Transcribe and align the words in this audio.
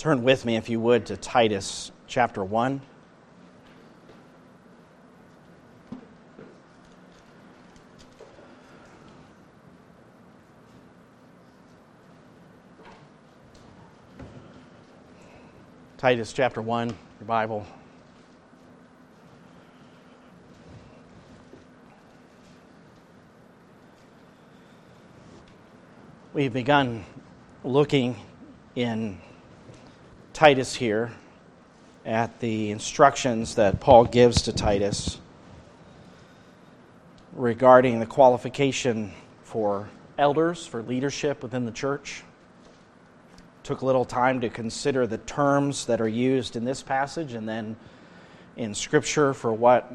Turn 0.00 0.22
with 0.22 0.46
me, 0.46 0.56
if 0.56 0.70
you 0.70 0.80
would, 0.80 1.04
to 1.04 1.16
Titus 1.18 1.90
chapter 2.06 2.42
1. 2.42 2.80
Titus 15.98 16.32
chapter 16.32 16.62
1, 16.62 16.88
your 16.88 17.26
Bible. 17.26 17.66
We've 26.32 26.50
begun 26.50 27.04
looking 27.62 28.16
in 28.74 29.20
Titus 30.40 30.74
here 30.74 31.12
at 32.06 32.40
the 32.40 32.70
instructions 32.70 33.56
that 33.56 33.78
Paul 33.78 34.06
gives 34.06 34.40
to 34.40 34.54
Titus 34.54 35.18
regarding 37.34 38.00
the 38.00 38.06
qualification 38.06 39.12
for 39.42 39.90
elders, 40.16 40.66
for 40.66 40.80
leadership 40.82 41.42
within 41.42 41.66
the 41.66 41.70
church. 41.70 42.22
Took 43.64 43.82
a 43.82 43.84
little 43.84 44.06
time 44.06 44.40
to 44.40 44.48
consider 44.48 45.06
the 45.06 45.18
terms 45.18 45.84
that 45.84 46.00
are 46.00 46.08
used 46.08 46.56
in 46.56 46.64
this 46.64 46.82
passage 46.82 47.34
and 47.34 47.46
then 47.46 47.76
in 48.56 48.74
Scripture 48.74 49.34
for 49.34 49.52
what 49.52 49.92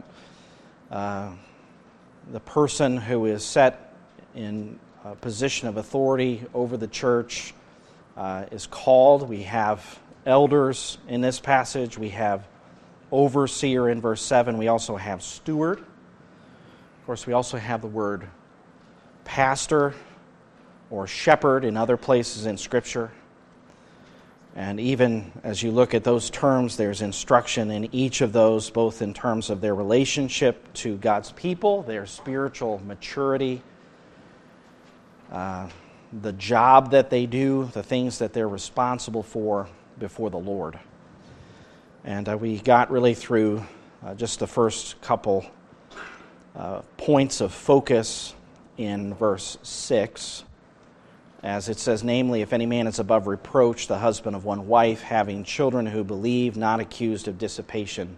uh, 0.92 1.32
the 2.32 2.40
person 2.42 2.98
who 2.98 3.26
is 3.26 3.44
set 3.44 3.96
in 4.36 4.80
a 5.06 5.16
position 5.16 5.68
of 5.68 5.78
authority 5.78 6.44
over 6.54 6.78
the 6.78 6.88
church 6.88 7.56
uh, 8.16 8.46
is 8.52 8.68
called. 8.68 9.28
We 9.28 9.42
have 9.42 10.00
elders 10.26 10.98
in 11.08 11.22
this 11.22 11.40
passage, 11.40 11.98
we 11.98 12.10
have 12.10 12.48
overseer 13.12 13.90
in 13.90 14.02
verse 14.02 14.22
7, 14.22 14.58
we 14.58 14.68
also 14.68 14.96
have 14.96 15.22
steward. 15.22 15.80
Of 15.80 17.06
course, 17.06 17.28
we 17.28 17.34
also 17.34 17.58
have 17.58 17.82
the 17.82 17.88
word 17.88 18.28
pastor 19.24 19.94
or 20.90 21.08
shepherd 21.08 21.64
in 21.64 21.78
other 21.78 21.98
places 21.98 22.46
in 22.46 22.58
Scripture. 22.58 23.12
And 24.56 24.80
even 24.80 25.32
as 25.44 25.62
you 25.62 25.72
look 25.72 25.94
at 25.94 26.04
those 26.04 26.30
terms, 26.30 26.78
there's 26.78 27.02
instruction 27.02 27.70
in 27.72 27.94
each 27.94 28.22
of 28.22 28.32
those, 28.32 28.70
both 28.70 29.02
in 29.02 29.14
terms 29.14 29.50
of 29.50 29.60
their 29.60 29.76
relationship 29.76 30.74
to 30.76 30.98
God's 30.98 31.32
people, 31.34 31.84
their 31.84 32.06
spiritual 32.06 32.82
maturity, 32.86 33.62
uh, 35.32 35.68
the 36.22 36.32
job 36.34 36.92
that 36.92 37.10
they 37.10 37.26
do, 37.26 37.70
the 37.74 37.84
things 37.84 38.20
that 38.20 38.32
they're 38.32 38.48
responsible 38.48 39.24
for 39.24 39.68
before 40.00 40.30
the 40.30 40.38
Lord. 40.38 40.80
And 42.04 42.30
uh, 42.30 42.38
we 42.38 42.60
got 42.60 42.92
really 42.92 43.14
through 43.14 43.66
uh, 44.06 44.14
just 44.16 44.40
the 44.40 44.48
first 44.48 45.02
couple 45.02 45.46
uh, 46.56 46.82
points 46.98 47.42
of 47.42 47.54
focus 47.54 48.34
in 48.78 49.14
verse 49.14 49.58
6, 49.64 50.44
as 51.44 51.70
it 51.70 51.80
says, 51.80 52.04
namely, 52.04 52.42
if 52.42 52.54
any 52.54 52.66
man 52.66 52.88
is 52.88 53.00
above 53.00 53.28
reproach, 53.28 53.88
the 53.88 53.98
husband 53.98 54.36
of 54.36 54.46
one 54.46 54.68
wife, 54.68 55.02
having 55.02 55.44
children 55.44 55.86
who 55.86 56.04
believe, 56.04 56.58
not 56.58 56.80
accused 56.80 57.28
of 57.28 57.38
dissipation 57.38 58.16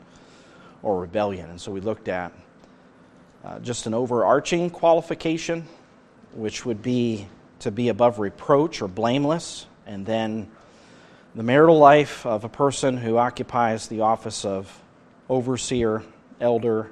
or 0.81 0.99
rebellion. 0.99 1.49
And 1.49 1.59
so 1.59 1.71
we 1.71 1.81
looked 1.81 2.07
at 2.07 2.31
uh, 3.43 3.59
just 3.59 3.85
an 3.85 3.93
overarching 3.93 4.69
qualification, 4.69 5.65
which 6.33 6.65
would 6.65 6.81
be 6.81 7.27
to 7.59 7.71
be 7.71 7.89
above 7.89 8.19
reproach 8.19 8.81
or 8.81 8.87
blameless, 8.87 9.65
and 9.85 10.05
then 10.05 10.49
the 11.35 11.43
marital 11.43 11.77
life 11.77 12.25
of 12.25 12.43
a 12.43 12.49
person 12.49 12.97
who 12.97 13.17
occupies 13.17 13.87
the 13.87 14.01
office 14.01 14.45
of 14.45 14.81
overseer, 15.29 16.03
elder, 16.39 16.89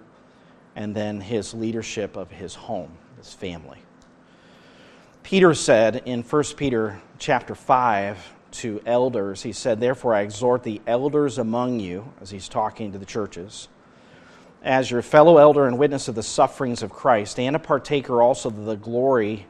and 0.76 0.96
then 0.96 1.22
his 1.22 1.54
leadership 1.54 2.16
of 2.16 2.30
his 2.32 2.54
home, 2.54 2.92
his 3.18 3.34
family. 3.34 3.80
Peter 5.24 5.54
said 5.54 6.04
in 6.06 6.22
1 6.22 6.44
Peter 6.56 7.02
chapter 7.18 7.56
5 7.56 8.34
to 8.52 8.82
elders, 8.86 9.42
he 9.42 9.52
said, 9.52 9.80
Therefore 9.80 10.14
I 10.14 10.22
exhort 10.22 10.64
the 10.64 10.82
elders 10.86 11.38
among 11.38 11.80
you, 11.80 12.14
as 12.22 12.30
he's 12.30 12.48
talking 12.48 12.92
to 12.92 12.98
the 13.00 13.06
churches, 13.06 13.68
as 14.62 14.92
your 14.92 15.02
fellow 15.02 15.38
elder 15.38 15.66
and 15.68 15.78
witness 15.78 16.08
of 16.08 16.16
the 16.16 16.24
sufferings 16.24 16.84
of 16.84 16.92
Christ, 16.92 17.40
and 17.40 17.56
a 17.56 17.60
partaker 17.60 18.22
also 18.22 18.50
of 18.50 18.66
the 18.66 18.76
glory 18.76 19.48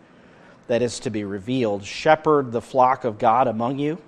that 0.67 0.81
is 0.81 0.99
to 1.01 1.09
be 1.09 1.23
revealed, 1.23 1.83
shepherd 1.83 2.51
the 2.51 2.61
flock 2.61 3.03
of 3.03 3.17
God 3.17 3.47
among 3.47 3.77
you, 3.79 4.01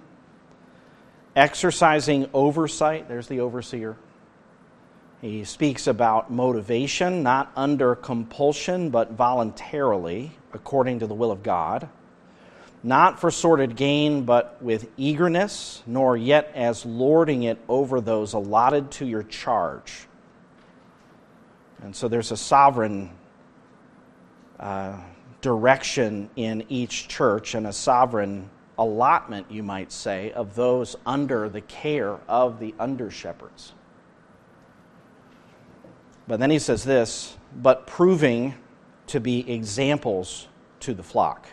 exercising 1.38 2.28
oversight. 2.34 3.08
There's 3.08 3.28
the 3.28 3.40
overseer. 3.40 3.96
He 5.22 5.44
speaks 5.44 5.88
about 5.88 6.32
motivation, 6.32 7.24
not 7.24 7.52
under 7.56 7.96
compulsion, 7.96 8.90
but 8.90 9.12
voluntarily, 9.12 10.32
according 10.52 11.00
to 11.00 11.08
the 11.08 11.14
will 11.14 11.32
of 11.32 11.44
God. 11.44 11.90
Not 12.84 13.20
for 13.20 13.32
sordid 13.32 13.76
gain, 13.76 14.24
but 14.24 14.62
with 14.62 14.90
eagerness, 14.98 15.84
nor 15.86 16.18
yet 16.18 16.52
as 16.56 16.86
lording 16.86 17.44
it 17.44 17.60
over 17.70 18.02
those 18.02 18.34
allotted 18.34 18.92
to 18.92 19.06
your 19.06 19.24
charge. 19.24 20.08
And 21.82 21.96
so 21.96 22.08
there's 22.08 22.32
a 22.32 22.38
sovereign 22.38 23.12
uh, 24.60 25.00
direction 25.42 26.30
in 26.36 26.66
each 26.70 27.08
church 27.08 27.54
and 27.54 27.68
a 27.68 27.74
sovereign 27.74 28.50
allotment, 28.78 29.50
you 29.50 29.64
might 29.64 29.92
say, 29.92 30.32
of 30.32 30.56
those 30.56 30.96
under 31.06 31.50
the 31.50 31.62
care 31.62 32.20
of 32.28 32.60
the 32.60 32.74
under 32.80 33.10
shepherds. 33.10 33.74
But 36.28 36.40
then 36.40 36.52
he 36.52 36.60
says 36.60 36.84
this, 36.84 37.38
but 37.56 37.88
proving 37.88 38.54
to 39.08 39.20
be 39.20 39.50
examples 39.52 40.48
to 40.82 40.94
the 40.94 41.04
flock. 41.04 41.48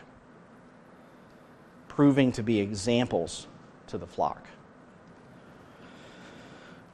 Proving 1.88 2.32
to 2.32 2.42
be 2.42 2.58
examples 2.58 3.46
to 3.86 3.98
the 3.98 4.06
flock. 4.06 4.48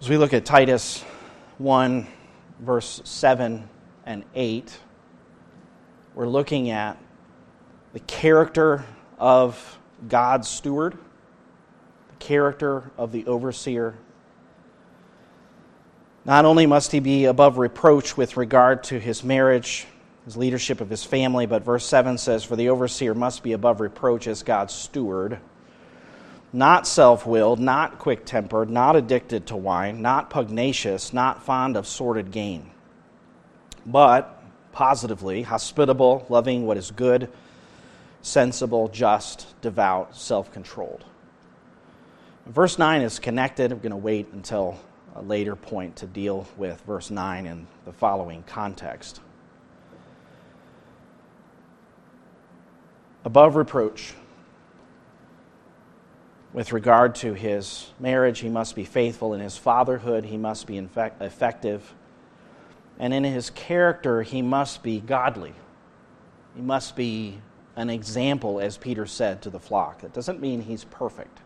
As 0.00 0.08
we 0.08 0.16
look 0.18 0.34
at 0.34 0.44
Titus 0.44 1.02
1, 1.58 2.06
verse 2.60 3.00
7 3.04 3.68
and 4.04 4.24
8, 4.34 4.78
we're 6.14 6.28
looking 6.28 6.70
at 6.70 6.98
the 7.92 8.00
character 8.00 8.84
of 9.18 9.78
God's 10.08 10.48
steward, 10.48 10.94
the 10.94 12.16
character 12.18 12.90
of 12.96 13.12
the 13.12 13.26
overseer. 13.26 13.96
Not 16.24 16.44
only 16.44 16.66
must 16.66 16.92
he 16.92 17.00
be 17.00 17.24
above 17.24 17.58
reproach 17.58 18.16
with 18.16 18.36
regard 18.36 18.84
to 18.84 18.98
his 18.98 19.24
marriage, 19.24 19.86
his 20.24 20.36
leadership 20.36 20.80
of 20.80 20.90
his 20.90 21.04
family, 21.04 21.46
but 21.46 21.64
verse 21.64 21.84
7 21.86 22.18
says, 22.18 22.44
For 22.44 22.56
the 22.56 22.68
overseer 22.68 23.14
must 23.14 23.42
be 23.42 23.52
above 23.52 23.80
reproach 23.80 24.26
as 24.26 24.42
God's 24.42 24.74
steward, 24.74 25.38
not 26.52 26.86
self 26.86 27.26
willed, 27.26 27.58
not 27.58 27.98
quick 27.98 28.24
tempered, 28.24 28.68
not 28.68 28.96
addicted 28.96 29.46
to 29.46 29.56
wine, 29.56 30.02
not 30.02 30.30
pugnacious, 30.30 31.12
not 31.12 31.42
fond 31.42 31.76
of 31.76 31.86
sordid 31.86 32.30
gain, 32.30 32.70
but 33.86 34.42
positively, 34.72 35.42
hospitable, 35.42 36.26
loving 36.28 36.66
what 36.66 36.76
is 36.76 36.90
good, 36.90 37.30
sensible, 38.22 38.88
just, 38.88 39.60
devout, 39.60 40.16
self 40.16 40.52
controlled. 40.52 41.04
Verse 42.46 42.78
9 42.78 43.02
is 43.02 43.18
connected. 43.18 43.72
I'm 43.72 43.78
going 43.78 43.90
to 43.90 43.96
wait 43.96 44.28
until 44.32 44.78
a 45.14 45.22
later 45.22 45.56
point 45.56 45.96
to 45.96 46.06
deal 46.06 46.46
with 46.56 46.80
verse 46.82 47.10
9 47.10 47.46
in 47.46 47.66
the 47.84 47.92
following 47.92 48.42
context. 48.46 49.20
Above 53.24 53.56
reproach, 53.56 54.14
with 56.52 56.72
regard 56.72 57.14
to 57.16 57.34
his 57.34 57.92
marriage, 58.00 58.40
he 58.40 58.48
must 58.48 58.74
be 58.74 58.84
faithful. 58.84 59.34
In 59.34 59.40
his 59.40 59.56
fatherhood, 59.56 60.24
he 60.24 60.36
must 60.36 60.66
be 60.66 60.78
effective 60.78 61.94
and 63.00 63.14
in 63.14 63.24
his 63.24 63.48
character, 63.48 64.20
he 64.20 64.42
must 64.42 64.82
be 64.82 65.00
godly. 65.00 65.54
He 66.54 66.60
must 66.60 66.94
be 66.94 67.40
an 67.80 67.90
example, 67.90 68.60
as 68.60 68.76
Peter 68.76 69.06
said 69.06 69.42
to 69.42 69.50
the 69.50 69.58
flock. 69.58 70.02
That 70.02 70.12
doesn't 70.12 70.40
mean 70.40 70.62
he's 70.62 70.84
perfect, 70.84 71.40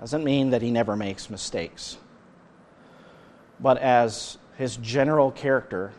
doesn't 0.00 0.24
mean 0.24 0.50
that 0.50 0.60
he 0.60 0.70
never 0.70 0.96
makes 0.96 1.30
mistakes. 1.30 1.96
But 3.60 3.78
as 3.78 4.38
his 4.56 4.76
general 4.76 5.30
character, 5.30 5.92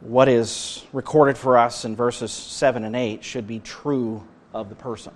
what 0.00 0.28
is 0.28 0.84
recorded 0.92 1.36
for 1.36 1.58
us 1.58 1.84
in 1.84 1.94
verses 1.94 2.32
7 2.32 2.84
and 2.84 2.96
8 2.96 3.22
should 3.22 3.46
be 3.46 3.60
true 3.60 4.26
of 4.54 4.68
the 4.68 4.74
person. 4.74 5.12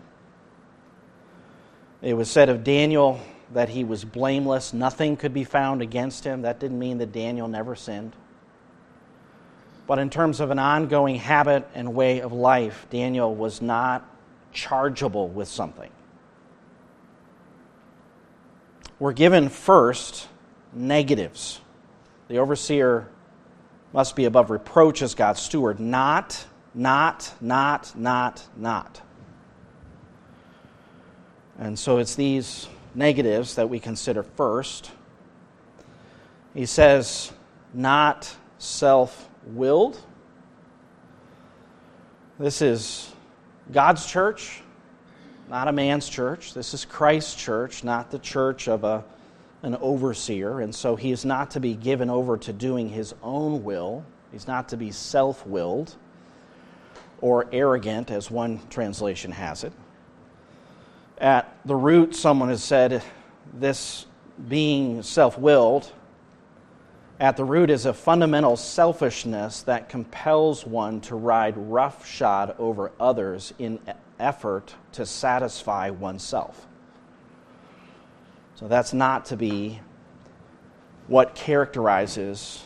It 2.02 2.14
was 2.14 2.30
said 2.30 2.48
of 2.48 2.64
Daniel 2.64 3.20
that 3.52 3.68
he 3.68 3.84
was 3.84 4.04
blameless, 4.04 4.72
nothing 4.72 5.16
could 5.16 5.34
be 5.34 5.44
found 5.44 5.82
against 5.82 6.24
him. 6.24 6.42
That 6.42 6.60
didn't 6.60 6.78
mean 6.78 6.98
that 6.98 7.12
Daniel 7.12 7.48
never 7.48 7.74
sinned. 7.74 8.14
But 9.90 9.98
in 9.98 10.08
terms 10.08 10.38
of 10.38 10.52
an 10.52 10.60
ongoing 10.60 11.16
habit 11.16 11.68
and 11.74 11.96
way 11.96 12.20
of 12.20 12.32
life, 12.32 12.86
Daniel 12.90 13.34
was 13.34 13.60
not 13.60 14.08
chargeable 14.52 15.26
with 15.26 15.48
something. 15.48 15.90
we're 19.00 19.12
given 19.12 19.48
first 19.48 20.28
negatives. 20.72 21.60
The 22.28 22.38
overseer 22.38 23.08
must 23.92 24.14
be 24.14 24.26
above 24.26 24.50
reproach 24.50 25.02
as 25.02 25.16
God's 25.16 25.40
steward. 25.40 25.80
Not, 25.80 26.46
not, 26.72 27.34
not, 27.40 27.92
not, 27.98 28.46
not. 28.56 29.00
And 31.58 31.76
so 31.76 31.98
it's 31.98 32.14
these 32.14 32.68
negatives 32.94 33.56
that 33.56 33.68
we 33.68 33.80
consider 33.80 34.22
first. 34.22 34.92
He 36.54 36.64
says, 36.64 37.32
not 37.74 38.32
self 38.58 39.26
willed. 39.46 40.00
This 42.38 42.62
is 42.62 43.12
God's 43.72 44.06
church, 44.06 44.62
not 45.48 45.68
a 45.68 45.72
man's 45.72 46.08
church. 46.08 46.54
This 46.54 46.74
is 46.74 46.84
Christ's 46.84 47.34
church, 47.34 47.84
not 47.84 48.10
the 48.10 48.18
church 48.18 48.68
of 48.68 48.84
a, 48.84 49.04
an 49.62 49.76
overseer. 49.76 50.60
And 50.60 50.74
so 50.74 50.96
he 50.96 51.10
is 51.12 51.24
not 51.24 51.50
to 51.52 51.60
be 51.60 51.74
given 51.74 52.08
over 52.08 52.36
to 52.38 52.52
doing 52.52 52.88
his 52.88 53.14
own 53.22 53.62
will. 53.62 54.04
He's 54.32 54.46
not 54.46 54.68
to 54.70 54.76
be 54.76 54.90
self 54.90 55.46
willed 55.46 55.96
or 57.20 57.46
arrogant, 57.52 58.10
as 58.10 58.30
one 58.30 58.60
translation 58.70 59.30
has 59.30 59.64
it. 59.64 59.72
At 61.18 61.54
the 61.66 61.76
root, 61.76 62.16
someone 62.16 62.48
has 62.48 62.64
said 62.64 63.02
this 63.52 64.06
being 64.48 65.02
self 65.02 65.38
willed, 65.38 65.92
at 67.20 67.36
the 67.36 67.44
root 67.44 67.68
is 67.68 67.84
a 67.84 67.92
fundamental 67.92 68.56
selfishness 68.56 69.62
that 69.62 69.90
compels 69.90 70.66
one 70.66 71.02
to 71.02 71.14
ride 71.14 71.54
roughshod 71.56 72.56
over 72.58 72.90
others 72.98 73.52
in 73.58 73.78
effort 74.18 74.74
to 74.92 75.04
satisfy 75.04 75.90
oneself. 75.90 76.66
So 78.54 78.68
that's 78.68 78.94
not 78.94 79.26
to 79.26 79.36
be 79.36 79.80
what 81.08 81.34
characterizes 81.34 82.62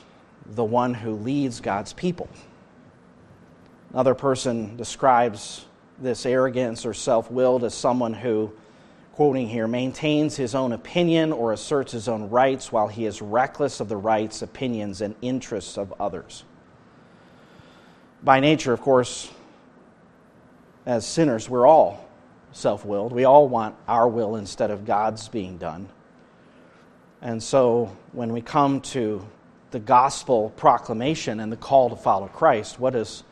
the 0.47 0.65
one 0.65 0.95
who 0.95 1.15
leads 1.15 1.61
God's 1.61 1.93
people. 1.93 2.29
Another 3.93 4.15
person 4.15 4.77
describes 4.77 5.65
this 5.99 6.27
arrogance 6.27 6.87
or 6.87 6.95
self 6.95 7.31
willed 7.31 7.65
as 7.65 7.75
someone 7.75 8.12
who, 8.12 8.53
quoting 9.14 9.49
here, 9.49 9.69
maintains 9.69 10.34
his 10.34 10.56
own 10.56 10.72
opinion 10.72 11.32
or 11.32 11.52
asserts 11.52 11.93
his 11.93 12.08
own 12.08 12.28
rights 12.31 12.72
while 12.72 12.88
he 12.88 13.06
is 13.06 13.22
reckless 13.22 13.78
of 13.78 13.88
the 13.88 13.96
rights, 13.96 14.43
opinions, 14.43 15.00
and 15.00 15.14
interests 15.22 15.78
of 15.78 15.94
others. 16.00 16.43
By 18.25 18.40
nature, 18.40 18.72
of 18.72 18.81
course, 18.81 19.31
as 20.84 21.06
sinners, 21.06 21.49
we're 21.49 21.64
all 21.64 22.08
self 22.50 22.84
willed. 22.84 23.12
We 23.12 23.22
all 23.22 23.46
want 23.46 23.76
our 23.87 24.08
will 24.08 24.34
instead 24.34 24.72
of 24.72 24.84
God's 24.84 25.28
being 25.28 25.58
done. 25.58 25.88
And 27.22 27.40
so 27.40 27.96
when 28.10 28.32
we 28.32 28.40
come 28.40 28.81
to 28.81 29.25
the 29.70 29.78
gospel 29.78 30.50
proclamation 30.56 31.38
and 31.38 31.52
the 31.52 31.56
call 31.56 31.88
to 31.88 31.96
follow 31.96 32.26
Christ, 32.26 32.81
what 32.81 32.94
does 32.94 33.22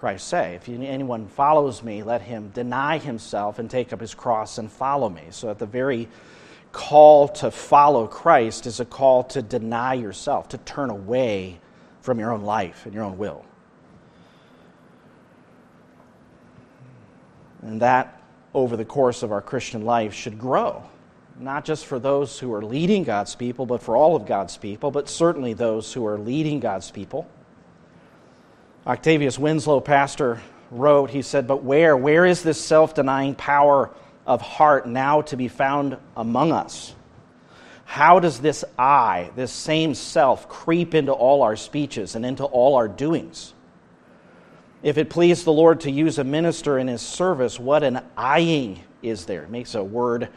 Christ 0.00 0.28
say? 0.28 0.54
If 0.54 0.68
anyone 0.68 1.26
follows 1.26 1.82
me, 1.82 2.02
let 2.02 2.22
him 2.22 2.50
deny 2.50 2.98
himself 2.98 3.58
and 3.58 3.68
take 3.68 3.92
up 3.92 4.00
his 4.00 4.14
cross 4.14 4.58
and 4.58 4.70
follow 4.70 5.08
me. 5.08 5.24
So 5.30 5.50
at 5.50 5.58
the 5.58 5.66
very 5.66 6.08
call 6.70 7.28
to 7.28 7.50
follow 7.50 8.06
Christ 8.06 8.66
is 8.66 8.78
a 8.78 8.84
call 8.84 9.24
to 9.24 9.42
deny 9.42 9.94
yourself, 9.94 10.50
to 10.50 10.58
turn 10.58 10.90
away 10.90 11.58
from 12.00 12.20
your 12.20 12.32
own 12.32 12.42
life 12.42 12.86
and 12.86 12.94
your 12.94 13.04
own 13.04 13.18
will. 13.18 13.44
And 17.62 17.82
that, 17.82 18.22
over 18.54 18.76
the 18.76 18.84
course 18.84 19.24
of 19.24 19.32
our 19.32 19.42
Christian 19.42 19.84
life, 19.84 20.14
should 20.14 20.38
grow. 20.38 20.84
Not 21.40 21.64
just 21.64 21.86
for 21.86 21.98
those 21.98 22.38
who 22.38 22.52
are 22.54 22.64
leading 22.64 23.02
God's 23.02 23.34
people, 23.34 23.66
but 23.66 23.82
for 23.82 23.96
all 23.96 24.14
of 24.14 24.26
God's 24.26 24.56
people, 24.56 24.92
but 24.92 25.08
certainly 25.08 25.54
those 25.54 25.92
who 25.92 26.06
are 26.06 26.18
leading 26.18 26.60
God's 26.60 26.90
people. 26.90 27.28
Octavius 28.86 29.38
Winslow, 29.38 29.80
pastor, 29.80 30.40
wrote, 30.70 31.10
he 31.10 31.22
said, 31.22 31.46
But 31.46 31.62
where? 31.62 31.96
Where 31.96 32.24
is 32.24 32.42
this 32.42 32.62
self 32.62 32.94
denying 32.94 33.34
power 33.34 33.90
of 34.26 34.40
heart 34.40 34.86
now 34.86 35.22
to 35.22 35.36
be 35.36 35.48
found 35.48 35.96
among 36.16 36.52
us? 36.52 36.94
How 37.84 38.20
does 38.20 38.40
this 38.40 38.64
I, 38.78 39.30
this 39.34 39.50
same 39.50 39.94
self, 39.94 40.48
creep 40.48 40.94
into 40.94 41.12
all 41.12 41.42
our 41.42 41.56
speeches 41.56 42.14
and 42.14 42.26
into 42.26 42.44
all 42.44 42.76
our 42.76 42.88
doings? 42.88 43.54
If 44.82 44.98
it 44.98 45.10
pleased 45.10 45.44
the 45.44 45.52
Lord 45.52 45.80
to 45.80 45.90
use 45.90 46.18
a 46.18 46.24
minister 46.24 46.78
in 46.78 46.86
his 46.86 47.00
service, 47.00 47.58
what 47.58 47.82
an 47.82 48.00
eyeing 48.16 48.80
is 49.02 49.24
there? 49.24 49.42
It 49.42 49.50
makes 49.50 49.74
a 49.74 49.82
word 49.82 50.28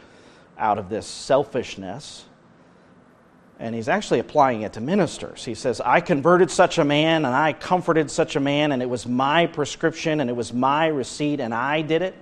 out 0.58 0.78
of 0.78 0.88
this 0.88 1.06
selfishness. 1.06 2.24
And 3.62 3.76
he's 3.76 3.88
actually 3.88 4.18
applying 4.18 4.62
it 4.62 4.72
to 4.72 4.80
ministers. 4.80 5.44
He 5.44 5.54
says, 5.54 5.80
I 5.80 6.00
converted 6.00 6.50
such 6.50 6.78
a 6.78 6.84
man 6.84 7.24
and 7.24 7.32
I 7.32 7.52
comforted 7.52 8.10
such 8.10 8.34
a 8.34 8.40
man, 8.40 8.72
and 8.72 8.82
it 8.82 8.90
was 8.90 9.06
my 9.06 9.46
prescription 9.46 10.18
and 10.18 10.28
it 10.28 10.32
was 10.32 10.52
my 10.52 10.88
receipt, 10.88 11.38
and 11.38 11.54
I 11.54 11.82
did 11.82 12.02
it. 12.02 12.16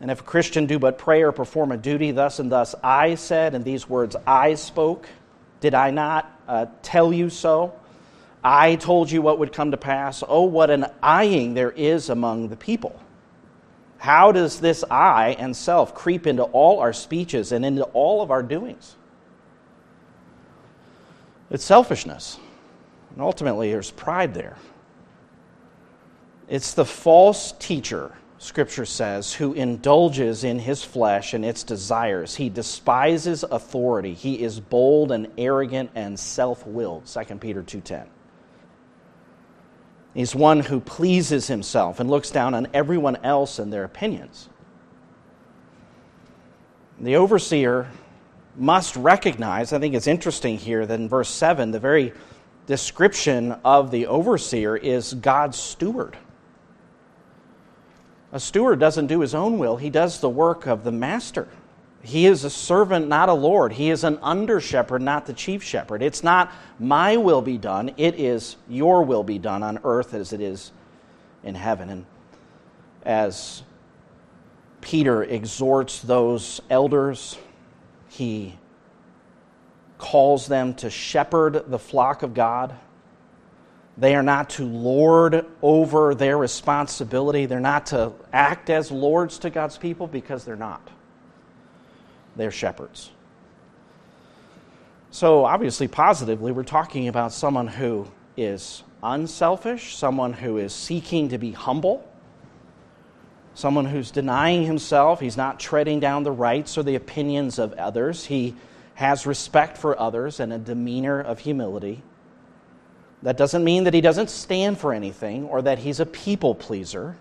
And 0.00 0.10
if 0.10 0.18
a 0.18 0.24
Christian 0.24 0.66
do 0.66 0.80
but 0.80 0.98
pray 0.98 1.22
or 1.22 1.30
perform 1.30 1.70
a 1.70 1.76
duty, 1.76 2.10
thus 2.10 2.40
and 2.40 2.50
thus 2.50 2.74
I 2.82 3.14
said, 3.14 3.54
and 3.54 3.64
these 3.64 3.88
words 3.88 4.16
I 4.26 4.54
spoke, 4.54 5.08
did 5.60 5.72
I 5.72 5.92
not 5.92 6.28
uh, 6.48 6.66
tell 6.82 7.12
you 7.12 7.30
so? 7.30 7.72
I 8.42 8.74
told 8.74 9.12
you 9.12 9.22
what 9.22 9.38
would 9.38 9.52
come 9.52 9.70
to 9.70 9.76
pass. 9.76 10.24
Oh, 10.26 10.42
what 10.42 10.70
an 10.70 10.86
eyeing 11.00 11.54
there 11.54 11.70
is 11.70 12.10
among 12.10 12.48
the 12.48 12.56
people. 12.56 13.00
How 13.98 14.32
does 14.32 14.58
this 14.58 14.82
I 14.90 15.36
and 15.38 15.56
self 15.56 15.94
creep 15.94 16.26
into 16.26 16.42
all 16.42 16.80
our 16.80 16.92
speeches 16.92 17.52
and 17.52 17.64
into 17.64 17.84
all 17.84 18.20
of 18.20 18.32
our 18.32 18.42
doings? 18.42 18.96
It's 21.50 21.64
selfishness. 21.64 22.38
And 23.12 23.22
ultimately, 23.22 23.70
there's 23.70 23.90
pride 23.90 24.34
there. 24.34 24.56
It's 26.48 26.74
the 26.74 26.84
false 26.84 27.52
teacher, 27.58 28.14
Scripture 28.38 28.86
says, 28.86 29.34
who 29.34 29.52
indulges 29.52 30.44
in 30.44 30.58
his 30.58 30.82
flesh 30.82 31.34
and 31.34 31.44
its 31.44 31.62
desires. 31.62 32.34
He 32.34 32.48
despises 32.48 33.44
authority. 33.44 34.14
He 34.14 34.42
is 34.42 34.60
bold 34.60 35.12
and 35.12 35.28
arrogant 35.36 35.90
and 35.94 36.18
self-willed, 36.18 37.06
2 37.06 37.36
Peter 37.36 37.62
2.10. 37.62 38.06
He's 40.14 40.34
one 40.34 40.60
who 40.60 40.80
pleases 40.80 41.46
himself 41.46 42.00
and 42.00 42.10
looks 42.10 42.30
down 42.30 42.54
on 42.54 42.68
everyone 42.72 43.16
else 43.16 43.58
and 43.58 43.72
their 43.72 43.84
opinions. 43.84 44.48
The 46.98 47.16
overseer 47.16 47.88
must 48.58 48.96
recognize, 48.96 49.72
I 49.72 49.78
think 49.78 49.94
it's 49.94 50.06
interesting 50.06 50.58
here 50.58 50.84
that 50.84 50.98
in 50.98 51.08
verse 51.08 51.28
7, 51.28 51.70
the 51.70 51.80
very 51.80 52.12
description 52.66 53.52
of 53.64 53.90
the 53.90 54.06
overseer 54.06 54.76
is 54.76 55.14
God's 55.14 55.56
steward. 55.56 56.16
A 58.32 58.40
steward 58.40 58.78
doesn't 58.78 59.06
do 59.06 59.20
his 59.20 59.34
own 59.34 59.58
will, 59.58 59.76
he 59.76 59.90
does 59.90 60.20
the 60.20 60.28
work 60.28 60.66
of 60.66 60.84
the 60.84 60.92
master. 60.92 61.48
He 62.02 62.26
is 62.26 62.44
a 62.44 62.50
servant, 62.50 63.08
not 63.08 63.28
a 63.28 63.34
Lord. 63.34 63.72
He 63.72 63.90
is 63.90 64.04
an 64.04 64.18
under 64.22 64.60
shepherd, 64.60 65.02
not 65.02 65.26
the 65.26 65.32
chief 65.32 65.64
shepherd. 65.64 66.00
It's 66.00 66.22
not 66.22 66.52
my 66.78 67.16
will 67.16 67.42
be 67.42 67.58
done, 67.58 67.92
it 67.96 68.14
is 68.14 68.56
your 68.68 69.02
will 69.02 69.24
be 69.24 69.38
done 69.38 69.62
on 69.62 69.80
earth 69.84 70.14
as 70.14 70.32
it 70.32 70.40
is 70.40 70.72
in 71.42 71.54
heaven. 71.54 71.90
And 71.90 72.06
as 73.02 73.62
Peter 74.80 75.24
exhorts 75.24 76.00
those 76.00 76.60
elders, 76.70 77.36
he 78.08 78.56
calls 79.98 80.46
them 80.46 80.74
to 80.74 80.90
shepherd 80.90 81.64
the 81.68 81.78
flock 81.78 82.22
of 82.22 82.34
God. 82.34 82.74
They 83.96 84.14
are 84.14 84.22
not 84.22 84.50
to 84.50 84.64
lord 84.64 85.44
over 85.60 86.14
their 86.14 86.38
responsibility. 86.38 87.46
They're 87.46 87.58
not 87.58 87.86
to 87.86 88.12
act 88.32 88.70
as 88.70 88.90
lords 88.90 89.38
to 89.40 89.50
God's 89.50 89.76
people 89.76 90.06
because 90.06 90.44
they're 90.44 90.56
not 90.56 90.88
they're 92.38 92.50
shepherds. 92.50 93.10
So, 95.10 95.44
obviously, 95.44 95.88
positively, 95.88 96.52
we're 96.52 96.62
talking 96.62 97.08
about 97.08 97.32
someone 97.32 97.66
who 97.66 98.06
is 98.36 98.84
unselfish, 99.02 99.96
someone 99.96 100.32
who 100.32 100.58
is 100.58 100.72
seeking 100.72 101.28
to 101.30 101.38
be 101.38 101.50
humble, 101.52 102.08
someone 103.58 103.84
who's 103.84 104.10
denying 104.10 104.64
himself. 104.64 105.20
He's 105.20 105.36
not 105.36 105.58
treading 105.60 106.00
down 106.00 106.22
the 106.22 106.32
rights 106.32 106.78
or 106.78 106.82
the 106.82 106.94
opinions 106.94 107.58
of 107.58 107.72
others. 107.74 108.24
He 108.24 108.54
has 108.94 109.26
respect 109.26 109.78
for 109.78 109.98
others 109.98 110.40
and 110.40 110.52
a 110.52 110.58
demeanor 110.58 111.20
of 111.20 111.40
humility. 111.40 112.02
That 113.22 113.36
doesn't 113.36 113.64
mean 113.64 113.84
that 113.84 113.94
he 113.94 114.00
doesn't 114.00 114.30
stand 114.30 114.78
for 114.78 114.92
anything 114.92 115.44
or 115.44 115.62
that 115.62 115.78
he's 115.78 116.00
a 116.00 116.06
people 116.06 116.54
pleaser 116.54 117.16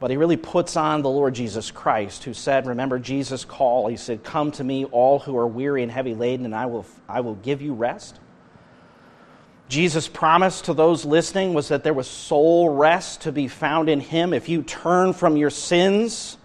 but 0.00 0.10
he 0.10 0.16
really 0.16 0.36
puts 0.36 0.76
on 0.76 1.02
the 1.02 1.08
Lord 1.08 1.34
Jesus 1.34 1.70
Christ, 1.70 2.24
who 2.24 2.32
said, 2.32 2.66
Remember 2.66 2.98
Jesus' 2.98 3.44
call. 3.44 3.88
He 3.88 3.96
said, 3.96 4.22
Come 4.22 4.52
to 4.52 4.64
me, 4.64 4.84
all 4.84 5.18
who 5.18 5.36
are 5.36 5.46
weary 5.46 5.82
and 5.82 5.90
heavy 5.90 6.14
laden, 6.14 6.44
and 6.44 6.54
I 6.54 6.66
will, 6.66 6.86
I 7.08 7.20
will 7.20 7.34
give 7.34 7.60
you 7.60 7.74
rest. 7.74 8.20
Jesus' 9.68 10.08
promise 10.08 10.62
to 10.62 10.74
those 10.74 11.04
listening 11.04 11.52
was 11.52 11.68
that 11.68 11.84
there 11.84 11.92
was 11.92 12.08
soul 12.08 12.70
rest 12.70 13.22
to 13.22 13.32
be 13.32 13.48
found 13.48 13.88
in 13.88 14.00
him 14.00 14.32
if 14.32 14.48
you 14.48 14.62
turn 14.62 15.12
from 15.12 15.36
your 15.36 15.50
sins 15.50 16.38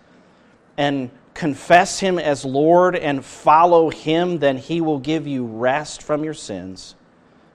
and 0.78 1.10
confess 1.34 2.00
him 2.00 2.20
as 2.20 2.44
Lord 2.44 2.96
and 2.96 3.24
follow 3.24 3.90
him, 3.90 4.40
then 4.40 4.58
he 4.58 4.82
will 4.82 5.00
give 5.00 5.26
you 5.26 5.46
rest 5.46 6.04
from 6.04 6.24
your 6.24 6.34
sins. 6.34 6.96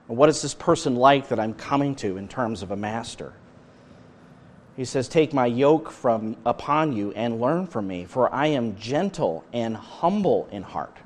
And 0.07 0.17
what 0.17 0.29
is 0.29 0.41
this 0.41 0.55
person 0.55 0.95
like 0.95 1.29
that 1.29 1.39
I'm 1.39 1.53
coming 1.53 1.95
to 1.97 2.17
in 2.17 2.27
terms 2.27 2.63
of 2.63 2.71
a 2.71 2.75
master? 2.75 3.33
He 4.75 4.85
says, 4.85 5.07
Take 5.07 5.33
my 5.33 5.45
yoke 5.45 5.91
from 5.91 6.37
upon 6.45 6.93
you 6.93 7.11
and 7.11 7.39
learn 7.39 7.67
from 7.67 7.87
me, 7.87 8.05
for 8.05 8.33
I 8.33 8.47
am 8.47 8.77
gentle 8.77 9.43
and 9.53 9.77
humble 9.77 10.47
in 10.51 10.63
heart, 10.63 10.97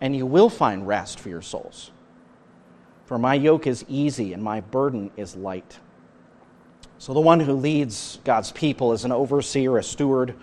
and 0.00 0.16
you 0.16 0.24
will 0.24 0.48
find 0.48 0.86
rest 0.86 1.20
for 1.20 1.28
your 1.28 1.42
souls. 1.42 1.90
For 3.06 3.18
my 3.18 3.34
yoke 3.34 3.66
is 3.66 3.84
easy 3.88 4.32
and 4.32 4.42
my 4.42 4.60
burden 4.60 5.10
is 5.16 5.36
light. 5.36 5.78
So, 6.98 7.14
the 7.14 7.20
one 7.20 7.40
who 7.40 7.52
leads 7.52 8.18
God's 8.24 8.52
people 8.52 8.92
as 8.92 9.04
an 9.04 9.12
overseer, 9.12 9.78
a 9.78 9.82
steward, 9.82 10.34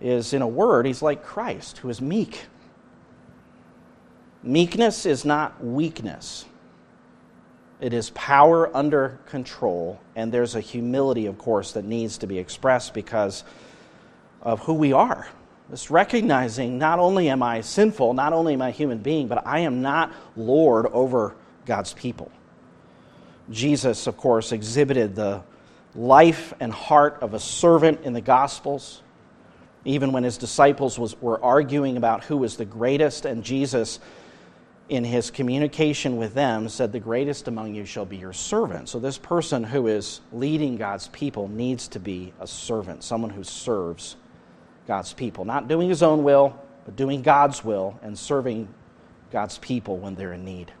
is, 0.00 0.32
in 0.32 0.42
a 0.42 0.48
word, 0.48 0.86
he's 0.86 1.02
like 1.02 1.24
Christ, 1.24 1.78
who 1.78 1.88
is 1.88 2.00
meek. 2.00 2.46
Meekness 4.42 5.06
is 5.06 5.24
not 5.24 5.64
weakness, 5.64 6.44
it 7.80 7.94
is 7.94 8.10
power 8.10 8.74
under 8.76 9.18
control, 9.26 10.00
and 10.16 10.30
there's 10.30 10.54
a 10.54 10.60
humility, 10.60 11.26
of 11.26 11.38
course, 11.38 11.72
that 11.72 11.84
needs 11.84 12.18
to 12.18 12.26
be 12.26 12.38
expressed 12.38 12.92
because 12.92 13.44
of 14.42 14.60
who 14.60 14.74
we 14.74 14.92
are. 14.92 15.28
It's 15.72 15.90
recognizing 15.90 16.78
not 16.78 16.98
only 16.98 17.28
am 17.30 17.42
I 17.42 17.62
sinful, 17.62 18.14
not 18.14 18.32
only 18.32 18.54
am 18.54 18.62
I 18.62 18.68
a 18.68 18.72
human 18.72 18.98
being, 18.98 19.28
but 19.28 19.46
I 19.46 19.60
am 19.60 19.80
not 19.80 20.12
Lord 20.36 20.86
over 20.86 21.34
God's 21.64 21.94
people. 21.94 22.30
Jesus, 23.50 24.06
of 24.06 24.16
course, 24.16 24.52
exhibited 24.52 25.14
the 25.14 25.42
life 25.94 26.52
and 26.60 26.72
heart 26.72 27.18
of 27.22 27.34
a 27.34 27.40
servant 27.40 28.02
in 28.02 28.12
the 28.12 28.20
Gospels. 28.20 29.02
Even 29.86 30.12
when 30.12 30.24
his 30.24 30.38
disciples 30.38 30.98
was, 30.98 31.20
were 31.20 31.42
arguing 31.42 31.96
about 31.96 32.24
who 32.24 32.36
was 32.36 32.56
the 32.56 32.64
greatest, 32.64 33.24
and 33.24 33.44
Jesus, 33.44 34.00
in 34.88 35.04
his 35.04 35.30
communication 35.30 36.16
with 36.16 36.34
them, 36.34 36.68
said, 36.68 36.92
The 36.92 37.00
greatest 37.00 37.48
among 37.48 37.74
you 37.74 37.84
shall 37.84 38.06
be 38.06 38.16
your 38.16 38.32
servant. 38.32 38.88
So, 38.88 38.98
this 38.98 39.18
person 39.18 39.62
who 39.62 39.86
is 39.86 40.20
leading 40.32 40.76
God's 40.76 41.08
people 41.08 41.48
needs 41.48 41.88
to 41.88 42.00
be 42.00 42.32
a 42.40 42.46
servant, 42.46 43.04
someone 43.04 43.30
who 43.30 43.44
serves 43.44 44.16
God's 44.86 45.12
people. 45.12 45.44
Not 45.44 45.68
doing 45.68 45.88
his 45.88 46.02
own 46.02 46.24
will, 46.24 46.58
but 46.84 46.96
doing 46.96 47.22
God's 47.22 47.64
will 47.64 47.98
and 48.02 48.18
serving 48.18 48.68
God's 49.30 49.58
people 49.58 49.98
when 49.98 50.14
they're 50.14 50.32
in 50.32 50.44
need. 50.44 50.72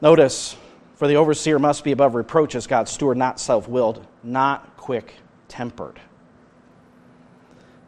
Notice 0.00 0.56
for 0.94 1.08
the 1.08 1.16
overseer 1.16 1.58
must 1.58 1.82
be 1.82 1.92
above 1.92 2.14
reproach 2.14 2.54
as 2.54 2.66
God's 2.66 2.90
steward, 2.90 3.16
not 3.16 3.40
self 3.40 3.68
willed, 3.68 4.06
not 4.22 4.76
quick 4.76 5.14
tempered. 5.48 6.00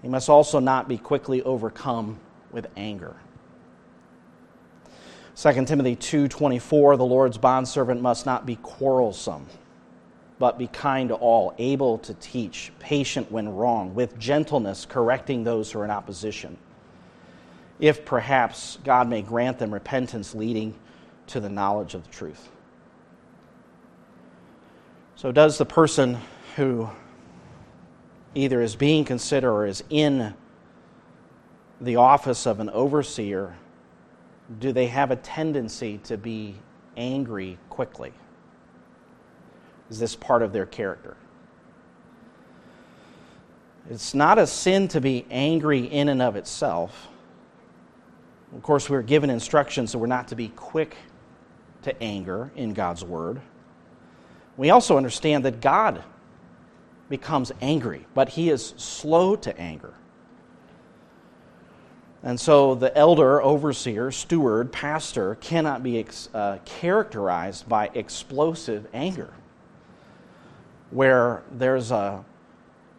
He 0.02 0.08
must 0.08 0.28
also 0.28 0.58
not 0.58 0.88
be 0.88 0.98
quickly 0.98 1.42
overcome 1.42 2.18
with 2.50 2.66
anger. 2.76 3.16
2 5.36 5.66
Timothy 5.66 5.96
2:24 5.96 6.96
The 6.96 7.04
Lord's 7.04 7.38
bondservant 7.38 8.02
must 8.02 8.26
not 8.26 8.44
be 8.44 8.56
quarrelsome 8.56 9.46
but 10.42 10.58
be 10.58 10.66
kind 10.66 11.10
to 11.10 11.14
all 11.14 11.54
able 11.58 11.98
to 11.98 12.12
teach 12.14 12.72
patient 12.80 13.30
when 13.30 13.54
wrong 13.54 13.94
with 13.94 14.18
gentleness 14.18 14.84
correcting 14.84 15.44
those 15.44 15.70
who 15.70 15.78
are 15.78 15.84
in 15.84 15.90
opposition 15.90 16.58
if 17.78 18.04
perhaps 18.04 18.78
God 18.82 19.08
may 19.08 19.22
grant 19.22 19.60
them 19.60 19.72
repentance 19.72 20.34
leading 20.34 20.74
to 21.28 21.38
the 21.38 21.48
knowledge 21.48 21.94
of 21.94 22.02
the 22.02 22.10
truth 22.10 22.48
so, 25.22 25.30
does 25.30 25.56
the 25.56 25.64
person 25.64 26.18
who 26.56 26.90
either 28.34 28.60
is 28.60 28.74
being 28.74 29.04
considered 29.04 29.52
or 29.52 29.66
is 29.66 29.84
in 29.88 30.34
the 31.80 31.94
office 31.94 32.44
of 32.44 32.58
an 32.58 32.68
overseer, 32.70 33.54
do 34.58 34.72
they 34.72 34.88
have 34.88 35.12
a 35.12 35.16
tendency 35.16 35.98
to 35.98 36.16
be 36.16 36.56
angry 36.96 37.56
quickly? 37.70 38.12
Is 39.92 39.98
this 39.98 40.16
part 40.16 40.40
of 40.40 40.54
their 40.54 40.64
character? 40.64 41.18
It's 43.90 44.14
not 44.14 44.38
a 44.38 44.46
sin 44.46 44.88
to 44.88 45.02
be 45.02 45.26
angry 45.30 45.80
in 45.80 46.08
and 46.08 46.22
of 46.22 46.34
itself. 46.34 47.08
Of 48.56 48.62
course, 48.62 48.88
we're 48.88 49.02
given 49.02 49.28
instructions 49.28 49.92
that 49.92 49.98
we're 49.98 50.06
not 50.06 50.28
to 50.28 50.34
be 50.34 50.48
quick 50.48 50.96
to 51.82 52.02
anger 52.02 52.50
in 52.56 52.72
God's 52.72 53.04
word. 53.04 53.42
We 54.56 54.70
also 54.70 54.96
understand 54.96 55.44
that 55.44 55.60
God 55.60 56.02
becomes 57.10 57.52
angry, 57.60 58.06
but 58.14 58.30
he 58.30 58.48
is 58.48 58.72
slow 58.78 59.36
to 59.36 59.54
anger. 59.60 59.92
And 62.22 62.40
so 62.40 62.74
the 62.74 62.96
elder, 62.96 63.42
overseer, 63.42 64.10
steward, 64.10 64.72
pastor 64.72 65.34
cannot 65.34 65.82
be 65.82 65.98
ex- 65.98 66.30
uh, 66.32 66.60
characterized 66.64 67.68
by 67.68 67.90
explosive 67.92 68.86
anger, 68.94 69.34
where 70.92 71.42
there's 71.50 71.90
a 71.90 72.24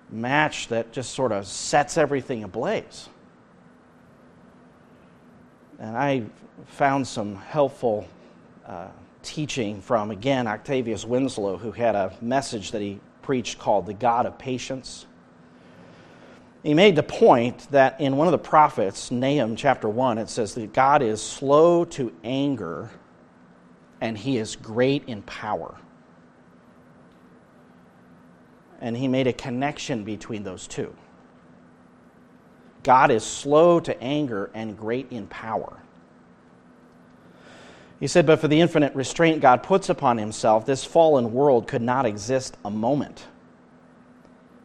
match 0.09 0.67
that 0.67 0.91
just 0.91 1.13
sort 1.13 1.31
of 1.31 1.45
sets 1.47 1.97
everything 1.97 2.43
ablaze. 2.43 3.09
And 5.79 5.97
I 5.97 6.23
found 6.65 7.07
some 7.07 7.35
helpful 7.35 8.07
uh, 8.65 8.88
teaching 9.21 9.81
from, 9.81 10.12
again, 10.12 10.47
Octavius 10.47 11.05
Winslow, 11.05 11.57
who 11.57 11.71
had 11.71 11.95
a 11.95 12.15
message 12.21 12.71
that 12.71 12.81
he 12.81 13.00
preached 13.21 13.59
called 13.59 13.85
The 13.85 13.93
God 13.93 14.25
of 14.25 14.38
Patience. 14.38 15.05
He 16.63 16.73
made 16.73 16.95
the 16.95 17.03
point 17.03 17.69
that 17.71 18.00
in 18.00 18.15
one 18.15 18.27
of 18.27 18.31
the 18.31 18.38
prophets, 18.38 19.12
Nahum 19.12 19.55
chapter 19.55 19.89
1, 19.89 20.17
it 20.17 20.29
says 20.29 20.53
that 20.55 20.73
God 20.73 21.01
is 21.01 21.21
slow 21.21 21.85
to 21.85 22.13
anger 22.23 22.89
and 24.00 24.17
he 24.17 24.38
is 24.38 24.55
great 24.55 25.03
in 25.07 25.21
power. 25.23 25.75
And 28.83 28.95
he 28.95 29.07
made 29.07 29.25
a 29.25 29.33
connection 29.33 30.03
between 30.03 30.43
those 30.43 30.67
two. 30.67 30.93
God 32.83 33.09
is 33.09 33.23
slow 33.23 33.79
to 33.79 34.03
anger 34.03 34.51
and 34.53 34.77
great 34.77 35.07
in 35.09 35.25
power. 35.27 35.79
He 37.99 38.07
said, 38.07 38.25
But 38.25 38.39
for 38.39 38.49
the 38.49 38.59
infinite 38.59 38.93
restraint 38.93 39.41
God 39.41 39.63
puts 39.63 39.87
upon 39.87 40.17
himself, 40.17 40.65
this 40.65 40.83
fallen 40.83 41.31
world 41.31 41.67
could 41.67 41.81
not 41.81 42.05
exist 42.05 42.57
a 42.65 42.69
moment. 42.69 43.25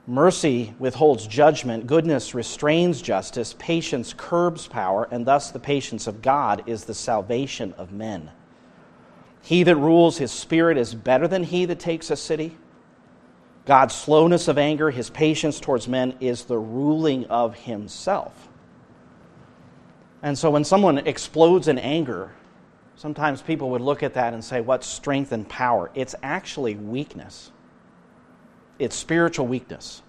Mercy 0.08 0.74
withholds 0.78 1.26
judgment, 1.26 1.86
goodness 1.86 2.34
restrains 2.34 3.00
justice, 3.00 3.54
patience 3.58 4.14
curbs 4.16 4.66
power, 4.66 5.06
and 5.10 5.24
thus 5.26 5.50
the 5.50 5.60
patience 5.60 6.06
of 6.06 6.22
God 6.22 6.64
is 6.66 6.84
the 6.84 6.94
salvation 6.94 7.74
of 7.78 7.92
men. 7.92 8.30
He 9.42 9.62
that 9.62 9.76
rules 9.76 10.18
his 10.18 10.32
spirit 10.32 10.76
is 10.76 10.94
better 10.94 11.28
than 11.28 11.44
he 11.44 11.66
that 11.66 11.78
takes 11.78 12.10
a 12.10 12.16
city. 12.16 12.56
God's 13.68 13.94
slowness 13.94 14.48
of 14.48 14.58
anger, 14.58 14.90
his 14.90 15.10
patience 15.10 15.60
towards 15.60 15.86
men, 15.86 16.16
is 16.18 16.46
the 16.46 16.58
ruling 16.58 17.26
of 17.26 17.54
himself. 17.54 18.48
And 20.24 20.36
so 20.36 20.50
when 20.50 20.64
someone 20.64 20.98
explodes 20.98 21.68
in 21.68 21.78
anger, 21.78 22.32
Sometimes 22.98 23.40
people 23.40 23.70
would 23.70 23.80
look 23.80 24.02
at 24.02 24.14
that 24.14 24.34
and 24.34 24.42
say, 24.42 24.60
What 24.60 24.82
strength 24.82 25.30
and 25.30 25.48
power? 25.48 25.88
It's 25.94 26.16
actually 26.20 26.74
weakness, 26.74 27.52
it's 28.80 28.96
spiritual 28.96 29.46
weakness. 29.46 30.02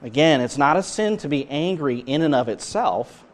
Again, 0.00 0.40
it's 0.40 0.56
not 0.56 0.78
a 0.78 0.82
sin 0.82 1.18
to 1.18 1.28
be 1.28 1.46
angry 1.50 1.98
in 1.98 2.22
and 2.22 2.34
of 2.34 2.48
itself. 2.48 3.24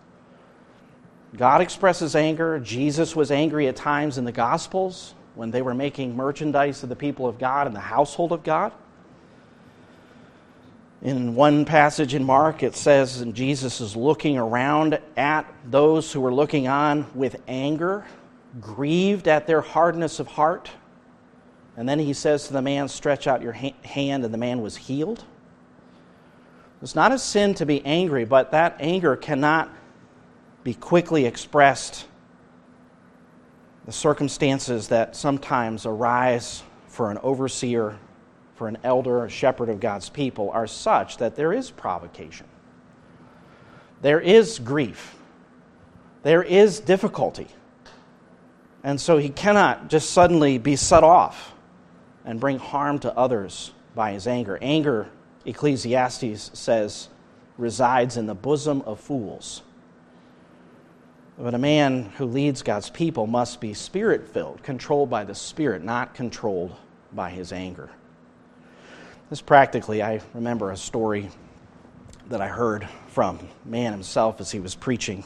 God 1.37 1.61
expresses 1.61 2.17
anger. 2.17 2.59
Jesus 2.59 3.15
was 3.15 3.31
angry 3.31 3.69
at 3.69 3.77
times 3.77 4.19
in 4.19 4.25
the 4.25 4.33
Gospels 4.33 5.15
when 5.35 5.51
they 5.51 5.63
were 5.63 5.75
making 5.75 6.17
merchandise 6.17 6.83
of 6.83 6.89
the 6.89 6.97
people 6.97 7.27
of 7.27 7.39
God 7.39 7.67
and 7.67 7.75
the 7.75 7.81
household 7.81 8.33
of 8.33 8.43
God. 8.43 8.73
In 11.03 11.35
one 11.35 11.65
passage 11.65 12.15
in 12.15 12.25
Mark, 12.25 12.63
it 12.63 12.75
says, 12.75 13.21
and 13.21 13.35
Jesus 13.35 13.81
is 13.81 13.95
looking 13.95 14.39
around 14.39 14.99
at 15.17 15.53
those 15.71 16.11
who 16.11 16.21
were 16.21 16.33
looking 16.33 16.67
on 16.67 17.07
with 17.15 17.37
anger, 17.47 18.07
grieved 18.61 19.29
at 19.29 19.47
their 19.47 19.61
hardness 19.61 20.19
of 20.19 20.29
heart. 20.29 20.71
And 21.77 21.89
then 21.89 21.99
he 21.99 22.15
says 22.15 22.47
to 22.47 22.53
the 22.53 22.63
man, 22.63 22.89
Stretch 22.89 23.27
out 23.27 23.43
your 23.43 23.53
hand, 23.53 24.25
and 24.25 24.33
the 24.33 24.39
man 24.39 24.63
was 24.63 24.77
healed. 24.77 25.25
It's 26.81 26.95
not 26.95 27.13
a 27.13 27.19
sin 27.19 27.55
to 27.55 27.67
be 27.67 27.85
angry, 27.85 28.25
but 28.25 28.53
that 28.53 28.77
anger 28.79 29.17
cannot 29.17 29.71
be 30.63 30.75
quickly 30.75 31.27
expressed. 31.27 32.07
The 33.87 33.93
circumstances 33.93 34.89
that 34.89 35.15
sometimes 35.15 35.87
arise 35.87 36.63
for 36.87 37.11
an 37.11 37.19
overseer 37.23 37.99
for 38.55 38.69
an 38.69 38.79
elder, 38.85 39.25
a 39.25 39.29
shepherd 39.29 39.69
of 39.69 39.81
God's 39.81 40.09
people, 40.09 40.51
are 40.51 40.67
such 40.67 41.19
that 41.19 41.35
there 41.35 41.53
is 41.53 41.71
provocation. 41.71 42.47
There 44.01 44.21
is 44.21 44.59
grief. 44.59 45.17
There 46.23 46.43
is 46.43 46.81
difficulty. 46.81 47.49
And 48.83 49.01
so 49.01 49.19
he 49.19 49.29
cannot 49.29 49.89
just 49.89 50.11
suddenly 50.11 50.59
be 50.59 50.77
set 50.77 51.03
off 51.03 51.53
and 52.25 52.39
bring 52.39 52.59
harm 52.59 52.99
to 53.01 53.17
others 53.17 53.73
by 53.95 54.13
his 54.13 54.27
anger. 54.27 54.59
Anger, 54.61 55.09
Ecclesiastes 55.45 56.51
says, 56.55 57.09
resides 57.59 58.17
in 58.17 58.27
the 58.27 58.35
bosom 58.35 58.83
of 58.83 59.01
fools. 59.01 59.63
But 61.37 61.55
a 61.55 61.59
man 61.59 62.13
who 62.17 62.27
leads 62.27 62.63
God's 62.63 62.91
people 62.91 63.27
must 63.27 63.61
be 63.61 63.75
spirit 63.75 64.29
filled, 64.29 64.63
controlled 64.63 65.11
by 65.11 65.25
the 65.25 65.35
Spirit, 65.35 65.83
not 65.83 66.15
controlled 66.15 66.77
by 67.13 67.31
his 67.31 67.53
anger. 67.53 67.91
This 69.31 69.41
practically, 69.41 70.03
I 70.03 70.21
remember 70.33 70.71
a 70.71 70.77
story 70.77 71.31
that 72.29 72.41
I 72.41 72.47
heard 72.47 72.89
from 73.09 73.49
man 73.65 73.93
himself 73.93 74.41
as 74.41 74.53
he 74.53 74.61
was 74.61 74.77
preaching. 74.77 75.25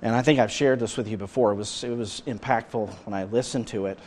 And 0.00 0.14
I 0.14 0.22
think 0.22 0.38
I've 0.38 0.52
shared 0.52 0.78
this 0.78 0.96
with 0.96 1.08
you 1.08 1.16
before. 1.16 1.50
It 1.52 1.56
was, 1.56 1.82
it 1.82 1.96
was 1.96 2.22
impactful 2.26 2.88
when 3.04 3.14
I 3.14 3.24
listened 3.24 3.66
to 3.68 3.86
it. 3.86 3.98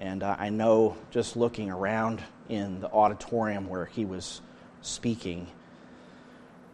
And 0.00 0.24
uh, 0.24 0.34
I 0.38 0.48
know 0.50 0.96
just 1.12 1.36
looking 1.36 1.70
around 1.70 2.22
in 2.48 2.80
the 2.80 2.90
auditorium 2.90 3.68
where 3.68 3.84
he 3.84 4.04
was 4.04 4.40
speaking, 4.82 5.46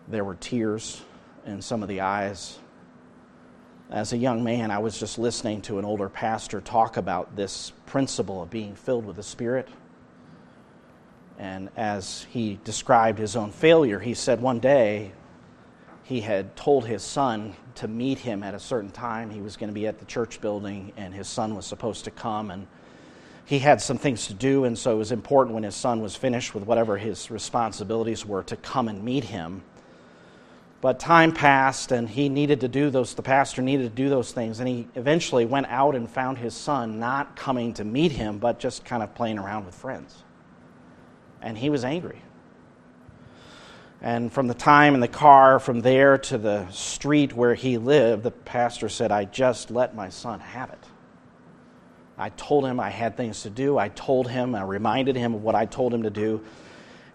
there 0.09 0.25
were 0.25 0.35
tears 0.35 1.03
in 1.45 1.61
some 1.61 1.83
of 1.83 1.89
the 1.91 2.01
eyes. 2.01 2.59
As 3.95 4.13
a 4.13 4.17
young 4.17 4.43
man, 4.43 4.73
I 4.73 4.79
was 4.79 4.99
just 4.99 5.21
listening 5.21 5.63
to 5.63 5.79
an 5.79 5.85
older 5.85 6.09
pastor 6.09 6.61
talk 6.61 6.97
about 6.97 7.37
this 7.37 7.73
principle 7.87 8.43
of 8.43 8.51
being 8.51 8.75
filled 8.75 9.07
with 9.07 9.15
the 9.15 9.23
Spirit. 9.23 9.69
And 11.39 11.69
as 11.77 12.27
he 12.31 12.59
described 12.65 13.21
his 13.21 13.37
own 13.37 13.53
failure, 13.53 14.01
he 14.01 14.15
said 14.15 14.43
one 14.43 14.59
day 14.59 15.13
he 16.03 16.23
had 16.23 16.57
told 16.57 16.87
his 16.87 17.05
son 17.05 17.55
to 17.77 17.87
meet 17.87 18.19
him 18.19 18.43
at 18.43 18.53
a 18.53 18.59
certain 18.59 18.91
time. 18.91 19.31
He 19.31 19.41
was 19.41 19.57
going 19.57 19.71
to 19.71 19.75
be 19.75 19.87
at 19.87 20.01
the 20.01 20.07
church 20.07 20.41
building, 20.41 20.93
and 20.97 21.15
his 21.15 21.29
son 21.29 21.55
was 21.55 21.65
supposed 21.65 22.03
to 22.07 22.11
come. 22.11 22.51
And 22.51 22.67
he 23.45 23.61
had 23.61 23.81
some 23.81 23.97
things 23.97 24.27
to 24.27 24.35
do, 24.35 24.65
and 24.65 24.77
so 24.77 24.91
it 24.91 24.99
was 24.99 25.13
important 25.13 25.55
when 25.55 25.63
his 25.63 25.77
son 25.77 26.03
was 26.03 26.17
finished 26.17 26.53
with 26.53 26.65
whatever 26.65 26.97
his 26.97 27.31
responsibilities 27.31 28.27
were 28.27 28.43
to 28.43 28.57
come 28.57 28.89
and 28.89 29.05
meet 29.05 29.23
him. 29.23 29.63
But 30.85 31.01
time 31.01 31.33
passed, 31.33 31.93
and 31.93 32.07
he 32.07 32.29
needed 32.29 32.61
to 32.61 32.69
do 32.69 32.91
those, 32.91 33.15
the 33.15 33.23
pastor 33.23 33.63
needed 33.63 33.85
to 33.85 34.03
do 34.03 34.11
those 34.11 34.33
things, 34.33 34.61
and 34.61 34.69
he 34.69 34.87
eventually 34.97 35.47
went 35.47 35.69
out 35.69 35.95
and 35.95 36.07
found 36.11 36.37
his 36.37 36.53
son 36.53 36.99
not 36.99 37.37
coming 37.37 37.73
to 37.73 37.85
meet 37.85 38.13
him, 38.13 38.37
but 38.37 38.59
just 38.59 38.85
kind 38.85 39.03
of 39.03 39.15
playing 39.15 39.39
around 39.39 39.65
with 39.65 39.75
friends. 39.75 40.25
And 41.41 41.57
he 41.57 41.71
was 41.71 41.87
angry. 41.87 42.21
And 44.03 44.31
from 44.31 44.47
the 44.47 44.53
time 44.53 44.93
in 44.93 45.01
the 45.01 45.09
car, 45.09 45.59
from 45.59 45.81
there 45.81 46.19
to 46.19 46.37
the 46.37 46.69
street 46.69 47.33
where 47.33 47.55
he 47.55 47.79
lived, 47.79 48.23
the 48.23 48.31
pastor 48.31 48.91
said, 48.91 49.11
I 49.11 49.25
just 49.25 49.71
let 49.71 49.95
my 49.95 50.11
son 50.11 50.39
have 50.41 50.69
it. 50.69 50.85
I 52.19 52.29
told 52.29 52.67
him 52.67 52.79
I 52.79 52.91
had 52.91 53.17
things 53.17 53.41
to 53.45 53.49
do. 53.49 53.79
I 53.79 53.89
told 53.89 54.29
him, 54.29 54.55
I 54.55 54.65
reminded 54.65 55.17
him 55.17 55.33
of 55.33 55.43
what 55.43 55.55
I 55.55 55.65
told 55.65 55.95
him 55.95 56.03
to 56.03 56.11
do. 56.11 56.45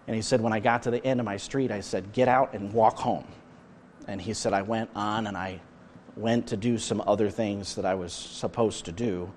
And 0.08 0.16
he 0.16 0.22
said, 0.22 0.40
when 0.40 0.52
I 0.52 0.58
got 0.58 0.82
to 0.82 0.90
the 0.90 1.06
end 1.06 1.20
of 1.20 1.24
my 1.24 1.36
street, 1.36 1.70
I 1.70 1.82
said, 1.82 2.12
Get 2.12 2.26
out 2.26 2.52
and 2.52 2.72
walk 2.72 2.96
home. 2.96 3.24
And 4.08 4.20
he 4.20 4.34
said, 4.34 4.52
I 4.52 4.62
went 4.62 4.90
on 4.94 5.26
and 5.26 5.36
I 5.36 5.60
went 6.16 6.48
to 6.48 6.56
do 6.56 6.78
some 6.78 7.02
other 7.06 7.30
things 7.30 7.74
that 7.76 7.84
I 7.84 7.94
was 7.94 8.12
supposed 8.12 8.84
to 8.86 8.92
do. 8.92 9.30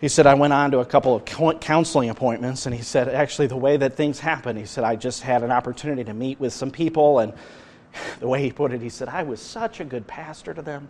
He 0.00 0.08
said, 0.08 0.26
I 0.26 0.34
went 0.34 0.52
on 0.52 0.72
to 0.72 0.80
a 0.80 0.84
couple 0.84 1.14
of 1.14 1.24
counseling 1.60 2.10
appointments, 2.10 2.66
and 2.66 2.74
he 2.74 2.82
said, 2.82 3.08
actually, 3.08 3.46
the 3.46 3.56
way 3.56 3.76
that 3.76 3.94
things 3.94 4.18
happened, 4.18 4.58
he 4.58 4.66
said, 4.66 4.82
I 4.82 4.96
just 4.96 5.22
had 5.22 5.44
an 5.44 5.52
opportunity 5.52 6.02
to 6.02 6.12
meet 6.12 6.40
with 6.40 6.52
some 6.52 6.72
people, 6.72 7.20
and 7.20 7.32
the 8.18 8.26
way 8.26 8.42
he 8.42 8.50
put 8.50 8.72
it, 8.72 8.80
he 8.80 8.88
said, 8.88 9.08
I 9.08 9.22
was 9.22 9.40
such 9.40 9.78
a 9.78 9.84
good 9.84 10.08
pastor 10.08 10.54
to 10.54 10.62
them. 10.62 10.88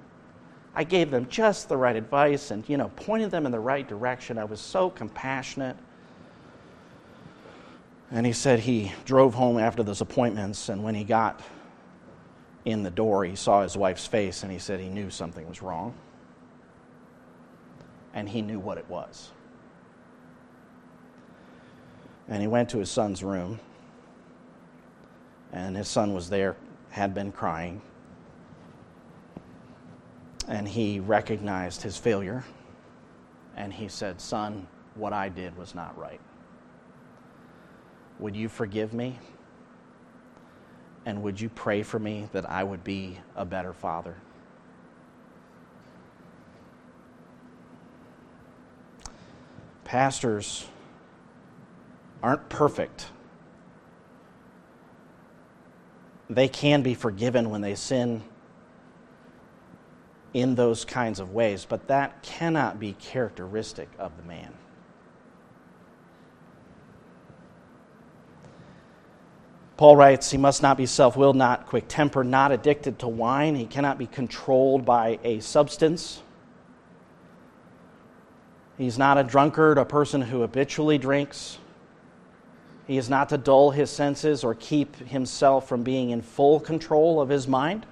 I 0.75 0.85
gave 0.85 1.11
them 1.11 1.27
just 1.29 1.69
the 1.69 1.77
right 1.77 1.95
advice 1.95 2.51
and, 2.51 2.67
you 2.67 2.79
know, 2.79 2.91
pointed 2.97 3.31
them 3.31 3.45
in 3.45 3.53
the 3.53 3.61
right 3.61 3.87
direction. 3.87 4.39
I 4.39 4.45
was 4.45 4.59
so 4.59 4.89
compassionate. 4.89 5.77
And 8.11 8.25
he 8.25 8.33
said 8.33 8.61
he 8.61 8.93
drove 9.05 9.35
home 9.35 9.59
after 9.59 9.83
those 9.83 10.01
appointments, 10.01 10.71
and 10.71 10.83
when 10.83 10.95
he 10.95 11.05
got 11.05 11.39
in 12.65 12.83
the 12.83 12.91
door, 12.91 13.25
he 13.25 13.37
saw 13.37 13.63
his 13.63 13.77
wife's 13.77 14.07
face, 14.07 14.43
and 14.43 14.53
he 14.53 14.59
said 14.59 14.81
he 14.81 14.89
knew 14.89 15.11
something 15.11 15.49
was 15.49 15.63
wrong 15.63 15.95
and 18.15 18.29
he 18.29 18.43
knew 18.43 18.59
what 18.59 18.79
it 18.79 18.89
was. 18.89 19.31
And 22.29 22.41
he 22.41 22.49
went 22.49 22.71
to 22.71 22.79
his 22.79 22.91
son's 22.91 23.23
room, 23.23 23.59
and 25.53 25.77
his 25.77 25.89
son 25.89 26.15
was 26.15 26.31
there, 26.31 26.57
had 26.91 27.15
been 27.15 27.33
crying, 27.33 27.83
and 30.49 30.69
he 30.69 31.01
recognized 31.01 31.83
his 31.83 31.97
failure, 31.97 32.45
and 33.57 33.73
he 33.73 33.89
said, 33.89 34.21
Son, 34.21 34.67
what 34.95 35.13
I 35.13 35.29
did 35.29 35.57
was 35.57 35.75
not 35.75 35.97
right. 35.99 36.21
Would 38.19 38.37
you 38.37 38.49
forgive 38.49 38.93
me? 38.93 39.19
And 41.05 41.23
would 41.23 41.41
you 41.41 41.49
pray 41.49 41.83
for 41.83 41.99
me 41.99 42.29
that 42.33 42.49
I 42.49 42.63
would 42.63 42.85
be 42.85 43.19
a 43.35 43.45
better 43.45 43.73
father? 43.73 44.17
pastors 49.93 50.67
aren't 52.23 52.49
perfect. 52.49 53.09
They 56.31 56.49
can 56.49 56.81
be 56.81 56.95
forgiven 56.95 57.51
when 57.51 57.61
they 57.61 57.75
sin 57.75 58.23
in 60.33 60.55
those 60.55 60.87
kinds 60.87 61.21
of 61.21 61.35
ways, 61.35 61.67
but 61.69 61.89
that 61.89 62.23
cannot 62.23 62.81
be 62.81 62.95
characteristic 62.95 63.91
of 63.99 64.17
the 64.17 64.23
man. 64.23 64.55
Paul 69.83 69.97
writes, 69.97 70.31
he 70.31 70.39
must 70.39 70.63
not 70.63 70.77
be 70.77 70.87
self 70.87 71.17
willed, 71.17 71.35
not 71.35 71.67
quick 71.67 71.87
tempered, 71.89 72.29
not 72.29 72.53
addicted 72.53 73.01
to 73.01 73.09
wine. 73.09 73.57
He 73.57 73.67
cannot 73.67 73.99
be 73.99 74.07
controlled 74.07 74.85
by 74.85 75.19
a 75.25 75.41
substance. 75.41 76.23
He's 78.79 78.97
not 78.97 79.19
a 79.19 79.25
drunkard, 79.25 79.79
a 79.79 79.85
person 79.85 80.23
who 80.23 80.43
habitually 80.43 80.99
drinks. 80.99 81.59
He 82.87 82.97
is 82.97 83.11
not 83.11 83.31
to 83.31 83.37
dull 83.39 83.73
his 83.73 83.91
senses 83.91 84.45
or 84.45 84.55
keep 84.55 84.95
himself 84.95 85.69
from 85.69 85.83
being 85.83 86.11
in 86.11 86.23
full 86.23 86.61
control 86.61 87.21
of 87.21 87.29
his 87.29 87.49
mind. 87.49 87.85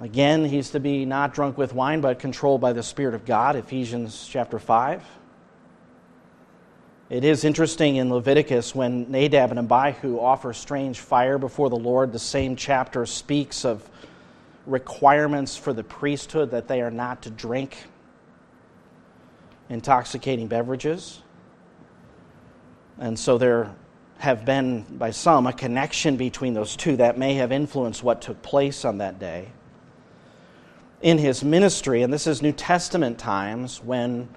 Again, 0.00 0.46
he's 0.46 0.70
to 0.70 0.80
be 0.80 1.04
not 1.04 1.32
drunk 1.32 1.56
with 1.56 1.74
wine, 1.74 2.00
but 2.00 2.18
controlled 2.18 2.60
by 2.60 2.72
the 2.72 2.82
Spirit 2.82 3.14
of 3.14 3.24
God, 3.24 3.54
Ephesians 3.54 4.26
chapter 4.28 4.58
5. 4.58 5.19
It 7.10 7.24
is 7.24 7.42
interesting 7.42 7.96
in 7.96 8.08
Leviticus 8.08 8.72
when 8.72 9.10
Nadab 9.10 9.50
and 9.50 9.58
Abihu 9.58 10.20
offer 10.20 10.52
strange 10.52 11.00
fire 11.00 11.38
before 11.38 11.68
the 11.68 11.76
Lord, 11.76 12.12
the 12.12 12.20
same 12.20 12.54
chapter 12.54 13.04
speaks 13.04 13.64
of 13.64 13.90
requirements 14.64 15.56
for 15.56 15.72
the 15.72 15.82
priesthood 15.82 16.52
that 16.52 16.68
they 16.68 16.80
are 16.80 16.90
not 16.90 17.22
to 17.22 17.30
drink 17.30 17.78
intoxicating 19.68 20.46
beverages. 20.46 21.22
And 22.96 23.18
so 23.18 23.38
there 23.38 23.74
have 24.18 24.44
been, 24.44 24.82
by 24.82 25.10
some, 25.10 25.48
a 25.48 25.52
connection 25.52 26.16
between 26.16 26.54
those 26.54 26.76
two 26.76 26.96
that 26.98 27.18
may 27.18 27.34
have 27.34 27.50
influenced 27.50 28.04
what 28.04 28.22
took 28.22 28.40
place 28.40 28.84
on 28.84 28.98
that 28.98 29.18
day. 29.18 29.48
In 31.02 31.18
his 31.18 31.42
ministry, 31.42 32.02
and 32.02 32.12
this 32.12 32.28
is 32.28 32.40
New 32.40 32.52
Testament 32.52 33.18
times 33.18 33.82
when 33.82 34.28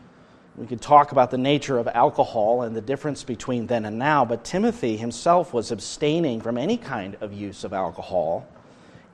we 0.55 0.67
could 0.67 0.81
talk 0.81 1.11
about 1.11 1.31
the 1.31 1.37
nature 1.37 1.77
of 1.79 1.87
alcohol 1.87 2.61
and 2.61 2.75
the 2.75 2.81
difference 2.81 3.23
between 3.23 3.67
then 3.67 3.85
and 3.85 3.97
now, 3.97 4.23
but 4.23 4.43
Timothy 4.43 4.97
himself 4.97 5.53
was 5.53 5.71
abstaining 5.71 6.41
from 6.41 6.57
any 6.57 6.77
kind 6.77 7.17
of 7.21 7.33
use 7.33 7.63
of 7.63 7.73
alcohol 7.73 8.47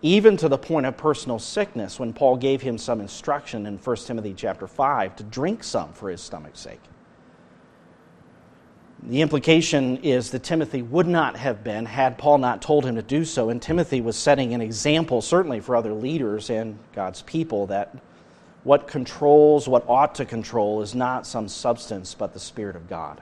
even 0.01 0.37
to 0.37 0.47
the 0.47 0.57
point 0.57 0.85
of 0.85 0.95
personal 0.95 1.39
sickness 1.39 1.99
when 1.99 2.13
Paul 2.13 2.37
gave 2.37 2.61
him 2.61 2.77
some 2.77 3.01
instruction 3.01 3.65
in 3.65 3.77
1 3.77 3.95
Timothy 3.97 4.33
chapter 4.33 4.67
5 4.67 5.15
to 5.17 5.23
drink 5.23 5.63
some 5.63 5.91
for 5.93 6.09
his 6.09 6.21
stomach's 6.21 6.59
sake. 6.59 6.79
The 9.03 9.21
implication 9.21 9.97
is 9.97 10.31
that 10.31 10.43
Timothy 10.43 10.81
would 10.81 11.07
not 11.07 11.37
have 11.37 11.63
been 11.63 11.85
had 11.85 12.17
Paul 12.17 12.37
not 12.37 12.61
told 12.61 12.85
him 12.85 12.95
to 12.95 13.01
do 13.01 13.23
so, 13.23 13.49
and 13.49 13.61
Timothy 13.61 14.01
was 14.01 14.17
setting 14.17 14.53
an 14.53 14.61
example, 14.61 15.21
certainly 15.21 15.61
for 15.61 15.75
other 15.75 15.93
leaders 15.93 16.49
and 16.49 16.77
God's 16.93 17.21
people, 17.21 17.67
that 17.67 17.95
what 18.69 18.87
controls, 18.87 19.67
what 19.67 19.83
ought 19.89 20.13
to 20.13 20.23
control, 20.23 20.83
is 20.83 20.93
not 20.93 21.25
some 21.25 21.47
substance, 21.47 22.13
but 22.13 22.33
the 22.33 22.39
Spirit 22.39 22.75
of 22.75 22.87
God. 22.87 23.19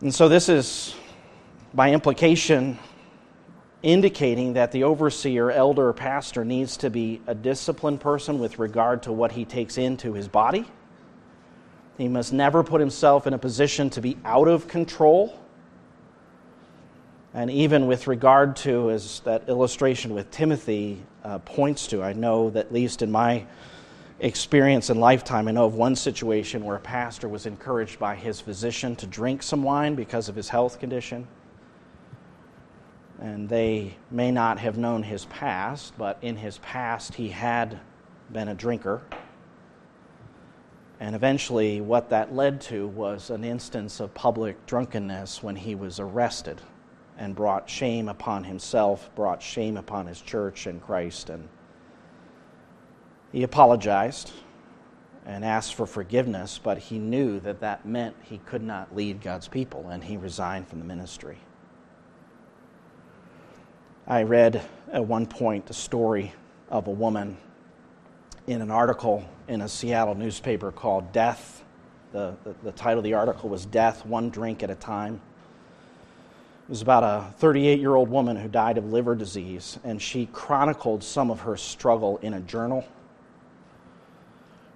And 0.00 0.14
so, 0.14 0.26
this 0.26 0.48
is, 0.48 0.94
by 1.74 1.92
implication, 1.92 2.78
indicating 3.82 4.54
that 4.54 4.72
the 4.72 4.84
overseer, 4.84 5.50
elder, 5.50 5.88
or 5.88 5.92
pastor 5.92 6.46
needs 6.46 6.78
to 6.78 6.88
be 6.88 7.20
a 7.26 7.34
disciplined 7.34 8.00
person 8.00 8.38
with 8.38 8.58
regard 8.58 9.02
to 9.02 9.12
what 9.12 9.32
he 9.32 9.44
takes 9.44 9.76
into 9.76 10.14
his 10.14 10.26
body. 10.26 10.64
He 11.98 12.08
must 12.08 12.32
never 12.32 12.64
put 12.64 12.80
himself 12.80 13.26
in 13.26 13.34
a 13.34 13.38
position 13.38 13.90
to 13.90 14.00
be 14.00 14.16
out 14.24 14.48
of 14.48 14.66
control. 14.66 15.38
And 17.32 17.50
even 17.50 17.86
with 17.86 18.08
regard 18.08 18.56
to, 18.56 18.90
as 18.90 19.20
that 19.20 19.48
illustration 19.48 20.14
with 20.14 20.30
Timothy 20.32 21.00
uh, 21.22 21.38
points 21.38 21.86
to, 21.88 22.02
I 22.02 22.12
know 22.12 22.50
that 22.50 22.66
at 22.66 22.72
least 22.72 23.02
in 23.02 23.10
my 23.10 23.46
experience 24.18 24.90
and 24.90 24.98
lifetime, 24.98 25.46
I 25.46 25.52
know 25.52 25.64
of 25.64 25.74
one 25.74 25.94
situation 25.94 26.64
where 26.64 26.76
a 26.76 26.80
pastor 26.80 27.28
was 27.28 27.46
encouraged 27.46 28.00
by 28.00 28.16
his 28.16 28.40
physician 28.40 28.96
to 28.96 29.06
drink 29.06 29.44
some 29.44 29.62
wine 29.62 29.94
because 29.94 30.28
of 30.28 30.34
his 30.34 30.48
health 30.48 30.80
condition. 30.80 31.28
And 33.20 33.48
they 33.48 33.96
may 34.10 34.32
not 34.32 34.58
have 34.58 34.76
known 34.76 35.04
his 35.04 35.26
past, 35.26 35.94
but 35.96 36.18
in 36.22 36.36
his 36.36 36.58
past 36.58 37.14
he 37.14 37.28
had 37.28 37.78
been 38.32 38.48
a 38.48 38.54
drinker. 38.54 39.02
And 40.98 41.14
eventually, 41.14 41.80
what 41.80 42.10
that 42.10 42.34
led 42.34 42.60
to 42.62 42.88
was 42.88 43.30
an 43.30 43.44
instance 43.44 44.00
of 44.00 44.12
public 44.14 44.66
drunkenness 44.66 45.42
when 45.42 45.56
he 45.56 45.74
was 45.74 46.00
arrested 46.00 46.60
and 47.20 47.36
brought 47.36 47.68
shame 47.68 48.08
upon 48.08 48.44
himself, 48.44 49.10
brought 49.14 49.42
shame 49.42 49.76
upon 49.76 50.06
his 50.06 50.22
church 50.22 50.66
and 50.66 50.82
Christ. 50.82 51.28
And 51.28 51.48
he 53.30 53.42
apologized 53.42 54.32
and 55.26 55.44
asked 55.44 55.74
for 55.74 55.86
forgiveness, 55.86 56.58
but 56.60 56.78
he 56.78 56.98
knew 56.98 57.38
that 57.40 57.60
that 57.60 57.84
meant 57.84 58.16
he 58.22 58.38
could 58.38 58.62
not 58.62 58.96
lead 58.96 59.20
God's 59.20 59.48
people, 59.48 59.90
and 59.90 60.02
he 60.02 60.16
resigned 60.16 60.66
from 60.66 60.78
the 60.78 60.84
ministry. 60.86 61.36
I 64.06 64.22
read 64.22 64.62
at 64.90 65.04
one 65.04 65.26
point 65.26 65.66
the 65.66 65.74
story 65.74 66.32
of 66.70 66.86
a 66.86 66.90
woman 66.90 67.36
in 68.46 68.62
an 68.62 68.70
article 68.70 69.28
in 69.46 69.60
a 69.60 69.68
Seattle 69.68 70.14
newspaper 70.14 70.72
called 70.72 71.12
Death. 71.12 71.64
The, 72.12 72.34
the, 72.44 72.54
the 72.64 72.72
title 72.72 73.00
of 73.00 73.04
the 73.04 73.14
article 73.14 73.50
was 73.50 73.66
Death, 73.66 74.06
One 74.06 74.30
Drink 74.30 74.62
at 74.62 74.70
a 74.70 74.74
Time. 74.74 75.20
It 76.70 76.74
was 76.74 76.82
about 76.82 77.02
a 77.02 77.32
38 77.38 77.80
year 77.80 77.96
old 77.96 78.08
woman 78.10 78.36
who 78.36 78.46
died 78.46 78.78
of 78.78 78.92
liver 78.92 79.16
disease, 79.16 79.80
and 79.82 80.00
she 80.00 80.26
chronicled 80.26 81.02
some 81.02 81.28
of 81.28 81.40
her 81.40 81.56
struggle 81.56 82.18
in 82.18 82.34
a 82.34 82.40
journal. 82.40 82.86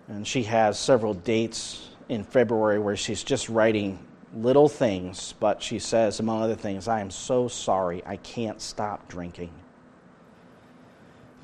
And 0.09 0.27
she 0.27 0.43
has 0.43 0.77
several 0.77 1.15
dates 1.15 1.91
in 2.09 2.25
February 2.25 2.81
where 2.81 2.97
she's 2.97 3.23
just 3.23 3.49
writing 3.49 4.05
little 4.35 4.69
things, 4.69 5.35
but 5.39 5.63
she 5.63 5.79
says, 5.79 6.19
among 6.19 6.43
other 6.43 6.57
things, 6.57 6.89
I 6.89 6.99
am 6.99 7.13
so 7.13 7.47
sorry, 7.47 8.03
I 8.05 8.17
can't 8.17 8.61
stop 8.61 9.07
drinking. 9.07 9.53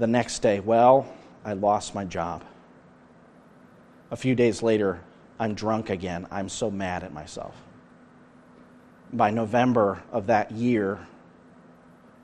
The 0.01 0.09
next 0.09 0.41
day, 0.41 0.59
well, 0.59 1.07
I 1.45 1.53
lost 1.53 1.95
my 1.95 2.05
job. 2.05 2.43
A 4.11 4.17
few 4.17 4.35
days 4.35 4.65
later, 4.65 5.01
I'm 5.39 5.55
drunk 5.55 5.91
again. 5.91 6.27
I'm 6.29 6.49
so 6.49 6.73
mad 6.73 7.05
at 7.05 7.13
myself 7.13 7.55
by 9.13 9.31
November 9.31 10.03
of 10.13 10.27
that 10.27 10.53
year, 10.53 11.07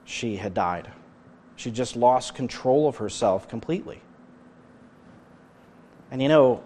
she 0.04 0.36
had 0.36 0.54
died. 0.54 0.90
She 1.56 1.70
just 1.70 1.96
lost 1.96 2.34
control 2.34 2.88
of 2.88 2.96
herself 2.96 3.48
completely. 3.48 4.00
And 6.10 6.22
you 6.22 6.28
know, 6.28 6.62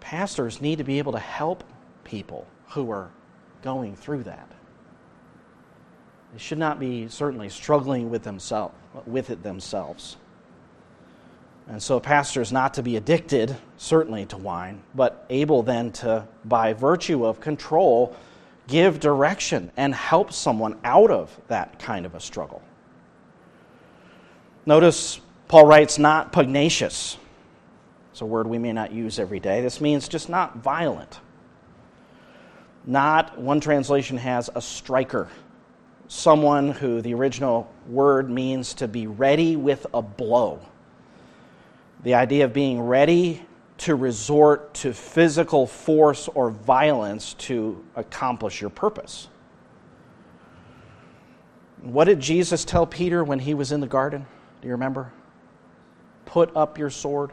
pastors 0.00 0.60
need 0.60 0.78
to 0.78 0.84
be 0.84 0.98
able 0.98 1.12
to 1.12 1.18
help 1.18 1.64
people 2.04 2.46
who 2.68 2.90
are 2.90 3.10
going 3.62 3.96
through 3.96 4.24
that. 4.24 4.48
They 6.32 6.38
should 6.38 6.58
not 6.58 6.78
be 6.78 7.08
certainly 7.08 7.48
struggling 7.48 8.10
with 8.10 8.22
themselves 8.22 8.74
with 9.06 9.30
it 9.30 9.42
themselves. 9.42 10.16
And 11.68 11.82
so 11.82 11.96
a 11.96 12.00
pastor 12.00 12.40
is 12.40 12.52
not 12.52 12.74
to 12.74 12.82
be 12.82 12.96
addicted, 12.96 13.56
certainly, 13.76 14.24
to 14.26 14.36
wine, 14.36 14.82
but 14.94 15.26
able 15.28 15.62
then 15.62 15.90
to, 15.92 16.26
by 16.44 16.72
virtue 16.72 17.26
of 17.26 17.40
control, 17.40 18.14
give 18.68 19.00
direction 19.00 19.70
and 19.76 19.94
help 19.94 20.32
someone 20.32 20.78
out 20.84 21.10
of 21.10 21.36
that 21.48 21.78
kind 21.78 22.06
of 22.06 22.14
a 22.14 22.20
struggle. 22.20 22.62
Notice 24.64 25.20
Paul 25.48 25.66
writes, 25.66 25.98
not 25.98 26.32
pugnacious. 26.32 27.18
It's 28.10 28.20
a 28.20 28.26
word 28.26 28.46
we 28.46 28.58
may 28.58 28.72
not 28.72 28.92
use 28.92 29.18
every 29.18 29.38
day. 29.38 29.60
This 29.60 29.80
means 29.80 30.08
just 30.08 30.28
not 30.28 30.56
violent. 30.56 31.20
Not, 32.84 33.38
one 33.38 33.60
translation 33.60 34.16
has 34.16 34.50
a 34.54 34.62
striker, 34.62 35.28
someone 36.08 36.70
who 36.70 37.00
the 37.02 37.14
original 37.14 37.72
word 37.88 38.30
means 38.30 38.74
to 38.74 38.88
be 38.88 39.06
ready 39.06 39.56
with 39.56 39.86
a 39.92 40.02
blow. 40.02 40.60
The 42.02 42.14
idea 42.14 42.44
of 42.44 42.52
being 42.52 42.80
ready 42.80 43.44
to 43.78 43.94
resort 43.94 44.72
to 44.74 44.92
physical 44.92 45.66
force 45.66 46.28
or 46.28 46.50
violence 46.50 47.34
to 47.34 47.84
accomplish 47.94 48.60
your 48.60 48.70
purpose. 48.70 49.28
What 51.82 52.04
did 52.04 52.20
Jesus 52.20 52.64
tell 52.64 52.86
Peter 52.86 53.22
when 53.22 53.38
he 53.38 53.54
was 53.54 53.72
in 53.72 53.80
the 53.80 53.86
garden? 53.86 54.26
Do 54.60 54.68
you 54.68 54.72
remember? 54.72 55.12
Put 56.24 56.56
up 56.56 56.78
your 56.78 56.90
sword. 56.90 57.32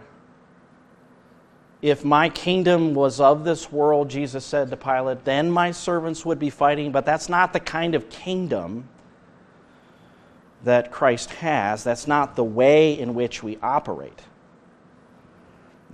If 1.82 2.06
my 2.06 2.30
kingdom 2.30 2.94
was 2.94 3.20
of 3.20 3.44
this 3.44 3.72
world, 3.72 4.10
Jesus 4.10 4.46
said 4.46 4.70
to 4.70 4.78
Pilate, 4.78 5.26
then 5.26 5.52
my 5.52 5.72
servants 5.72 6.26
would 6.26 6.40
be 6.40 6.50
fighting, 6.50 6.92
but 6.92 7.06
that's 7.06 7.28
not 7.28 7.52
the 7.52 7.60
kind 7.60 7.96
of 7.96 8.10
kingdom 8.10 8.88
that 10.64 10.92
Christ 10.92 11.32
has. 11.32 11.84
That's 11.84 12.08
not 12.08 12.36
the 12.36 12.44
way 12.44 12.98
in 12.98 13.16
which 13.16 13.44
we 13.44 13.58
operate. 13.62 14.22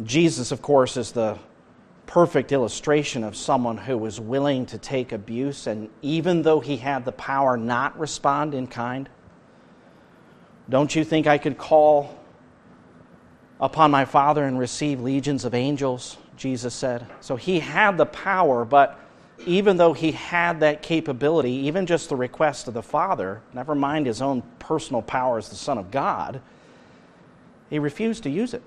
Jesus, 0.03 0.51
of 0.51 0.61
course, 0.61 0.97
is 0.97 1.11
the 1.11 1.37
perfect 2.05 2.51
illustration 2.51 3.23
of 3.23 3.35
someone 3.35 3.77
who 3.77 3.97
was 3.97 4.19
willing 4.19 4.65
to 4.65 4.79
take 4.79 5.11
abuse 5.11 5.67
and 5.67 5.89
even 6.01 6.41
though 6.41 6.59
he 6.59 6.77
had 6.77 7.05
the 7.05 7.11
power 7.11 7.55
not 7.55 7.99
respond 7.99 8.55
in 8.55 8.65
kind 8.65 9.07
don't 10.67 10.95
you 10.95 11.03
think 11.03 11.27
i 11.27 11.37
could 11.37 11.55
call 11.55 12.19
upon 13.61 13.91
my 13.91 14.05
father 14.05 14.43
and 14.43 14.57
receive 14.57 15.01
legions 15.01 15.45
of 15.45 15.53
angels? 15.53 16.17
Jesus 16.35 16.73
said. 16.73 17.05
So 17.19 17.35
he 17.35 17.59
had 17.59 17.97
the 17.97 18.07
power 18.07 18.65
but 18.65 18.99
even 19.45 19.77
though 19.77 19.93
he 19.93 20.13
had 20.13 20.61
that 20.61 20.81
capability 20.81 21.51
even 21.51 21.85
just 21.85 22.09
the 22.09 22.15
request 22.15 22.67
of 22.67 22.73
the 22.73 22.81
father 22.81 23.41
never 23.53 23.75
mind 23.75 24.07
his 24.07 24.21
own 24.21 24.41
personal 24.57 25.01
power 25.03 25.37
as 25.37 25.49
the 25.49 25.55
son 25.55 25.77
of 25.77 25.91
god 25.91 26.41
he 27.69 27.77
refused 27.77 28.23
to 28.23 28.29
use 28.29 28.53
it 28.53 28.63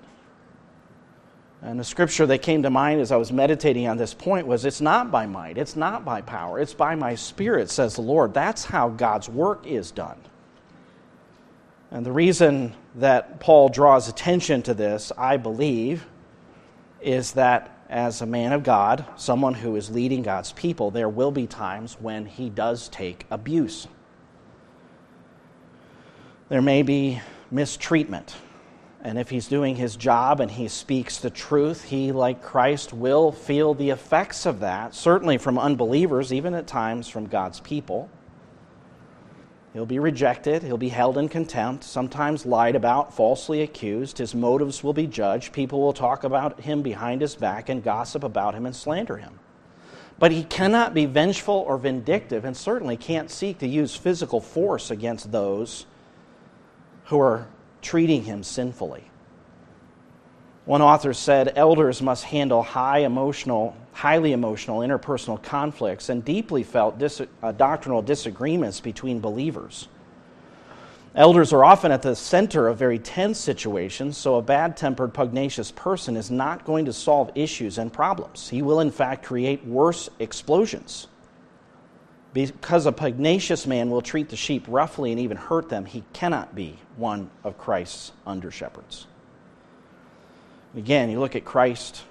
and 1.63 1.79
the 1.79 1.83
scripture 1.83 2.25
that 2.25 2.41
came 2.41 2.61
to 2.63 2.69
mind 2.69 2.99
as 2.99 3.13
I 3.13 3.15
was 3.15 3.31
meditating 3.31 3.87
on 3.87 3.95
this 3.95 4.13
point 4.13 4.45
was 4.45 4.65
it's 4.65 4.81
not 4.81 5.11
by 5.11 5.25
might, 5.25 5.57
it's 5.57 5.77
not 5.77 6.03
by 6.03 6.21
power, 6.21 6.59
it's 6.59 6.73
by 6.73 6.93
my 6.95 7.15
spirit, 7.15 7.69
says 7.69 7.95
the 7.95 8.01
Lord. 8.01 8.33
That's 8.33 8.65
how 8.65 8.89
God's 8.89 9.29
work 9.29 9.65
is 9.65 9.89
done. 9.89 10.17
And 11.89 12.05
the 12.05 12.11
reason 12.11 12.75
that 12.95 13.39
Paul 13.39 13.69
draws 13.69 14.09
attention 14.09 14.61
to 14.63 14.73
this, 14.73 15.13
I 15.17 15.37
believe, 15.37 16.05
is 17.01 17.31
that 17.33 17.69
as 17.89 18.21
a 18.21 18.25
man 18.25 18.51
of 18.51 18.63
God, 18.63 19.05
someone 19.15 19.53
who 19.53 19.77
is 19.77 19.89
leading 19.89 20.21
God's 20.21 20.51
people, 20.51 20.91
there 20.91 21.07
will 21.07 21.31
be 21.31 21.47
times 21.47 21.93
when 21.93 22.25
he 22.25 22.49
does 22.49 22.89
take 22.89 23.25
abuse. 23.31 23.87
There 26.49 26.61
may 26.61 26.83
be 26.83 27.21
mistreatment 27.51 28.35
and 29.03 29.19
if 29.19 29.29
he's 29.29 29.49
doing 29.49 29.75
his 29.75 29.97
job 29.97 30.39
and 30.39 30.49
he 30.49 30.69
speaks 30.69 31.17
the 31.19 31.29
truth, 31.29 31.83
he, 31.83 32.13
like 32.13 32.41
Christ, 32.41 32.93
will 32.93 33.33
feel 33.33 33.73
the 33.73 33.89
effects 33.89 34.45
of 34.45 34.61
that, 34.61 34.95
certainly 34.95 35.37
from 35.37 35.59
unbelievers, 35.59 36.31
even 36.31 36.53
at 36.53 36.67
times 36.67 37.09
from 37.09 37.27
God's 37.27 37.59
people. 37.59 38.09
He'll 39.73 39.85
be 39.85 39.99
rejected, 39.99 40.63
he'll 40.63 40.77
be 40.77 40.89
held 40.89 41.17
in 41.17 41.27
contempt, 41.27 41.83
sometimes 41.83 42.45
lied 42.45 42.77
about, 42.77 43.13
falsely 43.13 43.61
accused. 43.61 44.19
His 44.19 44.33
motives 44.33 44.83
will 44.83 44.93
be 44.93 45.07
judged. 45.07 45.51
People 45.51 45.81
will 45.81 45.93
talk 45.93 46.23
about 46.23 46.61
him 46.61 46.81
behind 46.81 47.19
his 47.19 47.35
back 47.35 47.67
and 47.67 47.83
gossip 47.83 48.23
about 48.23 48.55
him 48.55 48.65
and 48.65 48.75
slander 48.75 49.17
him. 49.17 49.39
But 50.17 50.31
he 50.31 50.45
cannot 50.45 50.93
be 50.93 51.07
vengeful 51.07 51.65
or 51.67 51.77
vindictive, 51.77 52.45
and 52.45 52.55
certainly 52.55 52.95
can't 52.95 53.29
seek 53.29 53.57
to 53.57 53.67
use 53.67 53.95
physical 53.95 54.39
force 54.39 54.91
against 54.91 55.33
those 55.33 55.87
who 57.05 57.19
are 57.19 57.47
treating 57.83 58.23
him 58.23 58.43
sinfully. 58.43 59.03
One 60.65 60.81
author 60.81 61.13
said 61.13 61.53
elders 61.57 62.01
must 62.01 62.23
handle 62.23 62.63
high 62.63 62.99
emotional, 62.99 63.75
highly 63.91 64.31
emotional 64.31 64.79
interpersonal 64.79 65.41
conflicts 65.43 66.07
and 66.07 66.23
deeply 66.23 66.63
felt 66.63 66.97
dis- 66.97 67.21
uh, 67.41 67.51
doctrinal 67.51 68.01
disagreements 68.01 68.79
between 68.79 69.19
believers. 69.19 69.89
Elders 71.15 71.53
are 71.53 71.63
often 71.63 71.91
at 71.91 72.01
the 72.01 72.15
center 72.15 72.67
of 72.67 72.79
very 72.79 72.97
tense 72.97 73.37
situations, 73.37 74.17
so 74.17 74.35
a 74.37 74.41
bad 74.41 74.75
tempered, 74.75 75.13
pugnacious 75.13 75.69
person 75.69 76.17
is 76.17 76.31
not 76.31 76.65
going 76.65 76.85
to 76.85 76.93
solve 76.93 77.29
issues 77.35 77.77
and 77.77 77.93
problems. 77.93 78.49
He 78.49 78.63
will, 78.63 78.79
in 78.79 78.89
fact, 78.89 79.23
create 79.23 79.63
worse 79.63 80.09
explosions. 80.17 81.07
Because 82.33 82.87
a 82.87 82.91
pugnacious 82.91 83.67
man 83.67 83.91
will 83.91 84.01
treat 84.01 84.29
the 84.29 84.35
sheep 84.35 84.65
roughly 84.67 85.11
and 85.11 85.19
even 85.19 85.37
hurt 85.37 85.69
them, 85.69 85.85
he 85.85 86.03
cannot 86.13 86.55
be 86.55 86.79
one 86.97 87.29
of 87.43 87.59
Christ's 87.59 88.11
under 88.25 88.49
shepherds. 88.49 89.05
Again, 90.75 91.11
you 91.11 91.19
look 91.19 91.35
at 91.35 91.45
Christ 91.45 92.03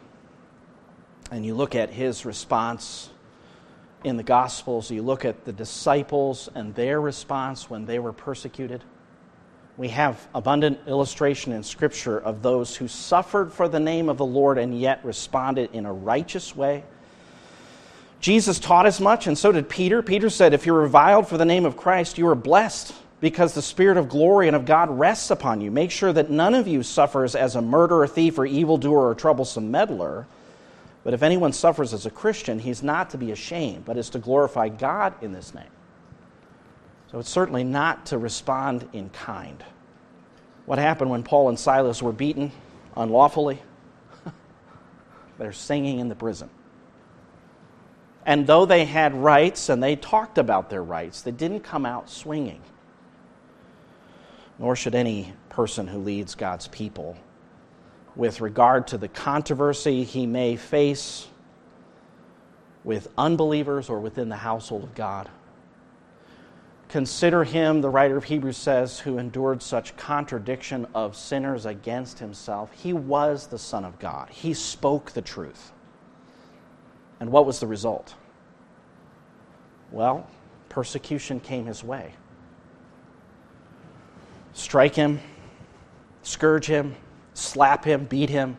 and 1.32 1.44
you 1.44 1.54
look 1.54 1.74
at 1.74 1.90
his 1.90 2.24
response 2.24 3.11
in 4.04 4.16
the 4.16 4.22
Gospels, 4.22 4.90
you 4.90 5.02
look 5.02 5.24
at 5.24 5.44
the 5.44 5.52
disciples 5.52 6.48
and 6.54 6.74
their 6.74 7.00
response 7.00 7.68
when 7.68 7.87
they 7.87 7.98
were 7.98 8.12
persecuted. 8.12 8.85
We 9.76 9.88
have 9.88 10.28
abundant 10.35 10.78
illustration 10.87 11.52
in 11.52 11.64
Scripture 11.64 12.18
of 12.18 12.42
those 12.42 12.76
who 12.76 12.87
suffered 12.87 13.52
for 13.52 13.68
the 13.68 13.80
name 13.80 14.08
of 14.08 14.18
the 14.18 14.26
Lord 14.26 14.58
and 14.58 14.78
yet 14.78 15.04
responded 15.04 15.70
in 15.72 15.87
a 15.87 15.92
righteous 15.92 16.54
way 16.54 16.85
Jesus 18.22 18.61
taught 18.61 18.87
as 18.87 19.00
much, 19.00 19.26
and 19.26 19.37
so 19.37 19.50
did 19.50 19.68
Peter. 19.68 20.00
Peter 20.00 20.30
said, 20.30 20.54
If 20.54 20.64
you're 20.64 20.80
reviled 20.80 21.26
for 21.26 21.37
the 21.37 21.44
name 21.44 21.66
of 21.66 21.76
Christ, 21.76 22.18
you 22.18 22.28
are 22.28 22.37
blessed 22.37 22.94
because 23.20 23.52
the 23.52 23.61
Spirit 23.61 23.96
of 23.96 24.08
glory 24.08 24.46
and 24.46 24.54
of 24.54 24.64
God 24.64 24.96
rests 24.96 25.32
upon 25.32 25.61
you. 25.61 25.72
Make 25.72 25.90
sure 25.90 26.12
that 26.12 26.30
none 26.30 26.54
of 26.54 26.68
you 26.68 26.85
suffers 26.85 27.35
as 27.35 27.56
a 27.56 27.61
murderer, 27.61 28.06
thief, 28.06 28.38
or 28.38 28.46
evildoer, 28.46 29.08
or 29.08 29.14
troublesome 29.16 29.72
meddler. 29.72 30.28
But 31.02 31.14
if 31.14 31.24
anyone 31.24 31.52
suffers 31.52 31.92
as 31.92 32.06
a 32.06 32.11
Christian, 32.11 32.61
he's 32.61 32.80
not 32.80 33.11
to 33.11 33.18
be 33.18 33.32
ashamed, 33.32 33.85
but 33.85 33.96
is 33.96 34.11
to 34.11 34.20
glorify 34.20 34.68
God 34.68 35.14
in 35.20 35.32
this 35.32 35.52
name. 35.52 35.64
So 37.11 37.18
it's 37.18 37.28
certainly 37.28 37.64
not 37.64 38.06
to 38.06 38.18
respond 38.18 38.88
in 38.92 39.11
kind. 39.11 39.64
What 40.66 40.78
happened 40.78 41.11
when 41.11 41.24
Paul 41.24 41.48
and 41.48 41.58
Silas 41.58 42.00
were 42.00 42.12
beaten 42.12 42.52
unlawfully? 42.96 43.61
They're 45.38 45.52
singing 45.52 45.98
in 45.98 46.08
the 46.08 46.14
prison. 46.14 46.48
And 48.24 48.46
though 48.46 48.66
they 48.66 48.85
had 48.85 49.14
rights 49.14 49.68
and 49.68 49.82
they 49.82 49.96
talked 49.96 50.38
about 50.38 50.70
their 50.70 50.82
rights, 50.82 51.22
they 51.22 51.32
didn't 51.32 51.61
come 51.61 51.85
out 51.85 52.08
swinging 52.08 52.62
nor 54.62 54.76
should 54.76 54.94
any 54.94 55.32
person 55.48 55.88
who 55.88 55.98
leads 55.98 56.37
God's 56.37 56.68
people 56.68 57.16
with 58.14 58.40
regard 58.40 58.87
to 58.88 58.96
the 58.98 59.08
controversy 59.08 60.04
he 60.04 60.24
may 60.24 60.54
face 60.56 61.26
with 62.85 63.08
unbelievers 63.18 63.88
or 63.88 63.98
within 63.98 64.28
the 64.28 64.37
household 64.37 64.85
of 64.85 64.94
God. 64.94 65.28
Consider 66.88 67.42
him, 67.42 67.80
the 67.80 67.88
writer 67.88 68.16
of 68.16 68.24
Hebrews 68.24 68.56
says, 68.56 69.00
who 69.00 69.18
endured 69.18 69.62
such 69.62 69.96
contradiction 69.96 70.87
of 70.94 71.16
sinners 71.16 71.66
against 71.66 72.20
himself. 72.20 72.70
He 72.72 72.92
was 72.92 73.48
the 73.48 73.58
Son 73.58 73.85
of 73.85 73.98
God, 73.98 74.28
he 74.30 74.54
spoke 74.54 75.11
the 75.11 75.22
truth. 75.22 75.72
And 77.22 77.30
what 77.30 77.46
was 77.46 77.61
the 77.61 77.68
result? 77.68 78.16
Well, 79.92 80.26
persecution 80.68 81.38
came 81.38 81.66
his 81.66 81.85
way 81.85 82.14
strike 84.54 84.96
him, 84.96 85.20
scourge 86.22 86.66
him, 86.66 86.96
slap 87.32 87.85
him, 87.85 88.06
beat 88.06 88.28
him. 88.28 88.56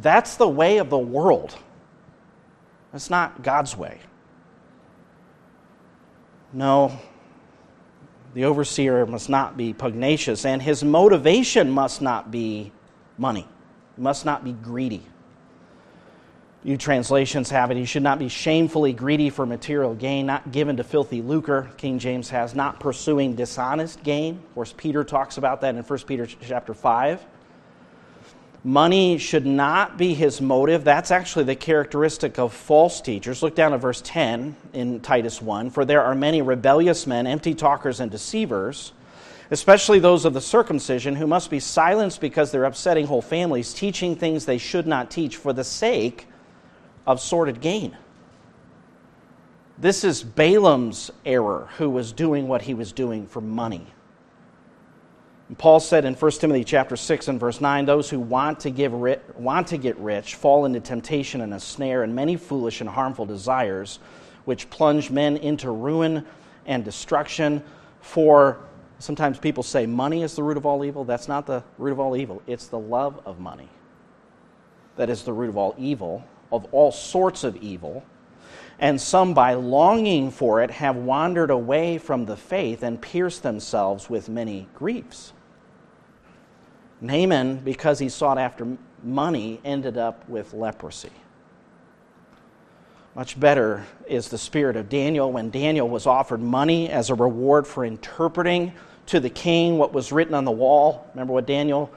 That's 0.00 0.36
the 0.36 0.48
way 0.48 0.78
of 0.78 0.88
the 0.88 0.98
world. 0.98 1.54
That's 2.90 3.10
not 3.10 3.42
God's 3.42 3.76
way. 3.76 4.00
No, 6.54 6.98
the 8.32 8.46
overseer 8.46 9.04
must 9.04 9.28
not 9.28 9.58
be 9.58 9.74
pugnacious, 9.74 10.46
and 10.46 10.62
his 10.62 10.82
motivation 10.82 11.70
must 11.70 12.00
not 12.00 12.30
be 12.30 12.72
money, 13.18 13.46
he 13.94 14.00
must 14.00 14.24
not 14.24 14.42
be 14.42 14.52
greedy 14.54 15.06
you 16.64 16.78
translations 16.78 17.50
have 17.50 17.70
it, 17.70 17.76
he 17.76 17.84
should 17.84 18.02
not 18.02 18.18
be 18.18 18.28
shamefully 18.28 18.94
greedy 18.94 19.28
for 19.28 19.44
material 19.44 19.94
gain, 19.94 20.24
not 20.24 20.50
given 20.50 20.78
to 20.78 20.84
filthy 20.84 21.20
lucre, 21.20 21.70
King 21.76 21.98
James 21.98 22.30
has, 22.30 22.54
not 22.54 22.80
pursuing 22.80 23.34
dishonest 23.34 24.02
gain. 24.02 24.36
Of 24.36 24.54
course, 24.54 24.74
Peter 24.74 25.04
talks 25.04 25.36
about 25.36 25.60
that 25.60 25.74
in 25.74 25.82
1 25.82 25.98
Peter 26.00 26.26
chapter 26.26 26.72
5. 26.72 27.22
Money 28.66 29.18
should 29.18 29.44
not 29.44 29.98
be 29.98 30.14
his 30.14 30.40
motive. 30.40 30.84
That's 30.84 31.10
actually 31.10 31.44
the 31.44 31.54
characteristic 31.54 32.38
of 32.38 32.54
false 32.54 33.02
teachers. 33.02 33.42
Look 33.42 33.54
down 33.54 33.74
at 33.74 33.80
verse 33.80 34.00
10 34.02 34.56
in 34.72 35.00
Titus 35.00 35.42
1. 35.42 35.68
For 35.68 35.84
there 35.84 36.02
are 36.02 36.14
many 36.14 36.40
rebellious 36.40 37.06
men, 37.06 37.26
empty 37.26 37.54
talkers, 37.54 38.00
and 38.00 38.10
deceivers, 38.10 38.94
especially 39.50 39.98
those 39.98 40.24
of 40.24 40.32
the 40.32 40.40
circumcision, 40.40 41.14
who 41.14 41.26
must 41.26 41.50
be 41.50 41.60
silenced 41.60 42.22
because 42.22 42.50
they're 42.50 42.64
upsetting 42.64 43.06
whole 43.06 43.20
families, 43.20 43.74
teaching 43.74 44.16
things 44.16 44.46
they 44.46 44.56
should 44.56 44.86
not 44.86 45.10
teach 45.10 45.36
for 45.36 45.52
the 45.52 45.62
sake 45.62 46.26
of 47.06 47.20
sordid 47.20 47.60
gain. 47.60 47.96
This 49.76 50.04
is 50.04 50.22
Balaam's 50.22 51.10
error, 51.26 51.68
who 51.78 51.90
was 51.90 52.12
doing 52.12 52.46
what 52.46 52.62
he 52.62 52.74
was 52.74 52.92
doing 52.92 53.26
for 53.26 53.40
money. 53.40 53.86
And 55.48 55.58
Paul 55.58 55.80
said 55.80 56.04
in 56.04 56.14
1 56.14 56.30
Timothy 56.32 56.64
chapter 56.64 56.96
6 56.96 57.28
and 57.28 57.40
verse 57.40 57.60
9, 57.60 57.84
those 57.84 58.08
who 58.08 58.20
want 58.20 58.60
to, 58.60 58.70
give 58.70 58.92
ri- 58.94 59.18
want 59.36 59.66
to 59.68 59.76
get 59.76 59.96
rich 59.98 60.36
fall 60.36 60.64
into 60.64 60.80
temptation 60.80 61.40
and 61.40 61.52
a 61.52 61.60
snare 61.60 62.04
and 62.04 62.14
many 62.14 62.36
foolish 62.36 62.80
and 62.80 62.88
harmful 62.88 63.26
desires, 63.26 63.98
which 64.44 64.70
plunge 64.70 65.10
men 65.10 65.36
into 65.38 65.70
ruin 65.70 66.24
and 66.66 66.84
destruction. 66.84 67.62
For 68.00 68.60
sometimes 69.00 69.38
people 69.38 69.62
say 69.62 69.86
money 69.86 70.22
is 70.22 70.36
the 70.36 70.42
root 70.42 70.56
of 70.56 70.64
all 70.64 70.84
evil. 70.84 71.04
That's 71.04 71.28
not 71.28 71.46
the 71.46 71.64
root 71.78 71.92
of 71.92 72.00
all 72.00 72.16
evil, 72.16 72.42
it's 72.46 72.68
the 72.68 72.78
love 72.78 73.20
of 73.26 73.40
money 73.40 73.68
that 74.96 75.10
is 75.10 75.24
the 75.24 75.32
root 75.32 75.48
of 75.48 75.56
all 75.56 75.74
evil 75.76 76.24
of 76.52 76.66
all 76.72 76.92
sorts 76.92 77.44
of 77.44 77.56
evil, 77.56 78.04
and 78.78 79.00
some 79.00 79.34
by 79.34 79.54
longing 79.54 80.30
for 80.30 80.62
it 80.62 80.70
have 80.70 80.96
wandered 80.96 81.50
away 81.50 81.98
from 81.98 82.26
the 82.26 82.36
faith 82.36 82.82
and 82.82 83.00
pierced 83.00 83.42
themselves 83.42 84.10
with 84.10 84.28
many 84.28 84.68
griefs. 84.74 85.32
Naaman, 87.00 87.58
because 87.58 87.98
he 87.98 88.08
sought 88.08 88.38
after 88.38 88.76
money, 89.02 89.60
ended 89.64 89.96
up 89.96 90.28
with 90.28 90.54
leprosy. 90.54 91.10
Much 93.14 93.38
better 93.38 93.86
is 94.08 94.28
the 94.28 94.38
spirit 94.38 94.74
of 94.74 94.88
Daniel 94.88 95.30
when 95.30 95.50
Daniel 95.50 95.88
was 95.88 96.06
offered 96.06 96.40
money 96.40 96.90
as 96.90 97.10
a 97.10 97.14
reward 97.14 97.66
for 97.66 97.84
interpreting 97.84 98.72
to 99.06 99.20
the 99.20 99.30
king 99.30 99.78
what 99.78 99.92
was 99.92 100.10
written 100.10 100.34
on 100.34 100.44
the 100.44 100.50
wall. 100.50 101.06
Remember 101.14 101.32
what 101.32 101.46
Daniel 101.46 101.90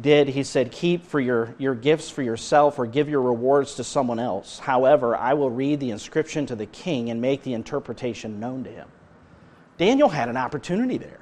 did, 0.00 0.28
he 0.28 0.44
said, 0.44 0.70
Keep 0.70 1.04
for 1.04 1.18
your, 1.18 1.54
your 1.58 1.74
gifts 1.74 2.08
for 2.08 2.22
yourself 2.22 2.78
or 2.78 2.86
give 2.86 3.08
your 3.08 3.22
rewards 3.22 3.74
to 3.76 3.84
someone 3.84 4.18
else. 4.18 4.58
However, 4.58 5.16
I 5.16 5.34
will 5.34 5.50
read 5.50 5.80
the 5.80 5.90
inscription 5.90 6.46
to 6.46 6.56
the 6.56 6.66
king 6.66 7.10
and 7.10 7.20
make 7.20 7.42
the 7.42 7.54
interpretation 7.54 8.38
known 8.38 8.64
to 8.64 8.70
him. 8.70 8.88
Daniel 9.76 10.08
had 10.08 10.28
an 10.28 10.36
opportunity 10.36 10.98
there. 10.98 11.20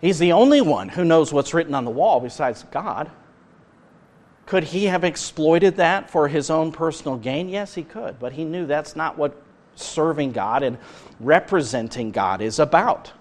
He's 0.00 0.18
the 0.18 0.32
only 0.32 0.60
one 0.60 0.88
who 0.88 1.04
knows 1.04 1.32
what's 1.32 1.52
written 1.52 1.74
on 1.74 1.84
the 1.84 1.90
wall 1.90 2.20
besides 2.20 2.64
God. 2.70 3.10
Could 4.46 4.64
he 4.64 4.86
have 4.86 5.04
exploited 5.04 5.76
that 5.76 6.08
for 6.08 6.28
his 6.28 6.48
own 6.48 6.72
personal 6.72 7.18
gain? 7.18 7.50
Yes, 7.50 7.74
he 7.74 7.82
could, 7.82 8.18
but 8.18 8.32
he 8.32 8.44
knew 8.44 8.64
that's 8.64 8.96
not 8.96 9.18
what 9.18 9.36
serving 9.74 10.32
God 10.32 10.62
and 10.62 10.78
representing 11.20 12.12
God 12.12 12.40
is 12.40 12.58
about. 12.58 13.12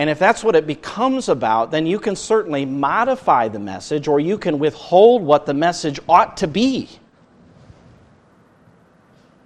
And 0.00 0.08
if 0.08 0.18
that's 0.18 0.42
what 0.42 0.56
it 0.56 0.66
becomes 0.66 1.28
about, 1.28 1.70
then 1.70 1.84
you 1.84 1.98
can 1.98 2.16
certainly 2.16 2.64
modify 2.64 3.48
the 3.48 3.58
message 3.58 4.08
or 4.08 4.18
you 4.18 4.38
can 4.38 4.58
withhold 4.58 5.20
what 5.20 5.44
the 5.44 5.52
message 5.52 6.00
ought 6.08 6.38
to 6.38 6.46
be 6.46 6.88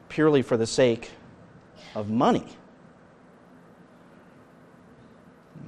purely 0.09 0.43
for 0.43 0.57
the 0.57 0.67
sake 0.67 1.11
of 1.97 2.09
money. 2.09 2.47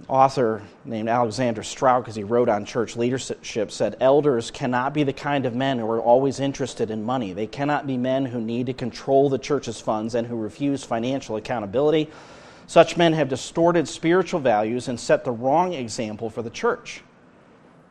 author 0.08 0.62
named 0.84 1.08
Alexander 1.08 1.64
Strauch, 1.64 2.04
because 2.04 2.14
he 2.14 2.22
wrote 2.22 2.48
on 2.48 2.64
church 2.64 2.94
leadership, 2.96 3.72
said 3.72 3.96
elders 4.00 4.52
cannot 4.52 4.94
be 4.94 5.02
the 5.02 5.12
kind 5.12 5.46
of 5.46 5.54
men 5.56 5.80
who 5.80 5.90
are 5.90 6.00
always 6.00 6.38
interested 6.38 6.92
in 6.92 7.02
money. 7.02 7.32
They 7.32 7.48
cannot 7.48 7.88
be 7.88 7.96
men 7.96 8.24
who 8.24 8.40
need 8.40 8.66
to 8.66 8.72
control 8.72 9.28
the 9.28 9.38
church's 9.38 9.80
funds 9.80 10.14
and 10.14 10.24
who 10.28 10.36
refuse 10.36 10.84
financial 10.84 11.34
accountability. 11.34 12.08
Such 12.66 12.96
men 12.96 13.12
have 13.12 13.28
distorted 13.28 13.86
spiritual 13.86 14.40
values 14.40 14.88
and 14.88 14.98
set 14.98 15.24
the 15.24 15.30
wrong 15.30 15.72
example 15.72 16.28
for 16.28 16.42
the 16.42 16.50
church. 16.50 17.02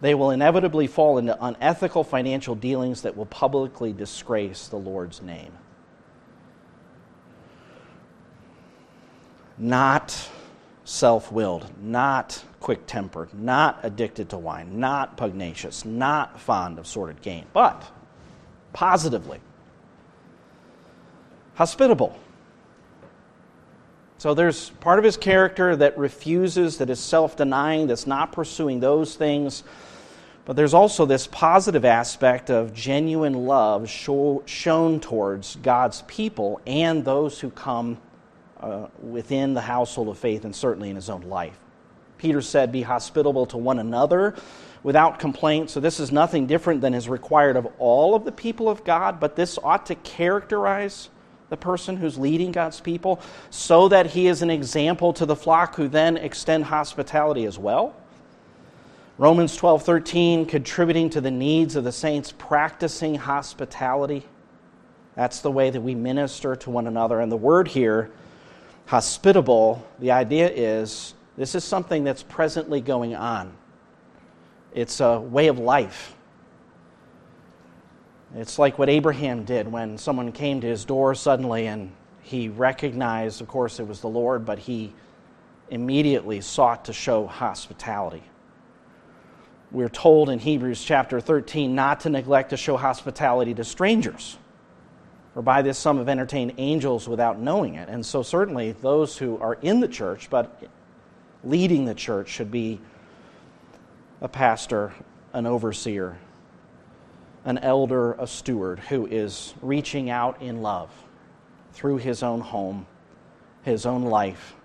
They 0.01 0.13
will 0.13 0.31
inevitably 0.31 0.87
fall 0.87 1.17
into 1.17 1.41
unethical 1.43 2.03
financial 2.03 2.55
dealings 2.55 3.01
that 3.01 3.15
will 3.15 3.25
publicly 3.25 3.93
disgrace 3.93 4.67
the 4.67 4.75
Lord's 4.75 5.21
name. 5.21 5.53
Not 9.57 10.29
self 10.83 11.31
willed, 11.31 11.71
not 11.81 12.43
quick 12.59 12.85
tempered, 12.85 13.33
not 13.33 13.79
addicted 13.83 14.29
to 14.29 14.37
wine, 14.37 14.79
not 14.79 15.15
pugnacious, 15.15 15.85
not 15.85 16.39
fond 16.39 16.77
of 16.77 16.85
sordid 16.85 17.21
gain, 17.21 17.45
but 17.53 17.89
positively 18.73 19.39
hospitable 21.55 22.19
so 24.25 24.33
there's 24.33 24.71
part 24.79 24.97
of 24.97 25.05
his 25.05 25.17
character 25.17 25.75
that 25.75 25.95
refuses, 25.99 26.79
that 26.79 26.89
is 26.89 26.99
self 26.99 27.37
denying, 27.37 27.85
that's 27.85 28.07
not 28.07 28.31
pursuing 28.31 28.79
those 28.79 29.13
things. 29.13 29.61
But 30.45 30.55
there's 30.55 30.73
also 30.73 31.05
this 31.05 31.27
positive 31.27 31.85
aspect 31.85 32.49
of 32.49 32.73
genuine 32.73 33.45
love 33.45 33.87
show, 33.87 34.41
shown 34.47 34.99
towards 34.99 35.57
God's 35.57 36.01
people 36.07 36.59
and 36.65 37.05
those 37.05 37.39
who 37.39 37.51
come 37.51 37.99
uh, 38.59 38.87
within 38.99 39.53
the 39.53 39.61
household 39.61 40.07
of 40.07 40.17
faith 40.17 40.43
and 40.43 40.55
certainly 40.55 40.89
in 40.89 40.95
his 40.95 41.11
own 41.11 41.21
life. 41.29 41.59
Peter 42.17 42.41
said, 42.41 42.71
Be 42.71 42.81
hospitable 42.81 43.45
to 43.45 43.57
one 43.57 43.77
another 43.77 44.33
without 44.81 45.19
complaint. 45.19 45.69
So 45.69 45.79
this 45.79 45.99
is 45.99 46.11
nothing 46.11 46.47
different 46.47 46.81
than 46.81 46.95
is 46.95 47.07
required 47.07 47.57
of 47.57 47.67
all 47.77 48.15
of 48.15 48.25
the 48.25 48.31
people 48.31 48.69
of 48.69 48.83
God, 48.83 49.19
but 49.19 49.35
this 49.35 49.59
ought 49.61 49.85
to 49.85 49.93
characterize 49.93 51.09
the 51.49 51.57
person 51.57 51.97
who's 51.97 52.17
leading 52.17 52.51
God's 52.51 52.79
people, 52.79 53.21
so 53.49 53.87
that 53.89 54.07
he 54.07 54.27
is 54.27 54.41
an 54.41 54.49
example 54.49 55.13
to 55.13 55.25
the 55.25 55.35
flock 55.35 55.75
who 55.75 55.87
then 55.87 56.17
extend 56.17 56.65
hospitality 56.65 57.45
as 57.45 57.57
well. 57.57 57.95
Romans 59.17 59.55
12 59.55 59.83
13, 59.83 60.45
contributing 60.45 61.09
to 61.11 61.21
the 61.21 61.31
needs 61.31 61.75
of 61.75 61.83
the 61.83 61.91
saints, 61.91 62.33
practicing 62.37 63.15
hospitality. 63.15 64.23
That's 65.15 65.39
the 65.39 65.51
way 65.51 65.69
that 65.69 65.81
we 65.81 65.95
minister 65.95 66.55
to 66.57 66.69
one 66.69 66.87
another. 66.87 67.21
And 67.21 67.31
the 67.31 67.37
word 67.37 67.69
here 67.69 68.11
Hospitable, 68.87 69.83
the 69.97 70.11
idea 70.11 70.47
is 70.49 71.15
this 71.37 71.55
is 71.55 71.63
something 71.63 72.03
that's 72.03 72.21
presently 72.21 72.81
going 72.81 73.15
on, 73.15 73.51
it's 74.73 74.99
a 74.99 75.19
way 75.19 75.47
of 75.47 75.57
life. 75.57 76.14
It's 78.35 78.59
like 78.59 78.77
what 78.77 78.89
Abraham 78.89 79.45
did 79.45 79.71
when 79.71 79.97
someone 79.97 80.33
came 80.33 80.59
to 80.59 80.67
his 80.67 80.83
door 80.83 81.15
suddenly 81.15 81.67
and 81.67 81.91
he 82.21 82.49
recognized, 82.49 83.39
of 83.39 83.47
course, 83.47 83.79
it 83.79 83.87
was 83.87 84.01
the 84.01 84.09
Lord, 84.09 84.45
but 84.45 84.59
he 84.59 84.93
immediately 85.69 86.41
sought 86.41 86.85
to 86.85 86.93
show 86.93 87.27
hospitality. 87.27 88.23
We're 89.71 89.89
told 89.89 90.29
in 90.29 90.39
Hebrews 90.39 90.83
chapter 90.83 91.21
13 91.21 91.73
not 91.73 92.01
to 92.01 92.09
neglect 92.09 92.49
to 92.49 92.57
show 92.57 92.75
hospitality 92.75 93.53
to 93.53 93.63
strangers. 93.63 94.37
For 95.33 95.41
by 95.41 95.61
this 95.61 95.77
some 95.77 95.97
have 95.97 96.09
entertained 96.09 96.55
angels 96.57 97.07
without 97.07 97.39
knowing 97.39 97.75
it. 97.75 97.87
And 97.87 98.05
so, 98.05 98.21
certainly, 98.21 98.73
those 98.73 99.17
who 99.17 99.37
are 99.39 99.55
in 99.61 99.79
the 99.79 99.87
church 99.87 100.29
but 100.29 100.61
leading 101.43 101.85
the 101.85 101.95
church 101.95 102.29
should 102.29 102.51
be 102.51 102.79
a 104.21 104.27
pastor, 104.27 104.93
an 105.33 105.45
overseer, 105.45 106.17
an 107.45 107.59
elder, 107.59 108.13
a 108.13 108.27
steward 108.27 108.79
who 108.79 109.05
is 109.05 109.53
reaching 109.61 110.09
out 110.09 110.41
in 110.41 110.61
love 110.61 110.89
through 111.71 111.97
his 111.97 112.23
own 112.23 112.41
home, 112.41 112.87
his 113.61 113.85
own 113.85 114.03
life. 114.03 114.55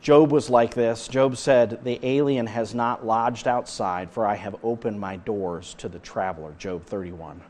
Job 0.00 0.30
was 0.30 0.48
like 0.48 0.74
this. 0.74 1.08
Job 1.08 1.36
said, 1.36 1.80
The 1.82 1.98
alien 2.02 2.46
has 2.46 2.74
not 2.74 3.04
lodged 3.04 3.48
outside, 3.48 4.10
for 4.10 4.26
I 4.26 4.34
have 4.36 4.56
opened 4.62 5.00
my 5.00 5.16
doors 5.16 5.74
to 5.78 5.88
the 5.88 5.98
traveler. 5.98 6.54
Job 6.58 6.84
31. 6.84 7.40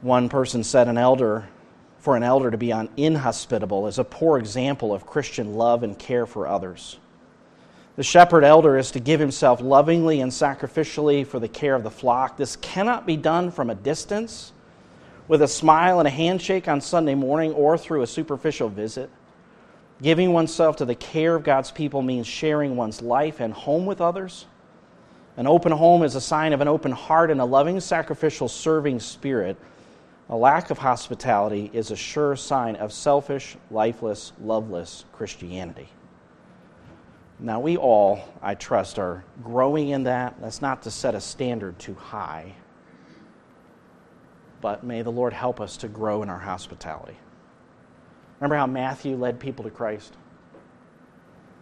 One 0.00 0.28
person 0.28 0.64
said 0.64 0.88
an 0.88 0.98
elder, 0.98 1.48
for 1.98 2.16
an 2.16 2.22
elder 2.22 2.50
to 2.50 2.58
be 2.58 2.72
inhospitable 2.96 3.86
is 3.86 3.98
a 3.98 4.04
poor 4.04 4.38
example 4.38 4.92
of 4.92 5.06
Christian 5.06 5.54
love 5.54 5.82
and 5.82 5.98
care 5.98 6.26
for 6.26 6.46
others. 6.46 6.98
The 7.96 8.02
shepherd 8.02 8.44
elder 8.44 8.76
is 8.76 8.90
to 8.92 9.00
give 9.00 9.20
himself 9.20 9.60
lovingly 9.60 10.20
and 10.20 10.30
sacrificially 10.30 11.26
for 11.26 11.40
the 11.40 11.48
care 11.48 11.74
of 11.74 11.82
the 11.82 11.90
flock. 11.90 12.36
This 12.36 12.56
cannot 12.56 13.06
be 13.06 13.16
done 13.16 13.50
from 13.50 13.70
a 13.70 13.74
distance, 13.74 14.52
with 15.28 15.42
a 15.42 15.48
smile 15.48 15.98
and 15.98 16.06
a 16.06 16.10
handshake 16.10 16.68
on 16.68 16.80
Sunday 16.80 17.14
morning, 17.14 17.52
or 17.52 17.76
through 17.76 18.02
a 18.02 18.06
superficial 18.06 18.68
visit. 18.68 19.10
Giving 20.02 20.32
oneself 20.32 20.76
to 20.76 20.84
the 20.84 20.94
care 20.94 21.34
of 21.34 21.42
God's 21.42 21.70
people 21.70 22.02
means 22.02 22.26
sharing 22.26 22.76
one's 22.76 23.00
life 23.00 23.40
and 23.40 23.52
home 23.52 23.86
with 23.86 24.00
others. 24.00 24.46
An 25.38 25.46
open 25.46 25.72
home 25.72 26.02
is 26.02 26.14
a 26.14 26.20
sign 26.20 26.52
of 26.52 26.60
an 26.60 26.68
open 26.68 26.92
heart 26.92 27.30
and 27.30 27.40
a 27.40 27.44
loving, 27.44 27.80
sacrificial, 27.80 28.48
serving 28.48 29.00
spirit 29.00 29.56
a 30.28 30.36
lack 30.36 30.70
of 30.70 30.78
hospitality 30.78 31.70
is 31.72 31.92
a 31.92 31.96
sure 31.96 32.34
sign 32.34 32.74
of 32.76 32.92
selfish, 32.92 33.56
lifeless, 33.70 34.32
loveless 34.40 35.04
Christianity. 35.12 35.88
Now, 37.38 37.60
we 37.60 37.76
all, 37.76 38.20
I 38.40 38.54
trust, 38.54 38.98
are 38.98 39.24
growing 39.42 39.90
in 39.90 40.04
that. 40.04 40.40
That's 40.40 40.62
not 40.62 40.82
to 40.82 40.90
set 40.90 41.14
a 41.14 41.20
standard 41.20 41.78
too 41.78 41.94
high, 41.94 42.54
but 44.62 44.84
may 44.84 45.02
the 45.02 45.12
Lord 45.12 45.34
help 45.34 45.60
us 45.60 45.76
to 45.78 45.88
grow 45.88 46.22
in 46.22 46.30
our 46.30 46.38
hospitality. 46.38 47.16
Remember 48.40 48.56
how 48.56 48.66
Matthew 48.66 49.16
led 49.16 49.38
people 49.38 49.64
to 49.64 49.70
Christ? 49.70 50.16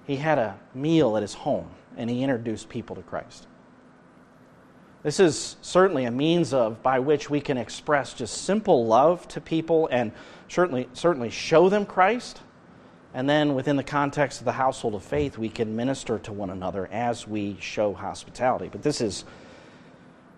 He 0.06 0.16
had 0.16 0.38
a 0.38 0.58
meal 0.74 1.16
at 1.16 1.22
his 1.22 1.34
home 1.34 1.70
and 1.96 2.10
he 2.10 2.22
introduced 2.22 2.68
people 2.68 2.96
to 2.96 3.02
Christ. 3.02 3.46
This 5.02 5.20
is 5.20 5.56
certainly 5.60 6.04
a 6.04 6.10
means 6.10 6.54
of 6.54 6.82
by 6.82 6.98
which 6.98 7.28
we 7.28 7.40
can 7.40 7.58
express 7.58 8.14
just 8.14 8.42
simple 8.42 8.86
love 8.86 9.28
to 9.28 9.40
people 9.40 9.88
and 9.92 10.12
certainly 10.48 10.88
certainly 10.94 11.30
show 11.30 11.68
them 11.68 11.84
Christ. 11.84 12.40
And 13.14 13.28
then 13.28 13.54
within 13.54 13.76
the 13.76 13.84
context 13.84 14.40
of 14.40 14.44
the 14.44 14.52
household 14.52 14.94
of 14.94 15.04
faith, 15.04 15.38
we 15.38 15.48
can 15.48 15.76
minister 15.76 16.18
to 16.20 16.32
one 16.32 16.50
another 16.50 16.88
as 16.92 17.26
we 17.26 17.56
show 17.60 17.94
hospitality. 17.94 18.68
But 18.70 18.82
this 18.82 19.00
is 19.00 19.24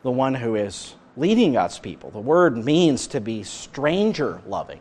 the 0.02 0.10
one 0.10 0.34
who 0.34 0.54
is 0.54 0.94
leading 1.16 1.54
God's 1.54 1.78
people. 1.78 2.10
The 2.10 2.20
word 2.20 2.56
means 2.56 3.06
to 3.08 3.20
be 3.20 3.42
stranger 3.42 4.40
loving. 4.46 4.80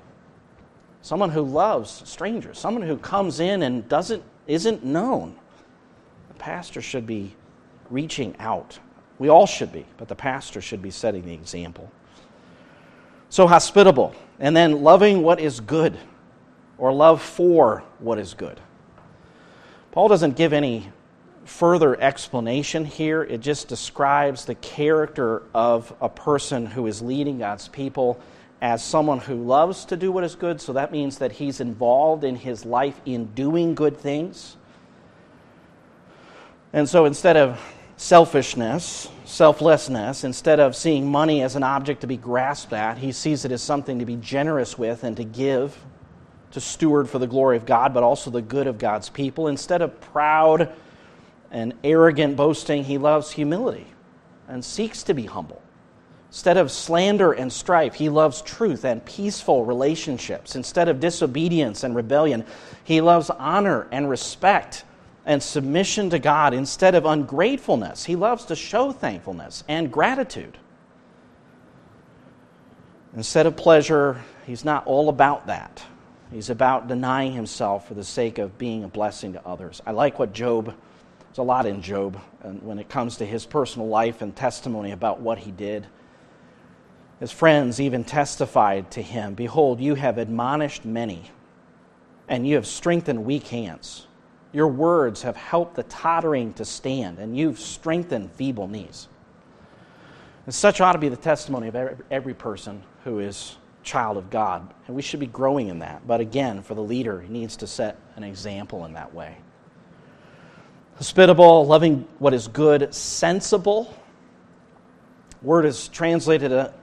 Someone 1.02 1.30
who 1.30 1.42
loves 1.42 2.02
strangers, 2.06 2.60
someone 2.60 2.84
who 2.84 2.98
comes 2.98 3.40
in 3.40 3.64
and 3.64 3.88
doesn't 3.88 4.24
isn't 4.48 4.84
known. 4.84 5.36
The 6.28 6.36
pastor 6.36 6.82
should 6.82 7.08
be 7.08 7.34
reaching 7.90 8.36
out 8.40 8.78
we 9.18 9.30
all 9.30 9.48
should 9.48 9.72
be, 9.72 9.86
but 9.98 10.08
the 10.08 10.16
pastor 10.16 10.62
should 10.62 10.82
be 10.82 10.92
setting 10.92 11.26
the 11.26 11.34
example. 11.34 11.90
So, 13.30 13.48
hospitable, 13.48 14.14
and 14.40 14.56
then 14.56 14.84
loving 14.84 15.22
what 15.22 15.40
is 15.40 15.60
good, 15.60 15.98
or 16.78 16.94
love 16.94 17.22
for 17.22 17.84
what 18.00 18.20
is 18.20 18.34
good. 18.34 18.60
Paul 19.92 20.08
doesn't 20.08 20.36
give 20.36 20.54
any 20.54 20.92
further 21.46 22.00
explanation 22.02 22.86
here. 22.86 23.24
It 23.24 23.40
just 23.40 23.68
describes 23.68 24.46
the 24.46 24.56
character 24.56 25.44
of 25.54 25.94
a 26.02 26.10
person 26.10 26.66
who 26.66 26.88
is 26.88 27.02
leading 27.02 27.40
God's 27.40 27.68
people 27.68 28.20
as 28.62 28.84
someone 28.84 29.20
who 29.20 29.36
loves 29.36 29.86
to 29.86 29.98
do 29.98 30.12
what 30.12 30.24
is 30.24 30.36
good. 30.36 30.60
So 30.60 30.74
that 30.74 30.92
means 30.92 31.20
that 31.20 31.34
he's 31.34 31.60
involved 31.60 32.24
in 32.24 32.36
his 32.36 32.66
life 32.66 33.00
in 33.06 33.26
doing 33.28 33.76
good 33.76 33.96
things. 33.96 34.58
And 36.74 36.90
so 36.90 37.06
instead 37.06 37.38
of 37.38 37.62
selfishness, 37.98 39.08
selflessness, 39.24 40.24
instead 40.24 40.60
of 40.60 40.76
seeing 40.76 41.10
money 41.10 41.42
as 41.42 41.56
an 41.56 41.64
object 41.64 42.02
to 42.02 42.08
be 42.08 42.18
grasped 42.18 42.74
at, 42.74 42.98
he 42.98 43.12
sees 43.12 43.46
it 43.46 43.52
as 43.52 43.62
something 43.62 44.00
to 44.00 44.06
be 44.06 44.18
generous 44.18 44.78
with 44.78 45.04
and 45.04 45.16
to 45.18 45.24
give, 45.24 45.78
to 46.56 46.62
steward 46.62 47.10
for 47.10 47.20
the 47.20 47.28
glory 47.28 47.58
of 47.58 47.65
God, 47.65 47.94
but 47.94 48.02
also 48.02 48.32
the 48.32 48.41
good 48.41 48.65
of 48.65 48.78
God's 48.78 49.10
people. 49.10 49.50
Instead 49.50 49.82
of 49.82 50.00
proud 50.00 50.72
and 51.52 51.74
arrogant 51.84 52.38
boasting, 52.38 52.86
he 52.86 52.98
loves 52.98 53.30
humility 53.30 53.88
and 54.48 54.63
seeks 54.63 55.04
to 55.04 55.13
be 55.13 55.26
humble. 55.26 55.62
Instead 56.30 56.56
of 56.56 56.72
slander 56.72 57.34
and 57.34 57.52
strife, 57.52 57.96
he 57.96 58.08
loves 58.08 58.41
truth 58.41 58.86
and 58.86 59.04
peaceful 59.04 59.65
relationships. 59.65 60.56
Instead 60.56 60.88
of 60.88 61.02
disobedience 61.02 61.84
and 61.84 61.94
rebellion, 61.94 62.46
he 62.86 63.02
loves 63.02 63.30
honor 63.30 63.88
and 63.91 64.10
respect 64.10 64.86
and 65.26 65.44
submission 65.44 66.10
to 66.12 66.20
God 66.20 66.54
instead 66.54 66.96
of 66.96 67.06
ungratefulness. 67.06 68.06
He 68.06 68.15
loves 68.15 68.46
to 68.46 68.56
show 68.56 68.94
thankfulness 68.94 69.65
and 69.68 69.91
gratitude. 69.91 70.58
Instead 73.13 73.46
of 73.46 73.58
pleasure, 73.58 74.22
he's 74.46 74.63
not 74.63 74.88
all 74.88 75.10
about 75.10 75.48
that. 75.48 75.84
He's 76.32 76.50
about 76.50 76.88
denying 76.88 77.34
himself 77.34 77.88
for 77.88 77.94
the 77.94 78.04
sake 78.04 78.38
of 78.38 78.58
being 78.58 78.84
a 78.84 78.88
blessing 78.88 79.34
to 79.34 79.46
others. 79.46 79.82
I 79.86 79.92
like 79.92 80.20
what 80.20 80.34
Job, 80.34 80.66
there's 80.66 81.38
a 81.38 81.44
lot 81.44 81.66
in 81.66 81.82
Job 81.82 82.20
when 82.62 82.80
it 82.80 82.90
comes 82.90 83.18
to 83.18 83.26
his 83.26 83.46
personal 83.46 83.88
life 83.88 84.22
and 84.22 84.36
testimony 84.36 84.92
about 84.92 85.22
what 85.22 85.38
he 85.38 85.52
did. 85.52 85.88
His 87.20 87.32
friends 87.32 87.80
even 87.80 88.04
testified 88.04 88.92
to 88.92 89.02
him 89.02 89.36
Behold, 89.36 89.80
you 89.80 89.96
have 89.96 90.18
admonished 90.18 90.84
many, 90.84 91.32
and 92.28 92.48
you 92.48 92.56
have 92.56 92.68
strengthened 92.68 93.24
weak 93.24 93.48
hands. 93.48 94.08
Your 94.52 94.68
words 94.68 95.22
have 95.22 95.36
helped 95.36 95.76
the 95.76 95.84
tottering 95.84 96.54
to 96.54 96.66
stand, 96.66 97.20
and 97.20 97.38
you've 97.38 97.60
strengthened 97.60 98.32
feeble 98.32 98.68
knees. 98.68 99.08
And 100.46 100.54
such 100.54 100.82
ought 100.82 100.94
to 100.94 101.00
be 101.00 101.10
the 101.10 101.16
testimony 101.16 101.68
of 101.68 102.02
every 102.12 102.34
person 102.34 102.84
who 103.04 103.20
is 103.20 103.58
child 103.86 104.17
of 104.17 104.30
God. 104.30 104.74
And 104.88 104.95
we 104.95 105.02
should 105.02 105.21
be 105.21 105.28
growing 105.28 105.69
in 105.69 105.80
that. 105.80 106.06
But 106.06 106.19
again, 106.19 106.62
for 106.62 106.74
the 106.74 106.84
leader, 106.84 107.21
he 107.21 107.32
needs 107.32 107.56
to 107.58 107.67
set 107.67 107.98
an 108.17 108.24
example 108.24 108.84
in 108.84 108.93
that 108.93 109.13
way. 109.13 109.38
Hospitable, 110.98 111.65
loving 111.65 112.07
what 112.20 112.34
is 112.34 112.47
good, 112.47 112.93
sensible. 112.93 113.93
Word 115.41 115.66
is 115.66 115.89
translated 115.89 116.51
a, 116.51 116.74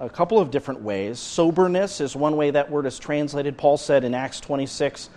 a, 0.00 0.06
a, 0.06 0.10
couple 0.10 0.38
of 0.38 0.50
different 0.50 0.82
ways. 0.82 1.18
Soberness 1.18 2.00
is 2.00 2.14
one 2.14 2.36
way 2.36 2.50
that 2.50 2.70
word 2.70 2.86
is 2.86 2.98
translated. 2.98 3.56
Paul 3.58 3.76
said 3.76 4.04
in 4.04 4.14
Acts 4.14 4.40
26, 4.40 5.08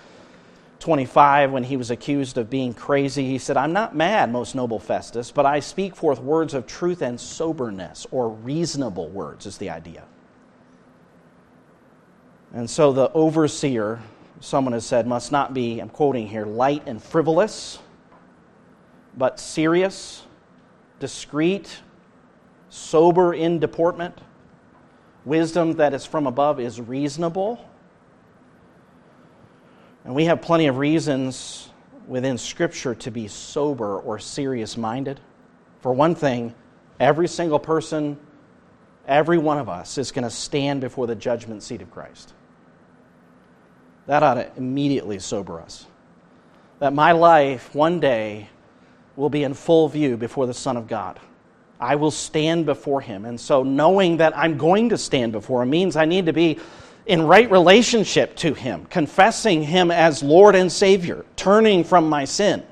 25, 0.80 1.51
when 1.51 1.63
he 1.63 1.78
was 1.78 1.91
accused 1.91 2.38
of 2.38 2.49
being 2.49 2.74
crazy, 2.74 3.26
he 3.26 3.38
said, 3.38 3.57
I'm 3.57 3.74
not 3.74 3.95
mad, 3.95 4.32
most 4.32 4.55
noble 4.55 4.80
Festus, 4.80 5.32
but 5.32 5.45
I 5.45 5.59
speak 5.59 5.95
forth 5.95 6.20
words 6.20 6.53
of 6.53 6.65
truth 6.65 7.01
and 7.01 7.20
soberness, 7.20 8.07
or 8.09 8.30
reasonable 8.30 9.09
words, 9.09 9.45
is 9.45 9.57
the 9.57 9.70
idea. 9.70 10.03
And 12.54 12.70
so 12.70 12.93
the 12.93 13.12
overseer, 13.14 14.02
someone 14.39 14.74
has 14.74 14.86
said, 14.86 15.08
must 15.08 15.32
not 15.32 15.54
be, 15.54 15.80
I'm 15.80 15.89
quoting 15.89 16.28
here, 16.28 16.46
light 16.46 16.84
and 16.86 17.02
frivolous, 17.02 17.80
but 19.18 19.39
serious, 19.39 20.24
discreet, 21.00 21.80
sober 22.70 23.34
in 23.34 23.60
deportment. 23.60 24.20
Wisdom 25.26 25.74
that 25.74 25.93
is 25.93 26.06
from 26.06 26.28
above 26.28 26.60
is 26.60 26.80
reasonable 26.80 27.60
and 30.06 30.14
we 30.14 30.26
have 30.26 30.39
plenty 30.41 30.68
of 30.68 30.78
reasons 30.78 31.70
within 32.08 32.38
Scripture 32.38 32.93
to 32.93 33.10
be 33.10 33.28
sober 33.28 33.98
or 33.98 34.20
serious 34.20 34.78
minded. 34.78 35.20
For 35.82 35.93
one 35.93 36.14
thing, 36.14 36.54
every 37.00 37.28
single 37.28 37.58
person, 37.58 38.18
every 39.08 39.38
one 39.38 39.58
of 39.58 39.70
us, 39.70 39.97
is 39.97 40.12
going 40.12 40.24
to 40.24 40.30
stand 40.30 40.82
before 40.82 41.08
the 41.08 41.16
judgment 41.16 41.64
seat 41.64 41.82
of 41.82 41.91
Christ. 41.91 42.34
That 44.08 44.24
ought 44.24 44.36
to 44.36 44.51
immediately 44.58 45.20
sober 45.20 45.60
us. 45.60 45.86
That 46.80 46.93
my 46.93 47.14
life 47.14 47.74
one 47.74 47.99
day 47.99 48.49
will 49.16 49.30
be 49.30 49.43
in 49.43 49.53
full 49.53 49.88
view 49.88 50.18
before 50.18 50.45
the 50.45 50.53
Son 50.53 50.78
of 50.78 50.88
God. 50.88 51.20
I 51.80 51.95
will 51.95 52.12
stand 52.12 52.66
before 52.66 53.01
him. 53.01 53.26
And 53.26 53.39
so, 53.39 53.64
knowing 53.64 54.18
that 54.18 54.38
I'm 54.38 54.58
going 54.58 54.89
to 54.89 54.97
stand 54.97 55.32
before 55.32 55.64
him 55.64 55.70
means 55.70 55.95
I 55.95 56.06
need 56.06 56.28
to 56.28 56.34
be 56.34 56.60
in 57.06 57.22
right 57.24 57.49
relationship 57.51 58.36
to 58.38 58.53
him, 58.53 58.86
confessing 58.86 59.62
him 59.62 59.91
as 59.91 60.24
Lord 60.24 60.56
and 60.56 60.72
Savior, 60.72 61.26
turning 61.36 61.84
from 61.84 62.10
my 62.10 62.26
sin. 62.26 62.64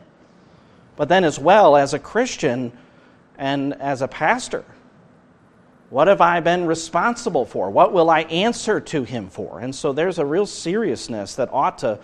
But 0.96 1.10
then, 1.10 1.24
as 1.24 1.40
well, 1.40 1.76
as 1.76 1.94
a 1.94 2.00
Christian 2.00 2.72
and 3.38 3.74
as 3.76 4.02
a 4.02 4.08
pastor, 4.08 4.64
what 5.94 6.08
have 6.08 6.22
I 6.22 6.40
been 6.40 6.66
responsible 6.66 7.46
for? 7.46 7.70
What 7.70 7.94
will 7.94 8.10
I 8.10 8.22
answer 8.22 8.82
to 8.82 9.04
him 9.04 9.30
for? 9.30 9.60
And 9.60 9.76
so, 9.76 9.94
there's 9.94 10.18
a 10.18 10.26
real 10.26 10.48
seriousness 10.48 11.36
that 11.36 11.54
ought 11.54 11.78
to 11.80 12.00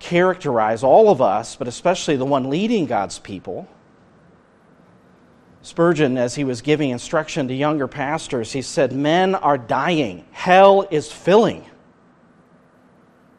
characterize 0.00 0.82
all 0.82 1.10
of 1.10 1.22
us, 1.22 1.54
but 1.54 1.68
especially 1.68 2.16
the 2.16 2.24
one 2.24 2.50
leading 2.50 2.86
God's 2.86 3.20
people. 3.20 3.68
Spurgeon, 5.62 6.18
as 6.18 6.34
he 6.34 6.42
was 6.42 6.60
giving 6.60 6.90
instruction 6.90 7.46
to 7.46 7.54
younger 7.54 7.86
pastors, 7.86 8.50
he 8.50 8.62
said, 8.62 8.92
Men 8.92 9.36
are 9.36 9.56
dying, 9.56 10.24
hell 10.32 10.88
is 10.90 11.12
filling. 11.12 11.64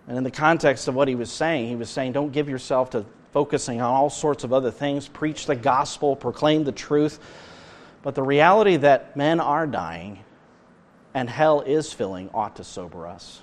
And 0.07 0.17
in 0.17 0.23
the 0.23 0.31
context 0.31 0.87
of 0.87 0.95
what 0.95 1.09
he 1.09 1.15
was 1.15 1.29
saying, 1.29 1.67
he 1.67 1.75
was 1.75 1.89
saying, 1.89 2.13
Don't 2.13 2.31
give 2.31 2.47
yourself 2.47 2.91
to 2.91 3.05
focusing 3.33 3.81
on 3.81 3.93
all 3.93 4.09
sorts 4.09 4.45
of 4.45 4.53
other 4.53 4.71
things. 4.71 5.09
Preach 5.09 5.47
the 5.47 5.55
gospel, 5.57 6.15
proclaim 6.15 6.63
the 6.63 6.71
truth. 6.71 7.19
But 8.03 8.15
the 8.15 8.23
reality 8.23 8.77
that 8.77 9.15
men 9.15 9.39
are 9.39 9.67
dying 9.67 10.23
and 11.13 11.29
hell 11.29 11.61
is 11.61 11.93
filling 11.93 12.29
ought 12.33 12.55
to 12.55 12.63
sober 12.63 13.05
us. 13.05 13.41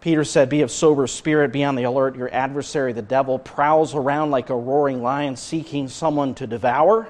Peter 0.00 0.24
said, 0.24 0.48
Be 0.48 0.62
of 0.62 0.70
sober 0.70 1.06
spirit, 1.06 1.52
be 1.52 1.62
on 1.62 1.74
the 1.74 1.84
alert. 1.84 2.16
Your 2.16 2.32
adversary, 2.32 2.92
the 2.92 3.02
devil, 3.02 3.38
prowls 3.38 3.94
around 3.94 4.30
like 4.30 4.50
a 4.50 4.56
roaring 4.56 5.02
lion 5.02 5.36
seeking 5.36 5.88
someone 5.88 6.34
to 6.36 6.46
devour. 6.46 7.08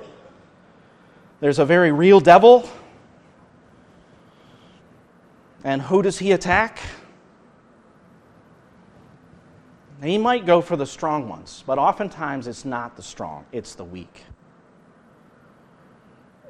There's 1.38 1.58
a 1.58 1.64
very 1.64 1.92
real 1.92 2.20
devil. 2.20 2.68
And 5.62 5.80
who 5.80 6.02
does 6.02 6.18
he 6.18 6.32
attack? 6.32 6.80
He 10.02 10.18
might 10.18 10.46
go 10.46 10.60
for 10.62 10.76
the 10.76 10.86
strong 10.86 11.28
ones, 11.28 11.62
but 11.66 11.78
oftentimes 11.78 12.46
it's 12.46 12.64
not 12.64 12.96
the 12.96 13.02
strong, 13.02 13.44
it's 13.52 13.74
the 13.74 13.84
weak. 13.84 14.24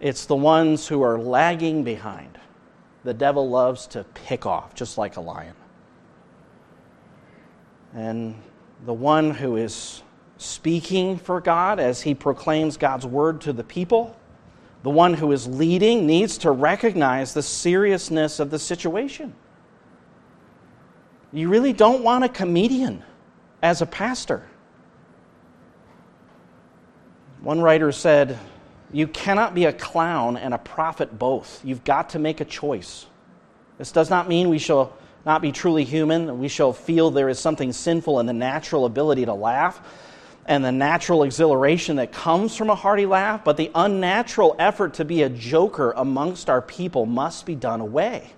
It's 0.00 0.24
the 0.24 0.36
ones 0.36 0.88
who 0.88 1.02
are 1.02 1.18
lagging 1.18 1.84
behind. 1.84 2.38
The 3.04 3.14
devil 3.14 3.48
loves 3.48 3.86
to 3.88 4.04
pick 4.04 4.46
off, 4.46 4.74
just 4.74 4.98
like 4.98 5.16
a 5.16 5.20
lion. 5.20 5.54
And 7.94 8.34
the 8.86 8.94
one 8.94 9.30
who 9.30 9.56
is 9.56 10.02
speaking 10.38 11.18
for 11.18 11.40
God 11.40 11.78
as 11.78 12.00
he 12.00 12.14
proclaims 12.14 12.78
God's 12.78 13.06
word 13.06 13.42
to 13.42 13.52
the 13.52 13.64
people, 13.64 14.16
the 14.82 14.90
one 14.90 15.12
who 15.12 15.32
is 15.32 15.46
leading, 15.46 16.06
needs 16.06 16.38
to 16.38 16.50
recognize 16.50 17.34
the 17.34 17.42
seriousness 17.42 18.40
of 18.40 18.50
the 18.50 18.58
situation. 18.58 19.34
You 21.32 21.48
really 21.48 21.74
don't 21.74 22.02
want 22.02 22.24
a 22.24 22.28
comedian 22.28 23.04
as 23.62 23.82
a 23.82 23.86
pastor. 23.86 24.48
One 27.42 27.60
writer 27.60 27.92
said, 27.92 28.38
You 28.92 29.06
cannot 29.06 29.54
be 29.54 29.66
a 29.66 29.72
clown 29.72 30.36
and 30.36 30.52
a 30.52 30.58
prophet 30.58 31.18
both. 31.18 31.64
You've 31.64 31.84
got 31.84 32.10
to 32.10 32.18
make 32.18 32.40
a 32.40 32.44
choice. 32.44 33.06
This 33.78 33.92
does 33.92 34.10
not 34.10 34.28
mean 34.28 34.48
we 34.48 34.58
shall 34.58 34.96
not 35.24 35.42
be 35.42 35.52
truly 35.52 35.84
human. 35.84 36.38
We 36.38 36.48
shall 36.48 36.72
feel 36.72 37.10
there 37.10 37.28
is 37.28 37.38
something 37.38 37.72
sinful 37.72 38.20
in 38.20 38.26
the 38.26 38.32
natural 38.32 38.86
ability 38.86 39.26
to 39.26 39.34
laugh 39.34 39.80
and 40.46 40.64
the 40.64 40.72
natural 40.72 41.22
exhilaration 41.22 41.96
that 41.96 42.12
comes 42.12 42.56
from 42.56 42.70
a 42.70 42.74
hearty 42.74 43.06
laugh, 43.06 43.44
but 43.44 43.56
the 43.56 43.70
unnatural 43.74 44.56
effort 44.58 44.94
to 44.94 45.04
be 45.04 45.22
a 45.22 45.28
joker 45.28 45.92
amongst 45.96 46.50
our 46.50 46.60
people 46.60 47.06
must 47.06 47.46
be 47.46 47.54
done 47.54 47.80
away. 47.80 48.32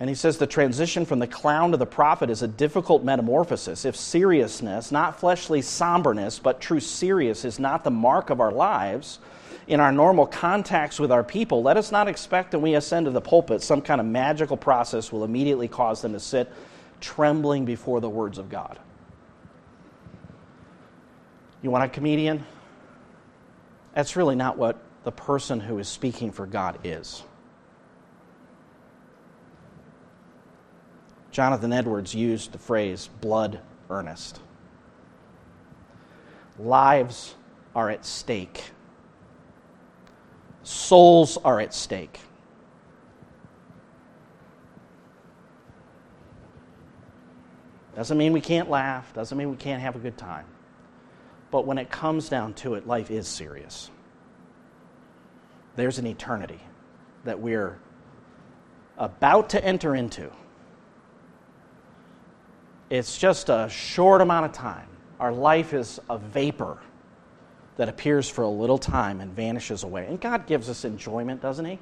And 0.00 0.08
he 0.08 0.14
says 0.14 0.38
the 0.38 0.46
transition 0.46 1.04
from 1.04 1.18
the 1.18 1.26
clown 1.26 1.72
to 1.72 1.76
the 1.76 1.84
prophet 1.84 2.30
is 2.30 2.40
a 2.40 2.48
difficult 2.48 3.04
metamorphosis. 3.04 3.84
If 3.84 3.94
seriousness, 3.94 4.90
not 4.90 5.20
fleshly 5.20 5.60
somberness, 5.60 6.38
but 6.38 6.58
true 6.58 6.80
serious, 6.80 7.44
is 7.44 7.58
not 7.58 7.84
the 7.84 7.90
mark 7.90 8.30
of 8.30 8.40
our 8.40 8.50
lives, 8.50 9.18
in 9.66 9.78
our 9.78 9.92
normal 9.92 10.26
contacts 10.26 10.98
with 10.98 11.12
our 11.12 11.22
people, 11.22 11.62
let 11.62 11.76
us 11.76 11.92
not 11.92 12.08
expect 12.08 12.52
that 12.52 12.60
we 12.60 12.76
ascend 12.76 13.04
to 13.04 13.12
the 13.12 13.20
pulpit 13.20 13.60
some 13.60 13.82
kind 13.82 14.00
of 14.00 14.06
magical 14.06 14.56
process 14.56 15.12
will 15.12 15.22
immediately 15.22 15.68
cause 15.68 16.00
them 16.00 16.14
to 16.14 16.18
sit 16.18 16.50
trembling 17.02 17.66
before 17.66 18.00
the 18.00 18.08
words 18.08 18.38
of 18.38 18.48
God. 18.48 18.78
You 21.60 21.70
want 21.70 21.84
a 21.84 21.88
comedian? 21.88 22.46
That's 23.94 24.16
really 24.16 24.34
not 24.34 24.56
what 24.56 24.78
the 25.04 25.12
person 25.12 25.60
who 25.60 25.78
is 25.78 25.88
speaking 25.88 26.32
for 26.32 26.46
God 26.46 26.78
is. 26.84 27.22
Jonathan 31.30 31.72
Edwards 31.72 32.14
used 32.14 32.52
the 32.52 32.58
phrase 32.58 33.08
blood 33.20 33.60
earnest. 33.88 34.40
Lives 36.58 37.34
are 37.74 37.90
at 37.90 38.04
stake 38.04 38.72
souls 40.62 41.36
are 41.38 41.60
at 41.60 41.74
stake. 41.74 42.20
Doesn't 47.96 48.16
mean 48.16 48.32
we 48.32 48.40
can't 48.40 48.70
laugh, 48.70 49.12
doesn't 49.12 49.36
mean 49.36 49.50
we 49.50 49.56
can't 49.56 49.82
have 49.82 49.96
a 49.96 49.98
good 49.98 50.16
time. 50.16 50.46
But 51.50 51.66
when 51.66 51.76
it 51.76 51.90
comes 51.90 52.28
down 52.28 52.54
to 52.54 52.74
it, 52.74 52.86
life 52.86 53.10
is 53.10 53.26
serious. 53.26 53.90
There's 55.76 55.98
an 55.98 56.06
eternity 56.06 56.60
that 57.24 57.40
we're 57.40 57.78
about 58.96 59.50
to 59.50 59.64
enter 59.64 59.94
into. 59.94 60.30
It's 62.90 63.16
just 63.16 63.48
a 63.48 63.68
short 63.70 64.20
amount 64.20 64.46
of 64.46 64.52
time. 64.52 64.88
Our 65.20 65.32
life 65.32 65.72
is 65.72 66.00
a 66.10 66.18
vapor 66.18 66.78
that 67.76 67.88
appears 67.88 68.28
for 68.28 68.42
a 68.42 68.48
little 68.48 68.78
time 68.78 69.20
and 69.20 69.34
vanishes 69.34 69.84
away. 69.84 70.06
And 70.06 70.20
God 70.20 70.46
gives 70.46 70.68
us 70.68 70.84
enjoyment, 70.84 71.40
doesn't 71.40 71.64
He? 71.64 71.78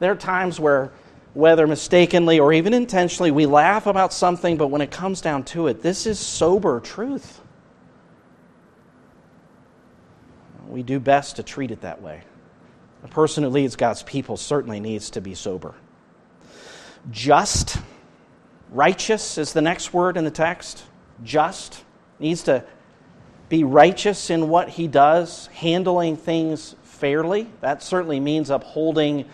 There 0.00 0.10
are 0.10 0.16
times 0.16 0.58
where, 0.58 0.92
whether 1.34 1.66
mistakenly 1.66 2.40
or 2.40 2.52
even 2.52 2.72
intentionally, 2.72 3.30
we 3.30 3.46
laugh 3.46 3.86
about 3.86 4.12
something, 4.12 4.56
but 4.56 4.68
when 4.68 4.80
it 4.80 4.90
comes 4.90 5.20
down 5.20 5.44
to 5.44 5.66
it, 5.66 5.82
this 5.82 6.06
is 6.06 6.18
sober 6.18 6.80
truth. 6.80 7.40
We 10.68 10.82
do 10.82 10.98
best 11.00 11.36
to 11.36 11.42
treat 11.42 11.70
it 11.70 11.82
that 11.82 12.00
way. 12.00 12.22
A 13.04 13.08
person 13.08 13.44
who 13.44 13.50
leads 13.50 13.76
God's 13.76 14.02
people 14.02 14.36
certainly 14.36 14.80
needs 14.80 15.10
to 15.10 15.20
be 15.20 15.34
sober. 15.34 15.74
Just, 17.10 17.78
righteous 18.70 19.38
is 19.38 19.52
the 19.52 19.62
next 19.62 19.92
word 19.92 20.16
in 20.16 20.24
the 20.24 20.30
text. 20.30 20.84
Just 21.22 21.84
needs 22.18 22.42
to 22.44 22.64
be 23.48 23.64
righteous 23.64 24.30
in 24.30 24.48
what 24.48 24.68
he 24.68 24.86
does, 24.86 25.46
handling 25.48 26.16
things 26.16 26.74
fairly. 26.82 27.48
That 27.60 27.82
certainly 27.82 28.20
means 28.20 28.50
upholding 28.50 29.24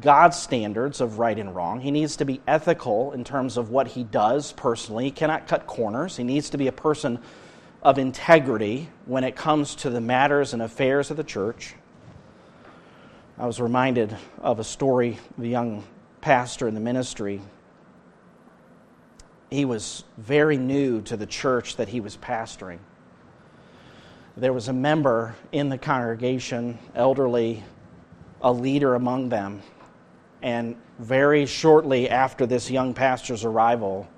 God's 0.00 0.38
standards 0.38 1.00
of 1.00 1.18
right 1.18 1.38
and 1.38 1.54
wrong. 1.54 1.80
He 1.80 1.90
needs 1.90 2.16
to 2.16 2.24
be 2.24 2.40
ethical 2.48 3.12
in 3.12 3.24
terms 3.24 3.56
of 3.56 3.70
what 3.70 3.88
he 3.88 4.04
does 4.04 4.52
personally. 4.52 5.04
He 5.04 5.10
cannot 5.10 5.46
cut 5.46 5.66
corners. 5.66 6.16
He 6.16 6.24
needs 6.24 6.50
to 6.50 6.58
be 6.58 6.66
a 6.66 6.72
person 6.72 7.18
of 7.82 7.98
integrity 7.98 8.88
when 9.06 9.24
it 9.24 9.36
comes 9.36 9.74
to 9.76 9.90
the 9.90 10.00
matters 10.00 10.52
and 10.52 10.62
affairs 10.62 11.10
of 11.10 11.16
the 11.16 11.24
church. 11.24 11.74
I 13.38 13.46
was 13.46 13.60
reminded 13.60 14.16
of 14.40 14.58
a 14.58 14.64
story 14.64 15.18
of 15.36 15.44
a 15.44 15.48
young 15.48 15.84
pastor 16.20 16.68
in 16.68 16.74
the 16.74 16.80
ministry. 16.80 17.40
He 19.52 19.64
was 19.64 20.04
very 20.16 20.56
new 20.56 21.02
to 21.02 21.16
the 21.16 21.26
church 21.26 21.76
that 21.76 21.88
he 21.88 22.00
was 22.00 22.16
pastoring 22.16 22.78
there 24.36 24.52
was 24.52 24.68
a 24.68 24.72
member 24.72 25.34
in 25.52 25.68
the 25.68 25.78
congregation, 25.78 26.78
elderly, 26.94 27.62
a 28.40 28.52
leader 28.52 28.94
among 28.94 29.28
them. 29.28 29.62
And 30.40 30.76
very 30.98 31.46
shortly 31.46 32.08
after 32.08 32.46
this 32.46 32.70
young 32.70 32.94
pastor's 32.94 33.44
arrival, 33.44 34.08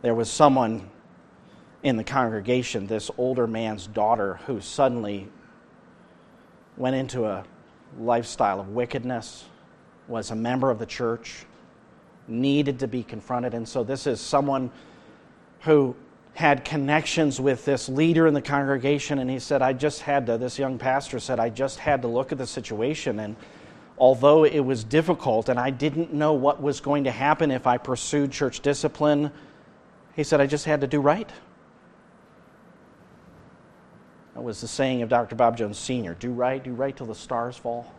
there 0.00 0.14
was 0.14 0.30
someone 0.30 0.88
in 1.82 1.96
the 1.96 2.04
congregation, 2.04 2.86
this 2.86 3.10
older 3.18 3.46
man's 3.46 3.86
daughter, 3.88 4.38
who 4.46 4.60
suddenly 4.60 5.28
went 6.76 6.94
into 6.94 7.26
a 7.26 7.44
lifestyle 7.98 8.60
of 8.60 8.68
wickedness, 8.68 9.44
was 10.06 10.30
a 10.30 10.36
member 10.36 10.70
of 10.70 10.78
the 10.78 10.86
church, 10.86 11.44
needed 12.32 12.78
to 12.80 12.88
be 12.88 13.02
confronted. 13.02 13.54
And 13.54 13.68
so, 13.68 13.84
this 13.84 14.06
is 14.06 14.20
someone 14.20 14.70
who 15.60 15.94
had 16.34 16.64
connections 16.64 17.38
with 17.40 17.64
this 17.64 17.88
leader 17.88 18.26
in 18.26 18.34
the 18.34 18.42
congregation, 18.42 19.18
and 19.18 19.30
he 19.30 19.38
said, 19.38 19.62
I 19.62 19.74
just 19.74 20.00
had 20.00 20.26
to, 20.26 20.38
this 20.38 20.58
young 20.58 20.78
pastor 20.78 21.20
said, 21.20 21.38
I 21.38 21.50
just 21.50 21.78
had 21.78 22.02
to 22.02 22.08
look 22.08 22.32
at 22.32 22.38
the 22.38 22.46
situation, 22.46 23.20
and 23.20 23.36
although 23.98 24.44
it 24.44 24.60
was 24.60 24.82
difficult 24.82 25.48
and 25.48 25.60
I 25.60 25.70
didn't 25.70 26.12
know 26.12 26.32
what 26.32 26.60
was 26.60 26.80
going 26.80 27.04
to 27.04 27.10
happen 27.10 27.50
if 27.50 27.66
I 27.66 27.78
pursued 27.78 28.32
church 28.32 28.60
discipline, 28.60 29.30
he 30.16 30.24
said, 30.24 30.40
I 30.40 30.46
just 30.46 30.64
had 30.64 30.80
to 30.80 30.86
do 30.86 31.00
right. 31.00 31.30
That 34.34 34.42
was 34.42 34.60
the 34.60 34.68
saying 34.68 35.02
of 35.02 35.08
Dr. 35.08 35.36
Bob 35.36 35.56
Jones 35.56 35.78
Sr. 35.78 36.14
Do 36.14 36.32
right, 36.32 36.62
do 36.62 36.72
right 36.72 36.96
till 36.96 37.06
the 37.06 37.14
stars 37.14 37.56
fall. 37.56 37.92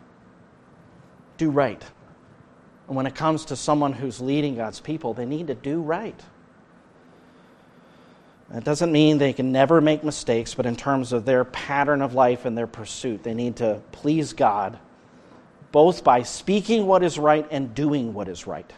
Do 1.38 1.50
right. 1.50 1.82
And 2.86 2.96
when 2.96 3.06
it 3.06 3.14
comes 3.14 3.46
to 3.46 3.56
someone 3.56 3.92
who's 3.92 4.20
leading 4.20 4.56
God's 4.56 4.80
people, 4.80 5.14
they 5.14 5.26
need 5.26 5.46
to 5.46 5.54
do 5.54 5.80
right. 5.80 6.20
That 8.50 8.64
doesn't 8.64 8.92
mean 8.92 9.18
they 9.18 9.32
can 9.32 9.52
never 9.52 9.80
make 9.80 10.04
mistakes, 10.04 10.54
but 10.54 10.66
in 10.66 10.76
terms 10.76 11.12
of 11.12 11.24
their 11.24 11.44
pattern 11.44 12.02
of 12.02 12.14
life 12.14 12.44
and 12.44 12.56
their 12.56 12.66
pursuit, 12.66 13.22
they 13.22 13.34
need 13.34 13.56
to 13.56 13.80
please 13.90 14.32
God 14.32 14.78
both 15.72 16.04
by 16.04 16.22
speaking 16.22 16.86
what 16.86 17.02
is 17.02 17.18
right 17.18 17.48
and 17.50 17.74
doing 17.74 18.14
what 18.14 18.28
is 18.28 18.46
right. 18.46 18.72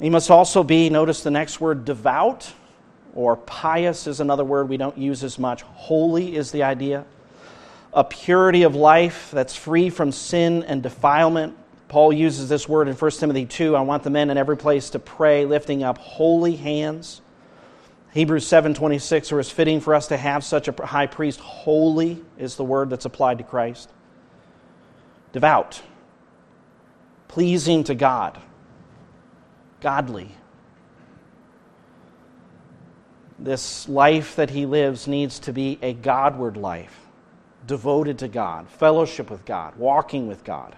He 0.00 0.10
must 0.10 0.30
also 0.30 0.62
be, 0.62 0.90
notice 0.90 1.24
the 1.24 1.30
next 1.32 1.60
word, 1.60 1.84
devout, 1.84 2.52
or 3.12 3.36
pious 3.36 4.06
is 4.06 4.20
another 4.20 4.44
word 4.44 4.68
we 4.68 4.76
don't 4.76 4.96
use 4.96 5.24
as 5.24 5.40
much. 5.40 5.62
Holy 5.62 6.36
is 6.36 6.52
the 6.52 6.62
idea. 6.62 7.04
A 7.92 8.04
purity 8.04 8.62
of 8.62 8.76
life 8.76 9.30
that's 9.32 9.56
free 9.56 9.90
from 9.90 10.12
sin 10.12 10.62
and 10.62 10.84
defilement. 10.84 11.56
Paul 11.92 12.10
uses 12.10 12.48
this 12.48 12.66
word 12.66 12.88
in 12.88 12.94
1 12.94 13.10
Timothy 13.10 13.44
2. 13.44 13.76
I 13.76 13.82
want 13.82 14.02
the 14.02 14.08
men 14.08 14.30
in 14.30 14.38
every 14.38 14.56
place 14.56 14.88
to 14.90 14.98
pray, 14.98 15.44
lifting 15.44 15.82
up 15.82 15.98
holy 15.98 16.56
hands. 16.56 17.20
Hebrews 18.14 18.46
7:26 18.46 19.30
or 19.30 19.38
is 19.38 19.50
fitting 19.50 19.78
for 19.78 19.94
us 19.94 20.06
to 20.06 20.16
have 20.16 20.42
such 20.42 20.68
a 20.68 20.86
high 20.86 21.06
priest 21.06 21.38
holy 21.40 22.24
is 22.38 22.56
the 22.56 22.64
word 22.64 22.88
that's 22.88 23.04
applied 23.04 23.36
to 23.36 23.44
Christ. 23.44 23.90
Devout. 25.32 25.82
Pleasing 27.28 27.84
to 27.84 27.94
God. 27.94 28.38
Godly. 29.82 30.30
This 33.38 33.86
life 33.86 34.34
that 34.36 34.48
he 34.48 34.64
lives 34.64 35.06
needs 35.06 35.38
to 35.40 35.52
be 35.52 35.78
a 35.82 35.92
Godward 35.92 36.56
life, 36.56 37.00
devoted 37.66 38.18
to 38.20 38.28
God, 38.28 38.70
fellowship 38.70 39.30
with 39.30 39.44
God, 39.44 39.76
walking 39.76 40.26
with 40.26 40.42
God. 40.42 40.74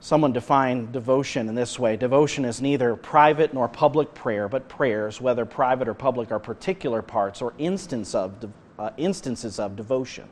Someone 0.00 0.32
defined 0.32 0.92
devotion 0.92 1.48
in 1.48 1.54
this 1.56 1.78
way 1.78 1.96
devotion 1.96 2.44
is 2.44 2.62
neither 2.62 2.94
private 2.94 3.52
nor 3.52 3.68
public 3.68 4.14
prayer, 4.14 4.48
but 4.48 4.68
prayers, 4.68 5.20
whether 5.20 5.44
private 5.44 5.88
or 5.88 5.94
public, 5.94 6.30
are 6.30 6.38
particular 6.38 7.02
parts 7.02 7.42
or 7.42 7.52
instance 7.58 8.14
of, 8.14 8.48
uh, 8.78 8.90
instances 8.96 9.58
of 9.58 9.74
devotion. 9.74 10.28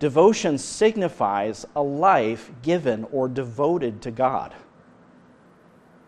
Devotion 0.00 0.58
signifies 0.58 1.64
a 1.76 1.82
life 1.82 2.50
given 2.62 3.06
or 3.12 3.28
devoted 3.28 4.02
to 4.02 4.10
God. 4.10 4.52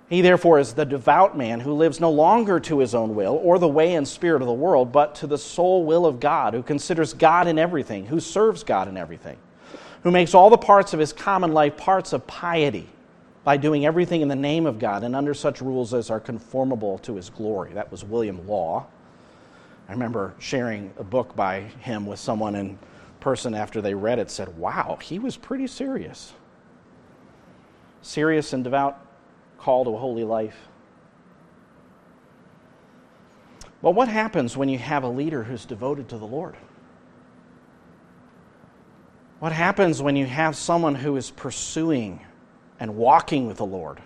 He 0.09 0.21
therefore 0.21 0.59
is 0.59 0.75
the 0.75 0.85
devout 0.85 1.37
man 1.37 1.61
who 1.61 1.73
lives 1.73 2.01
no 2.01 2.11
longer 2.11 2.59
to 2.61 2.81
his 2.81 2.97
own 2.97 3.15
will 3.15 3.41
or 3.43 3.61
the 3.61 3.69
way 3.69 3.95
and 3.95 4.07
spirit 4.07 4.43
of 4.43 4.49
the 4.49 4.55
world, 4.55 4.91
but 4.91 5.15
to 5.17 5.29
the 5.29 5.39
sole 5.39 5.85
will 5.85 6.05
of 6.05 6.19
God, 6.19 6.53
who 6.53 6.63
considers 6.65 7.13
God 7.13 7.47
in 7.47 7.61
everything, 7.61 8.07
who 8.07 8.19
serves 8.19 8.65
God 8.65 8.89
in 8.89 8.97
everything 8.97 9.39
who 10.07 10.13
makes 10.13 10.35
all 10.35 10.51
the 10.51 10.57
parts 10.57 10.95
of 10.95 11.01
his 11.01 11.13
common 11.13 11.53
life 11.53 11.77
parts 11.77 12.13
of 12.13 12.25
piety 12.29 12.89
by 13.43 13.57
doing 13.57 13.85
everything 13.85 14.21
in 14.21 14.29
the 14.29 14.37
name 14.37 14.65
of 14.65 14.79
God 14.79 15.03
and 15.03 15.17
under 15.17 15.35
such 15.35 15.61
rules 15.61 15.93
as 15.93 16.11
are 16.11 16.21
conformable 16.21 16.99
to 16.99 17.17
his 17.17 17.29
glory. 17.29 17.73
That 17.73 17.91
was 17.91 18.05
William 18.05 18.47
Law. 18.47 18.87
I 19.89 19.93
remember 19.93 20.37
sharing 20.39 20.93
a 20.97 21.03
book 21.03 21.35
by 21.35 21.63
him 21.81 22.07
with 22.07 22.21
someone 22.21 22.55
in 22.55 22.79
person 23.19 23.53
after 23.53 23.81
they 23.81 23.95
read 23.95 24.21
it 24.21 24.31
said, 24.31 24.57
"Wow, 24.57 24.97
he 25.03 25.19
was 25.19 25.37
pretty 25.37 25.67
serious." 25.67 26.35
Serious 28.01 28.53
and 28.53 28.63
devout 28.63 29.05
call 29.59 29.83
to 29.87 29.91
a 29.91 29.99
holy 29.99 30.23
life. 30.23 30.69
Well, 33.83 33.93
what 33.93 34.07
happens 34.07 34.57
when 34.57 34.69
you 34.69 34.79
have 34.79 35.03
a 35.03 35.09
leader 35.09 35.43
who's 35.43 35.65
devoted 35.65 36.09
to 36.11 36.17
the 36.17 36.29
Lord? 36.29 36.57
What 39.39 39.53
happens 39.53 40.01
when 40.01 40.17
you 40.17 40.27
have 40.27 40.57
someone 40.57 40.95
who 40.95 41.17
is 41.17 41.31
pursuing 41.31 42.21
and 42.81 42.97
walking 42.97 43.47
with 43.47 43.59
the 43.59 43.67
Lord? 43.67 44.01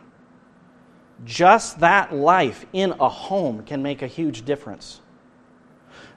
Just 1.25 1.81
that 1.81 2.15
life 2.15 2.67
in 2.73 2.93
a 2.99 3.09
home 3.09 3.63
can 3.63 3.83
make 3.83 4.03
a 4.03 4.07
huge 4.07 4.45
difference. 4.45 5.01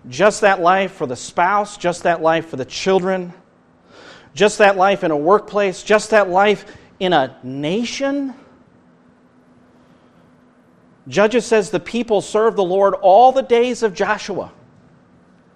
Just 0.10 0.42
that 0.42 0.62
life 0.62 0.94
for 0.94 1.06
the 1.06 1.16
spouse, 1.16 1.78
just 1.78 2.04
that 2.04 2.22
life 2.22 2.50
for 2.50 2.56
the 2.56 2.66
children, 2.66 3.34
just 4.34 4.58
that 4.58 4.78
life 4.78 5.04
in 5.04 5.12
a 5.12 5.18
workplace, 5.18 5.84
just 5.84 6.10
that 6.10 6.30
life 6.30 6.66
in 7.00 7.14
a 7.14 7.38
nation. 7.44 8.34
Judges 11.08 11.46
says 11.46 11.70
the 11.70 11.80
people 11.80 12.22
served 12.22 12.58
the 12.58 12.64
Lord 12.64 12.96
all 12.96 13.32
the 13.32 13.44
days 13.44 13.84
of 13.84 13.94
Joshua 13.94 14.52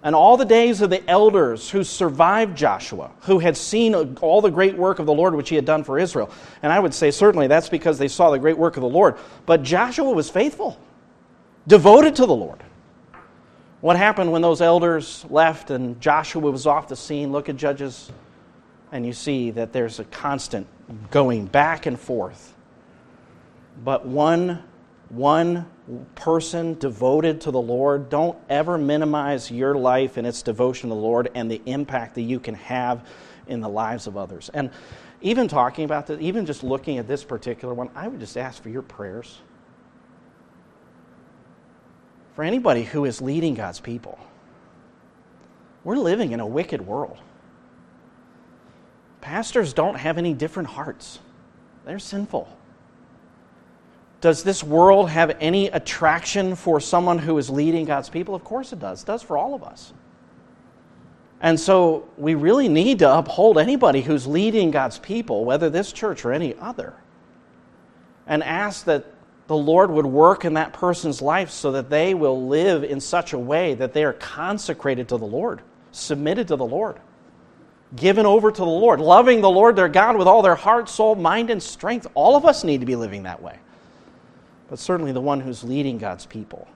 and 0.08 0.16
all 0.16 0.38
the 0.38 0.46
days 0.46 0.80
of 0.80 0.90
the 0.90 1.06
elders 1.10 1.70
who 1.70 1.84
survived 1.84 2.58
Joshua, 2.58 3.12
who 3.24 3.40
had 3.40 3.58
seen 3.58 3.94
all 4.22 4.40
the 4.40 4.50
great 4.50 4.78
work 4.78 5.00
of 5.00 5.06
the 5.06 5.14
Lord 5.14 5.36
which 5.36 5.50
he 5.50 5.56
had 5.58 5.66
done 5.66 5.84
for 5.84 6.00
Israel. 6.00 6.32
And 6.64 6.72
I 6.72 6.80
would 6.80 6.94
say 6.94 7.12
certainly 7.12 7.48
that's 7.48 7.68
because 7.68 7.98
they 7.98 8.08
saw 8.08 8.30
the 8.30 8.40
great 8.40 8.58
work 8.58 8.78
of 8.78 8.84
the 8.84 8.88
Lord. 8.88 9.18
But 9.46 9.64
Joshua 9.64 10.10
was 10.10 10.30
faithful, 10.30 10.80
devoted 11.68 12.16
to 12.16 12.26
the 12.26 12.34
Lord. 12.34 12.64
What 13.82 13.98
happened 13.98 14.32
when 14.32 14.42
those 14.42 14.62
elders 14.62 15.26
left 15.30 15.72
and 15.72 16.00
Joshua 16.00 16.52
was 16.52 16.66
off 16.66 16.88
the 16.88 16.96
scene? 16.96 17.34
Look 17.34 17.50
at 17.50 17.58
Judges, 17.58 18.10
and 18.94 19.06
you 19.06 19.12
see 19.12 19.52
that 19.52 19.74
there's 19.74 20.00
a 20.00 20.06
constant 20.06 20.68
going 21.12 21.48
back 21.48 21.86
and 21.86 22.00
forth. 22.00 22.56
But 23.84 24.06
one, 24.06 24.64
one 25.10 25.66
person 26.16 26.78
devoted 26.80 27.42
to 27.42 27.52
the 27.52 27.62
Lord, 27.62 28.10
don't 28.10 28.38
ever 28.50 28.78
minimize 28.78 29.50
your 29.50 29.76
life 29.76 30.18
and 30.18 30.28
its 30.28 30.42
devotion 30.42 30.90
to 30.90 30.96
the 30.96 31.02
Lord 31.02 31.30
and 31.34 31.50
the 31.50 31.62
impact 31.66 32.16
that 32.16 32.24
you 32.24 32.40
can 32.40 32.56
have 32.56 33.08
in 33.48 33.62
the 33.62 33.70
lives 33.70 34.08
of 34.08 34.18
others. 34.18 34.50
And 34.54 34.70
even 35.22 35.48
talking 35.48 35.86
about 35.86 36.08
this, 36.08 36.20
even 36.22 36.46
just 36.46 36.64
looking 36.64 36.98
at 36.98 37.08
this 37.08 37.24
particular 37.24 37.74
one, 37.74 37.90
I 37.96 38.08
would 38.08 38.20
just 38.20 38.38
ask 38.38 38.62
for 38.62 38.70
your 38.70 38.82
prayers. 38.82 39.40
For 42.36 42.44
anybody 42.44 42.84
who 42.84 43.06
is 43.06 43.22
leading 43.22 43.56
God's 43.56 43.80
people, 43.80 44.20
we're 45.84 45.96
living 45.96 46.34
in 46.34 46.40
a 46.40 46.46
wicked 46.46 46.86
world. 46.86 47.18
Pastors 49.22 49.74
don't 49.74 49.96
have 49.96 50.18
any 50.18 50.34
different 50.34 50.70
hearts, 50.70 51.20
they're 51.86 52.00
sinful. 52.00 52.57
Does 54.20 54.44
this 54.44 54.64
world 54.64 55.10
have 55.10 55.38
any 55.40 55.68
attraction 55.68 56.56
for 56.56 56.80
someone 56.80 57.20
who 57.20 57.38
is 57.38 57.50
leading 57.50 57.86
God's 57.86 58.10
people? 58.10 58.34
Of 58.34 58.44
course 58.44 58.74
it 58.74 58.80
does. 58.80 59.04
It 59.04 59.06
does 59.06 59.22
for 59.22 59.38
all 59.38 59.54
of 59.54 59.64
us. 59.64 59.94
And 61.40 61.60
so 61.60 62.10
we 62.18 62.34
really 62.34 62.68
need 62.68 63.00
to 63.00 63.16
uphold 63.16 63.60
anybody 63.60 64.02
who's 64.02 64.26
leading 64.26 64.72
God's 64.72 64.98
people, 64.98 65.46
whether 65.46 65.70
this 65.70 65.92
church 65.92 66.26
or 66.26 66.34
any 66.34 66.56
other, 66.56 66.96
and 68.26 68.44
ask 68.44 68.86
that 68.86 69.06
the 69.46 69.56
Lord 69.56 69.92
would 69.92 70.08
work 70.08 70.46
in 70.46 70.56
that 70.56 70.74
person's 70.74 71.22
life 71.22 71.52
so 71.52 71.72
that 71.74 71.92
they 71.92 72.16
will 72.16 72.48
live 72.48 72.84
in 72.84 73.00
such 73.00 73.34
a 73.34 73.40
way 73.40 73.76
that 73.76 73.94
they 73.94 74.04
are 74.04 74.14
consecrated 74.14 75.08
to 75.10 75.18
the 75.18 75.28
Lord, 75.28 75.62
submitted 75.92 76.48
to 76.48 76.56
the 76.56 76.66
Lord, 76.66 77.00
given 77.96 78.26
over 78.26 78.52
to 78.52 78.58
the 78.58 78.66
Lord, 78.66 79.00
loving 79.00 79.40
the 79.42 79.50
Lord 79.50 79.76
their 79.76 79.88
God 79.88 80.18
with 80.18 80.28
all 80.28 80.42
their 80.42 80.56
heart, 80.56 80.90
soul, 80.90 81.14
mind, 81.14 81.52
and 81.52 81.62
strength. 81.62 82.08
All 82.16 82.36
of 82.36 82.46
us 82.46 82.64
need 82.64 82.80
to 82.80 82.88
be 82.88 82.96
living 82.96 83.24
that 83.24 83.42
way 83.42 83.60
but 84.70 84.80
certainly 84.80 85.12
the 85.12 85.22
one 85.22 85.40
who's 85.40 85.64
leading 85.64 85.98
God's 85.98 86.26
people. 86.26 86.68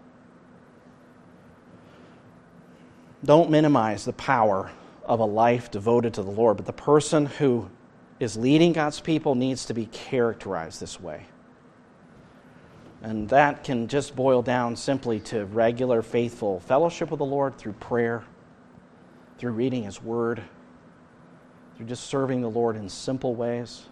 Don't 3.23 3.51
minimize 3.51 4.05
the 4.05 4.13
power 4.13 4.71
of 5.05 5.19
a 5.19 5.25
life 5.25 5.69
devoted 5.69 6.13
to 6.15 6.23
the 6.23 6.31
Lord, 6.31 6.57
but 6.57 6.65
the 6.65 6.73
person 6.73 7.25
who 7.25 7.69
is 8.19 8.37
leading 8.37 8.73
God's 8.73 8.99
people 8.99 9.35
needs 9.35 9.65
to 9.65 9.73
be 9.73 9.87
characterized 9.87 10.79
this 10.79 10.99
way. 10.99 11.25
And 13.03 13.27
that 13.29 13.63
can 13.63 13.87
just 13.87 14.15
boil 14.15 14.41
down 14.41 14.75
simply 14.75 15.19
to 15.21 15.45
regular, 15.45 16.01
faithful 16.01 16.59
fellowship 16.59 17.09
with 17.09 17.17
the 17.17 17.25
Lord 17.25 17.57
through 17.57 17.73
prayer, 17.73 18.23
through 19.37 19.53
reading 19.53 19.83
His 19.83 20.01
Word, 20.01 20.43
through 21.75 21.87
just 21.87 22.05
serving 22.05 22.41
the 22.41 22.49
Lord 22.49 22.75
in 22.75 22.87
simple 22.89 23.33
ways. 23.33 23.87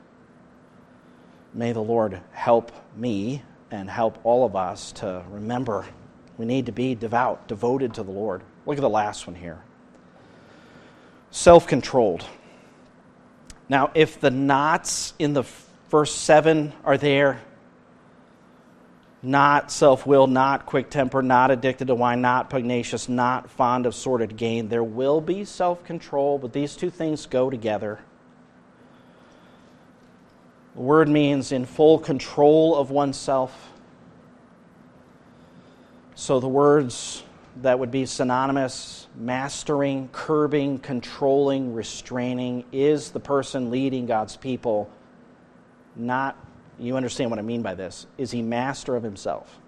May 1.54 1.72
the 1.72 1.82
Lord 1.82 2.22
help 2.32 2.72
me 2.95 3.41
and 3.72 3.89
help 3.89 4.20
all 4.24 4.45
of 4.45 4.55
us 4.55 4.91
to 4.93 5.24
remember 5.30 5.86
we 6.38 6.45
need 6.45 6.67
to 6.67 6.72
be 6.72 6.95
devout, 6.95 7.47
devoted 7.47 7.93
to 7.95 8.03
the 8.03 8.11
Lord. 8.11 8.41
Look 8.65 8.78
at 8.78 8.82
the 8.82 8.89
last 8.89 9.28
one 9.28 9.36
here 9.36 9.61
self 11.32 11.67
controlled. 11.67 12.26
Now, 13.67 13.91
if 13.93 14.20
the 14.20 14.32
knots 14.32 15.13
in 15.20 15.34
the 15.34 15.43
first 15.43 16.22
7 16.22 16.74
are 16.84 16.97
there, 16.97 17.41
not 19.22 19.70
self 19.70 20.07
willed, 20.07 20.32
not 20.32 20.65
quick 20.65 20.89
tempered, 20.89 21.26
not 21.26 21.51
addicted 21.51 21.88
to 21.88 21.95
wine, 21.95 22.22
not 22.22 22.49
pugnacious, 22.49 23.09
not 23.09 23.49
fond 23.49 23.86
of 23.86 23.93
sordid 23.93 24.38
gain. 24.38 24.70
There 24.70 24.84
will 24.84 25.20
be 25.20 25.43
self 25.43 25.84
control, 25.84 26.38
but 26.38 26.53
these 26.53 26.76
two 26.76 26.89
things 26.89 27.26
go 27.26 27.49
together. 27.49 27.99
The 30.76 30.82
word 30.82 31.09
means 31.09 31.51
in 31.51 31.65
full 31.65 31.99
control 31.99 32.76
of 32.76 32.91
oneself. 32.91 33.72
So 36.15 36.39
the 36.39 36.47
words 36.47 37.24
that 37.61 37.80
would 37.80 37.91
be 37.91 38.05
synonymous 38.05 39.07
mastering, 39.15 40.09
curbing, 40.11 40.80
controlling, 40.80 41.74
restraining 41.74 42.63
is 42.72 43.11
the 43.11 43.20
person 43.20 43.70
leading 43.70 44.05
God's 44.05 44.38
people, 44.38 44.89
not, 45.95 46.38
you 46.78 46.95
understand 46.95 47.30
what 47.30 47.39
I 47.39 47.41
mean 47.41 47.61
by 47.61 47.76
this, 47.76 48.07
is 48.17 48.32
he 48.32 48.41
master 48.41 48.95
of 48.95 49.03
himself? 49.03 49.59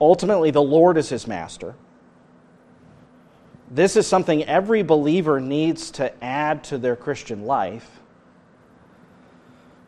Ultimately, 0.00 0.50
the 0.50 0.62
Lord 0.62 0.96
is 0.96 1.08
his 1.08 1.26
master. 1.26 1.74
This 3.70 3.96
is 3.96 4.06
something 4.06 4.44
every 4.44 4.82
believer 4.82 5.40
needs 5.40 5.90
to 5.92 6.24
add 6.24 6.64
to 6.64 6.78
their 6.78 6.96
Christian 6.96 7.44
life. 7.44 8.01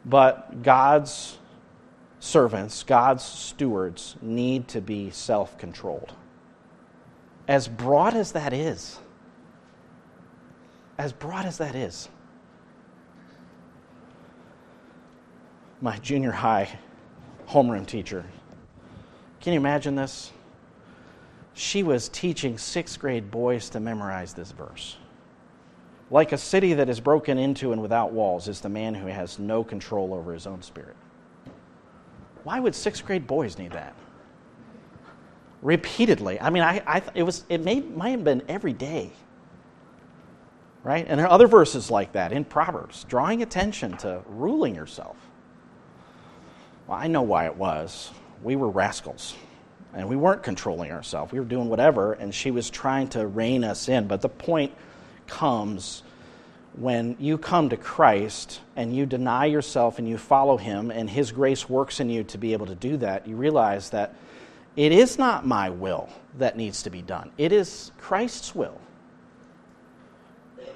But 0.04 0.62
God's 0.62 1.38
servants, 2.20 2.82
God's 2.82 3.22
stewards, 3.22 4.16
need 4.20 4.68
to 4.68 4.80
be 4.80 5.10
self 5.10 5.56
controlled. 5.58 6.12
As 7.48 7.68
broad 7.68 8.14
as 8.14 8.32
that 8.32 8.52
is, 8.52 8.98
as 10.98 11.12
broad 11.12 11.44
as 11.44 11.58
that 11.58 11.74
is, 11.74 12.08
my 15.80 15.98
junior 15.98 16.32
high 16.32 16.78
homeroom 17.48 17.86
teacher, 17.86 18.24
can 19.40 19.52
you 19.52 19.58
imagine 19.58 19.94
this? 19.94 20.32
She 21.52 21.82
was 21.82 22.08
teaching 22.08 22.56
sixth 22.58 22.98
grade 22.98 23.30
boys 23.30 23.68
to 23.70 23.80
memorize 23.80 24.32
this 24.32 24.50
verse. 24.52 24.96
Like 26.14 26.30
a 26.30 26.38
city 26.38 26.74
that 26.74 26.88
is 26.88 27.00
broken 27.00 27.38
into 27.38 27.72
and 27.72 27.82
without 27.82 28.12
walls 28.12 28.46
is 28.46 28.60
the 28.60 28.68
man 28.68 28.94
who 28.94 29.08
has 29.08 29.40
no 29.40 29.64
control 29.64 30.14
over 30.14 30.32
his 30.32 30.46
own 30.46 30.62
spirit. 30.62 30.94
Why 32.44 32.60
would 32.60 32.72
sixth 32.72 33.04
grade 33.04 33.26
boys 33.26 33.58
need 33.58 33.72
that? 33.72 33.96
Repeatedly. 35.60 36.40
I 36.40 36.50
mean, 36.50 36.62
I, 36.62 36.80
I, 36.86 37.02
it, 37.16 37.24
was, 37.24 37.42
it 37.48 37.64
may, 37.64 37.80
might 37.80 38.10
have 38.10 38.22
been 38.22 38.44
every 38.46 38.72
day. 38.72 39.10
Right? 40.84 41.04
And 41.08 41.18
there 41.18 41.26
are 41.26 41.32
other 41.32 41.48
verses 41.48 41.90
like 41.90 42.12
that 42.12 42.30
in 42.30 42.44
Proverbs, 42.44 43.02
drawing 43.08 43.42
attention 43.42 43.96
to 43.96 44.22
ruling 44.28 44.76
yourself. 44.76 45.16
Well, 46.86 46.96
I 46.96 47.08
know 47.08 47.22
why 47.22 47.46
it 47.46 47.56
was. 47.56 48.12
We 48.40 48.54
were 48.54 48.70
rascals 48.70 49.34
and 49.92 50.08
we 50.08 50.14
weren't 50.14 50.44
controlling 50.44 50.92
ourselves. 50.92 51.32
We 51.32 51.40
were 51.40 51.44
doing 51.44 51.68
whatever, 51.68 52.12
and 52.12 52.32
she 52.32 52.52
was 52.52 52.70
trying 52.70 53.08
to 53.08 53.26
rein 53.26 53.64
us 53.64 53.88
in. 53.88 54.06
But 54.06 54.20
the 54.20 54.28
point 54.28 54.72
comes 55.26 56.02
when 56.76 57.16
you 57.20 57.38
come 57.38 57.68
to 57.68 57.76
Christ 57.76 58.60
and 58.74 58.94
you 58.94 59.06
deny 59.06 59.46
yourself 59.46 59.98
and 59.98 60.08
you 60.08 60.18
follow 60.18 60.56
Him, 60.56 60.90
and 60.90 61.08
His 61.08 61.30
grace 61.32 61.68
works 61.68 62.00
in 62.00 62.10
you 62.10 62.24
to 62.24 62.38
be 62.38 62.52
able 62.52 62.66
to 62.66 62.74
do 62.74 62.96
that, 62.98 63.26
you 63.26 63.36
realize 63.36 63.90
that 63.90 64.14
it 64.76 64.90
is 64.90 65.18
not 65.18 65.46
my 65.46 65.70
will 65.70 66.08
that 66.38 66.56
needs 66.56 66.82
to 66.82 66.90
be 66.90 67.02
done, 67.02 67.30
it 67.38 67.52
is 67.52 67.92
Christ's 67.98 68.54
will. 68.54 68.80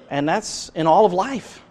And 0.09 0.27
that's 0.27 0.69
in 0.69 0.87
all 0.87 1.05
of 1.05 1.13
life. 1.13 1.61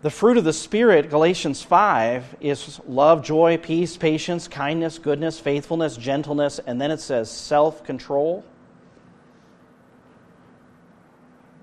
The 0.00 0.10
fruit 0.10 0.36
of 0.36 0.44
the 0.44 0.52
Spirit, 0.52 1.08
Galatians 1.08 1.62
5, 1.62 2.36
is 2.40 2.78
love, 2.86 3.24
joy, 3.24 3.56
peace, 3.56 3.96
patience, 3.96 4.48
kindness, 4.48 4.98
goodness, 4.98 5.40
faithfulness, 5.40 5.96
gentleness, 5.96 6.60
and 6.66 6.78
then 6.78 6.90
it 6.90 7.00
says 7.00 7.30
self 7.30 7.84
control. 7.84 8.44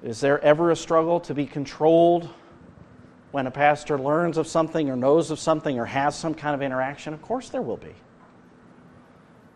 Is 0.03 0.19
there 0.19 0.43
ever 0.43 0.71
a 0.71 0.75
struggle 0.75 1.19
to 1.21 1.33
be 1.33 1.45
controlled 1.45 2.29
when 3.31 3.47
a 3.47 3.51
pastor 3.51 3.99
learns 3.99 4.37
of 4.37 4.47
something 4.47 4.89
or 4.89 4.95
knows 4.95 5.29
of 5.29 5.39
something 5.39 5.79
or 5.79 5.85
has 5.85 6.15
some 6.15 6.33
kind 6.33 6.55
of 6.55 6.61
interaction? 6.61 7.13
Of 7.13 7.21
course, 7.21 7.49
there 7.49 7.61
will 7.61 7.77
be. 7.77 7.93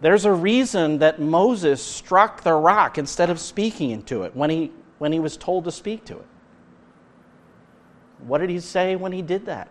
There's 0.02 0.26
a 0.26 0.32
reason 0.32 1.00
that 1.00 1.20
Moses 1.20 1.84
struck 1.84 2.44
the 2.44 2.54
rock 2.54 2.98
instead 2.98 3.30
of 3.30 3.40
speaking 3.40 3.90
into 3.90 4.24
it 4.24 4.36
when 4.36 4.50
he, 4.50 4.72
when 5.00 5.12
he 5.12 5.20
was 5.20 5.36
told 5.36 5.64
to 5.64 5.72
speak 5.72 6.06
to 6.06 6.18
it. 6.18 6.28
What 8.20 8.38
did 8.38 8.50
he 8.50 8.60
say 8.60 8.96
when 8.96 9.12
he 9.12 9.22
did 9.22 9.48
that? 9.48 9.70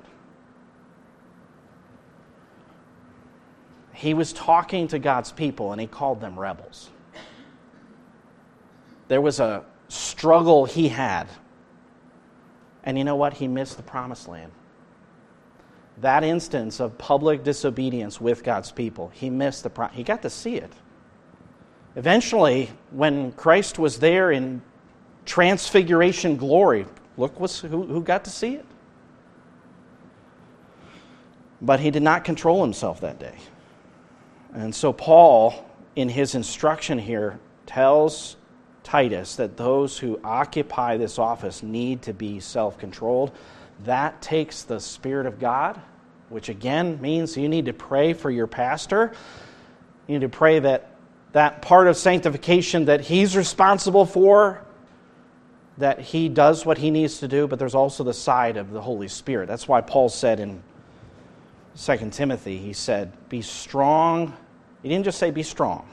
He 3.92 4.12
was 4.12 4.32
talking 4.32 4.88
to 4.88 4.98
God's 4.98 5.30
people 5.30 5.70
and 5.70 5.80
he 5.80 5.86
called 5.86 6.20
them 6.20 6.38
rebels. 6.38 6.90
There 9.06 9.20
was 9.20 9.38
a 9.38 9.64
struggle 9.94 10.64
he 10.64 10.88
had. 10.88 11.28
And 12.82 12.98
you 12.98 13.04
know 13.04 13.16
what? 13.16 13.34
He 13.34 13.48
missed 13.48 13.76
the 13.76 13.82
promised 13.82 14.28
land. 14.28 14.52
That 15.98 16.24
instance 16.24 16.80
of 16.80 16.98
public 16.98 17.44
disobedience 17.44 18.20
with 18.20 18.42
God's 18.42 18.72
people, 18.72 19.10
he 19.14 19.30
missed 19.30 19.62
the 19.62 19.70
pro- 19.70 19.88
he 19.88 20.02
got 20.02 20.22
to 20.22 20.30
see 20.30 20.56
it. 20.56 20.72
Eventually, 21.96 22.70
when 22.90 23.32
Christ 23.32 23.78
was 23.78 24.00
there 24.00 24.32
in 24.32 24.60
transfiguration 25.24 26.36
glory, 26.36 26.86
look 27.16 27.36
who, 27.36 27.86
who 27.86 28.02
got 28.02 28.24
to 28.24 28.30
see 28.30 28.56
it. 28.56 28.66
But 31.62 31.78
he 31.78 31.90
did 31.92 32.02
not 32.02 32.24
control 32.24 32.62
himself 32.62 33.00
that 33.00 33.20
day. 33.20 33.36
And 34.52 34.74
so, 34.74 34.92
Paul, 34.92 35.64
in 35.94 36.08
his 36.08 36.34
instruction 36.34 36.98
here, 36.98 37.38
tells 37.66 38.36
Titus 38.84 39.36
that 39.36 39.56
those 39.56 39.98
who 39.98 40.20
occupy 40.22 40.96
this 40.96 41.18
office 41.18 41.62
need 41.62 42.02
to 42.02 42.12
be 42.12 42.38
self 42.38 42.78
controlled. 42.78 43.32
That 43.84 44.22
takes 44.22 44.62
the 44.62 44.78
Spirit 44.78 45.26
of 45.26 45.40
God, 45.40 45.80
which 46.28 46.48
again 46.48 47.00
means 47.00 47.36
you 47.36 47.48
need 47.48 47.64
to 47.66 47.72
pray 47.72 48.12
for 48.12 48.30
your 48.30 48.46
pastor. 48.46 49.12
You 50.06 50.18
need 50.18 50.24
to 50.24 50.28
pray 50.28 50.60
that 50.60 50.90
that 51.32 51.62
part 51.62 51.88
of 51.88 51.96
sanctification 51.96 52.84
that 52.84 53.00
he's 53.00 53.36
responsible 53.36 54.06
for, 54.06 54.64
that 55.78 55.98
he 55.98 56.28
does 56.28 56.64
what 56.64 56.78
he 56.78 56.92
needs 56.92 57.18
to 57.18 57.26
do, 57.26 57.48
but 57.48 57.58
there's 57.58 57.74
also 57.74 58.04
the 58.04 58.14
side 58.14 58.56
of 58.56 58.70
the 58.70 58.80
Holy 58.80 59.08
Spirit. 59.08 59.48
That's 59.48 59.66
why 59.66 59.80
Paul 59.80 60.08
said 60.08 60.38
in 60.38 60.62
2 61.76 62.10
Timothy, 62.10 62.58
he 62.58 62.72
said, 62.72 63.12
Be 63.28 63.42
strong. 63.42 64.32
He 64.82 64.88
didn't 64.88 65.04
just 65.04 65.18
say 65.18 65.32
be 65.32 65.42
strong, 65.42 65.88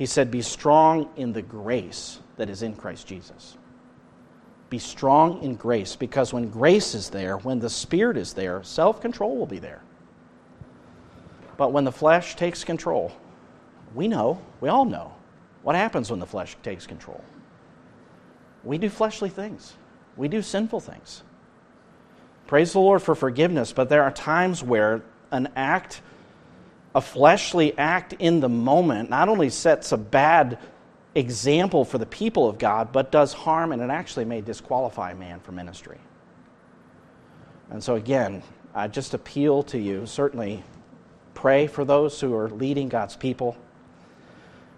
he 0.00 0.06
said, 0.06 0.30
Be 0.30 0.40
strong 0.40 1.10
in 1.16 1.34
the 1.34 1.42
grace 1.42 2.20
that 2.38 2.48
is 2.48 2.62
in 2.62 2.74
Christ 2.74 3.06
Jesus. 3.06 3.58
Be 4.70 4.78
strong 4.78 5.42
in 5.42 5.56
grace, 5.56 5.94
because 5.94 6.32
when 6.32 6.48
grace 6.48 6.94
is 6.94 7.10
there, 7.10 7.36
when 7.36 7.58
the 7.58 7.68
Spirit 7.68 8.16
is 8.16 8.32
there, 8.32 8.62
self 8.62 9.02
control 9.02 9.36
will 9.36 9.44
be 9.44 9.58
there. 9.58 9.82
But 11.58 11.72
when 11.72 11.84
the 11.84 11.92
flesh 11.92 12.34
takes 12.34 12.64
control, 12.64 13.12
we 13.94 14.08
know, 14.08 14.40
we 14.62 14.70
all 14.70 14.86
know, 14.86 15.12
what 15.64 15.76
happens 15.76 16.10
when 16.10 16.18
the 16.18 16.26
flesh 16.26 16.56
takes 16.62 16.86
control. 16.86 17.22
We 18.64 18.78
do 18.78 18.88
fleshly 18.88 19.28
things, 19.28 19.74
we 20.16 20.28
do 20.28 20.40
sinful 20.40 20.80
things. 20.80 21.24
Praise 22.46 22.72
the 22.72 22.80
Lord 22.80 23.02
for 23.02 23.14
forgiveness, 23.14 23.74
but 23.74 23.90
there 23.90 24.02
are 24.02 24.12
times 24.12 24.62
where 24.64 25.02
an 25.30 25.50
act 25.56 26.00
a 26.94 27.00
fleshly 27.00 27.76
act 27.78 28.14
in 28.14 28.40
the 28.40 28.48
moment 28.48 29.10
not 29.10 29.28
only 29.28 29.48
sets 29.50 29.92
a 29.92 29.96
bad 29.96 30.58
example 31.14 31.84
for 31.84 31.98
the 31.98 32.06
people 32.06 32.48
of 32.48 32.58
God, 32.58 32.92
but 32.92 33.12
does 33.12 33.32
harm 33.32 33.72
and 33.72 33.82
it 33.82 33.90
actually 33.90 34.24
may 34.24 34.40
disqualify 34.40 35.12
a 35.12 35.14
man 35.14 35.40
for 35.40 35.52
ministry. 35.52 35.98
And 37.70 37.82
so, 37.82 37.94
again, 37.94 38.42
I 38.74 38.88
just 38.88 39.14
appeal 39.14 39.62
to 39.64 39.78
you 39.78 40.06
certainly 40.06 40.64
pray 41.34 41.66
for 41.66 41.84
those 41.84 42.20
who 42.20 42.34
are 42.34 42.50
leading 42.50 42.88
God's 42.88 43.16
people, 43.16 43.56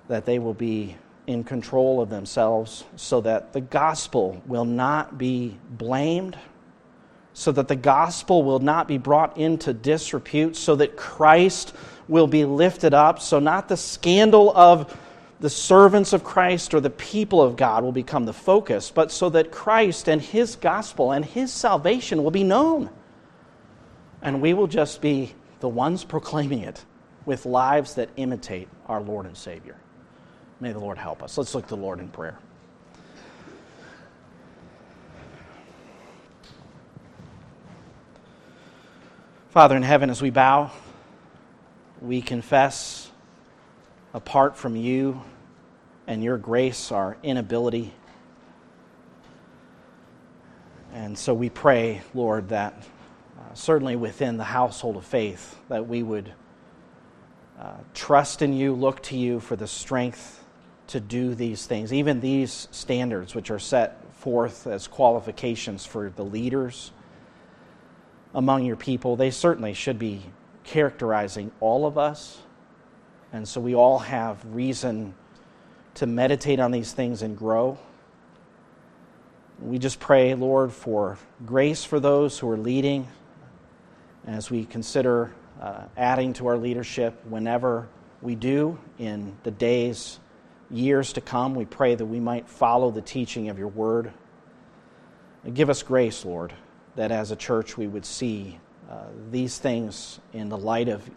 that 0.08 0.26
they 0.26 0.38
will 0.38 0.54
be 0.54 0.96
in 1.26 1.44
control 1.44 2.00
of 2.00 2.10
themselves 2.10 2.84
so 2.96 3.20
that 3.22 3.52
the 3.52 3.60
gospel 3.60 4.42
will 4.46 4.64
not 4.64 5.16
be 5.16 5.56
blamed 5.70 6.36
so 7.34 7.52
that 7.52 7.68
the 7.68 7.76
gospel 7.76 8.42
will 8.42 8.58
not 8.58 8.86
be 8.86 8.98
brought 8.98 9.36
into 9.38 9.72
disrepute, 9.72 10.56
so 10.56 10.76
that 10.76 10.96
Christ 10.96 11.74
will 12.12 12.26
be 12.26 12.44
lifted 12.44 12.92
up, 12.92 13.20
so 13.20 13.38
not 13.40 13.68
the 13.68 13.76
scandal 13.76 14.54
of 14.54 14.96
the 15.40 15.48
servants 15.48 16.12
of 16.12 16.22
Christ 16.22 16.74
or 16.74 16.80
the 16.80 16.90
people 16.90 17.40
of 17.40 17.56
God 17.56 17.82
will 17.82 17.90
become 17.90 18.26
the 18.26 18.34
focus, 18.34 18.92
but 18.94 19.10
so 19.10 19.30
that 19.30 19.50
Christ 19.50 20.08
and 20.08 20.20
his 20.20 20.54
gospel 20.54 21.10
and 21.10 21.24
his 21.24 21.50
salvation 21.50 22.22
will 22.22 22.30
be 22.30 22.44
known. 22.44 22.90
And 24.20 24.42
we 24.42 24.52
will 24.52 24.66
just 24.66 25.00
be 25.00 25.34
the 25.60 25.68
ones 25.68 26.04
proclaiming 26.04 26.60
it 26.60 26.84
with 27.24 27.46
lives 27.46 27.94
that 27.94 28.10
imitate 28.16 28.68
our 28.86 29.00
Lord 29.00 29.24
and 29.24 29.36
Savior. 29.36 29.76
May 30.60 30.72
the 30.72 30.78
Lord 30.78 30.98
help 30.98 31.22
us. 31.22 31.38
Let's 31.38 31.54
look 31.54 31.64
to 31.64 31.74
the 31.74 31.80
Lord 31.80 31.98
in 31.98 32.08
prayer. 32.08 32.38
Father 39.48 39.76
in 39.76 39.82
heaven, 39.82 40.10
as 40.10 40.20
we 40.20 40.30
bow, 40.30 40.70
we 42.02 42.20
confess 42.20 43.10
apart 44.12 44.56
from 44.56 44.74
you 44.74 45.22
and 46.06 46.22
your 46.22 46.36
grace, 46.36 46.90
our 46.90 47.16
inability. 47.22 47.92
And 50.92 51.16
so 51.16 51.32
we 51.32 51.48
pray, 51.48 52.02
Lord, 52.12 52.48
that 52.48 52.74
uh, 53.38 53.54
certainly 53.54 53.96
within 53.96 54.36
the 54.36 54.44
household 54.44 54.96
of 54.96 55.04
faith, 55.04 55.56
that 55.68 55.86
we 55.86 56.02
would 56.02 56.32
uh, 57.58 57.76
trust 57.94 58.42
in 58.42 58.52
you, 58.52 58.74
look 58.74 59.02
to 59.04 59.16
you 59.16 59.38
for 59.38 59.54
the 59.54 59.68
strength 59.68 60.44
to 60.88 61.00
do 61.00 61.34
these 61.34 61.66
things, 61.66 61.92
even 61.92 62.20
these 62.20 62.68
standards 62.72 63.34
which 63.34 63.50
are 63.50 63.60
set 63.60 64.12
forth 64.14 64.66
as 64.66 64.88
qualifications 64.88 65.86
for 65.86 66.10
the 66.10 66.24
leaders 66.24 66.90
among 68.34 68.64
your 68.64 68.76
people, 68.76 69.14
they 69.14 69.30
certainly 69.30 69.72
should 69.72 69.98
be 69.98 70.22
characterizing 70.64 71.50
all 71.60 71.86
of 71.86 71.98
us. 71.98 72.38
And 73.32 73.46
so 73.46 73.60
we 73.60 73.74
all 73.74 73.98
have 73.98 74.44
reason 74.46 75.14
to 75.94 76.06
meditate 76.06 76.60
on 76.60 76.70
these 76.70 76.92
things 76.92 77.22
and 77.22 77.36
grow. 77.36 77.78
We 79.60 79.78
just 79.78 80.00
pray, 80.00 80.34
Lord, 80.34 80.72
for 80.72 81.18
grace 81.46 81.84
for 81.84 82.00
those 82.00 82.38
who 82.38 82.48
are 82.50 82.56
leading 82.56 83.06
as 84.26 84.50
we 84.50 84.64
consider 84.64 85.32
uh, 85.60 85.82
adding 85.96 86.32
to 86.34 86.46
our 86.48 86.56
leadership 86.56 87.20
whenever 87.28 87.88
we 88.20 88.34
do 88.34 88.78
in 88.98 89.36
the 89.42 89.50
days, 89.50 90.18
years 90.70 91.12
to 91.12 91.20
come. 91.20 91.54
We 91.54 91.64
pray 91.64 91.94
that 91.94 92.04
we 92.04 92.20
might 92.20 92.48
follow 92.48 92.90
the 92.90 93.02
teaching 93.02 93.48
of 93.48 93.58
your 93.58 93.68
word. 93.68 94.12
And 95.44 95.54
give 95.54 95.70
us 95.70 95.82
grace, 95.82 96.24
Lord, 96.24 96.52
that 96.96 97.10
as 97.10 97.30
a 97.30 97.36
church 97.36 97.76
we 97.76 97.86
would 97.86 98.04
see 98.04 98.58
uh, 98.90 99.06
these 99.30 99.58
things 99.58 100.20
in 100.32 100.48
the 100.48 100.58
light 100.58 100.88
of 100.88 101.08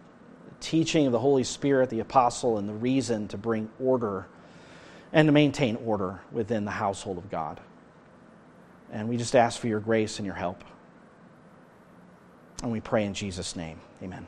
teaching 0.60 1.06
of 1.06 1.12
the 1.12 1.20
Holy 1.20 1.44
Spirit, 1.44 1.90
the 1.90 2.00
apostle, 2.00 2.58
and 2.58 2.68
the 2.68 2.74
reason 2.74 3.28
to 3.30 3.38
bring 3.38 3.70
order 3.80 4.28
and 5.14 5.28
to 5.28 5.32
maintain 5.32 5.76
order 5.78 6.20
within 6.32 6.66
the 6.66 6.72
household 6.72 7.18
of 7.18 7.30
God. 7.30 7.60
And 8.92 9.10
we 9.10 9.18
just 9.18 9.36
ask 9.36 9.60
for 9.60 9.68
your 9.68 9.80
grace 9.80 10.20
and 10.20 10.26
your 10.26 10.36
help. 10.36 10.64
And 12.62 12.72
we 12.72 12.80
pray 12.80 13.06
in 13.06 13.14
Jesus' 13.14 13.56
name. 13.56 13.80
Amen. 14.02 14.26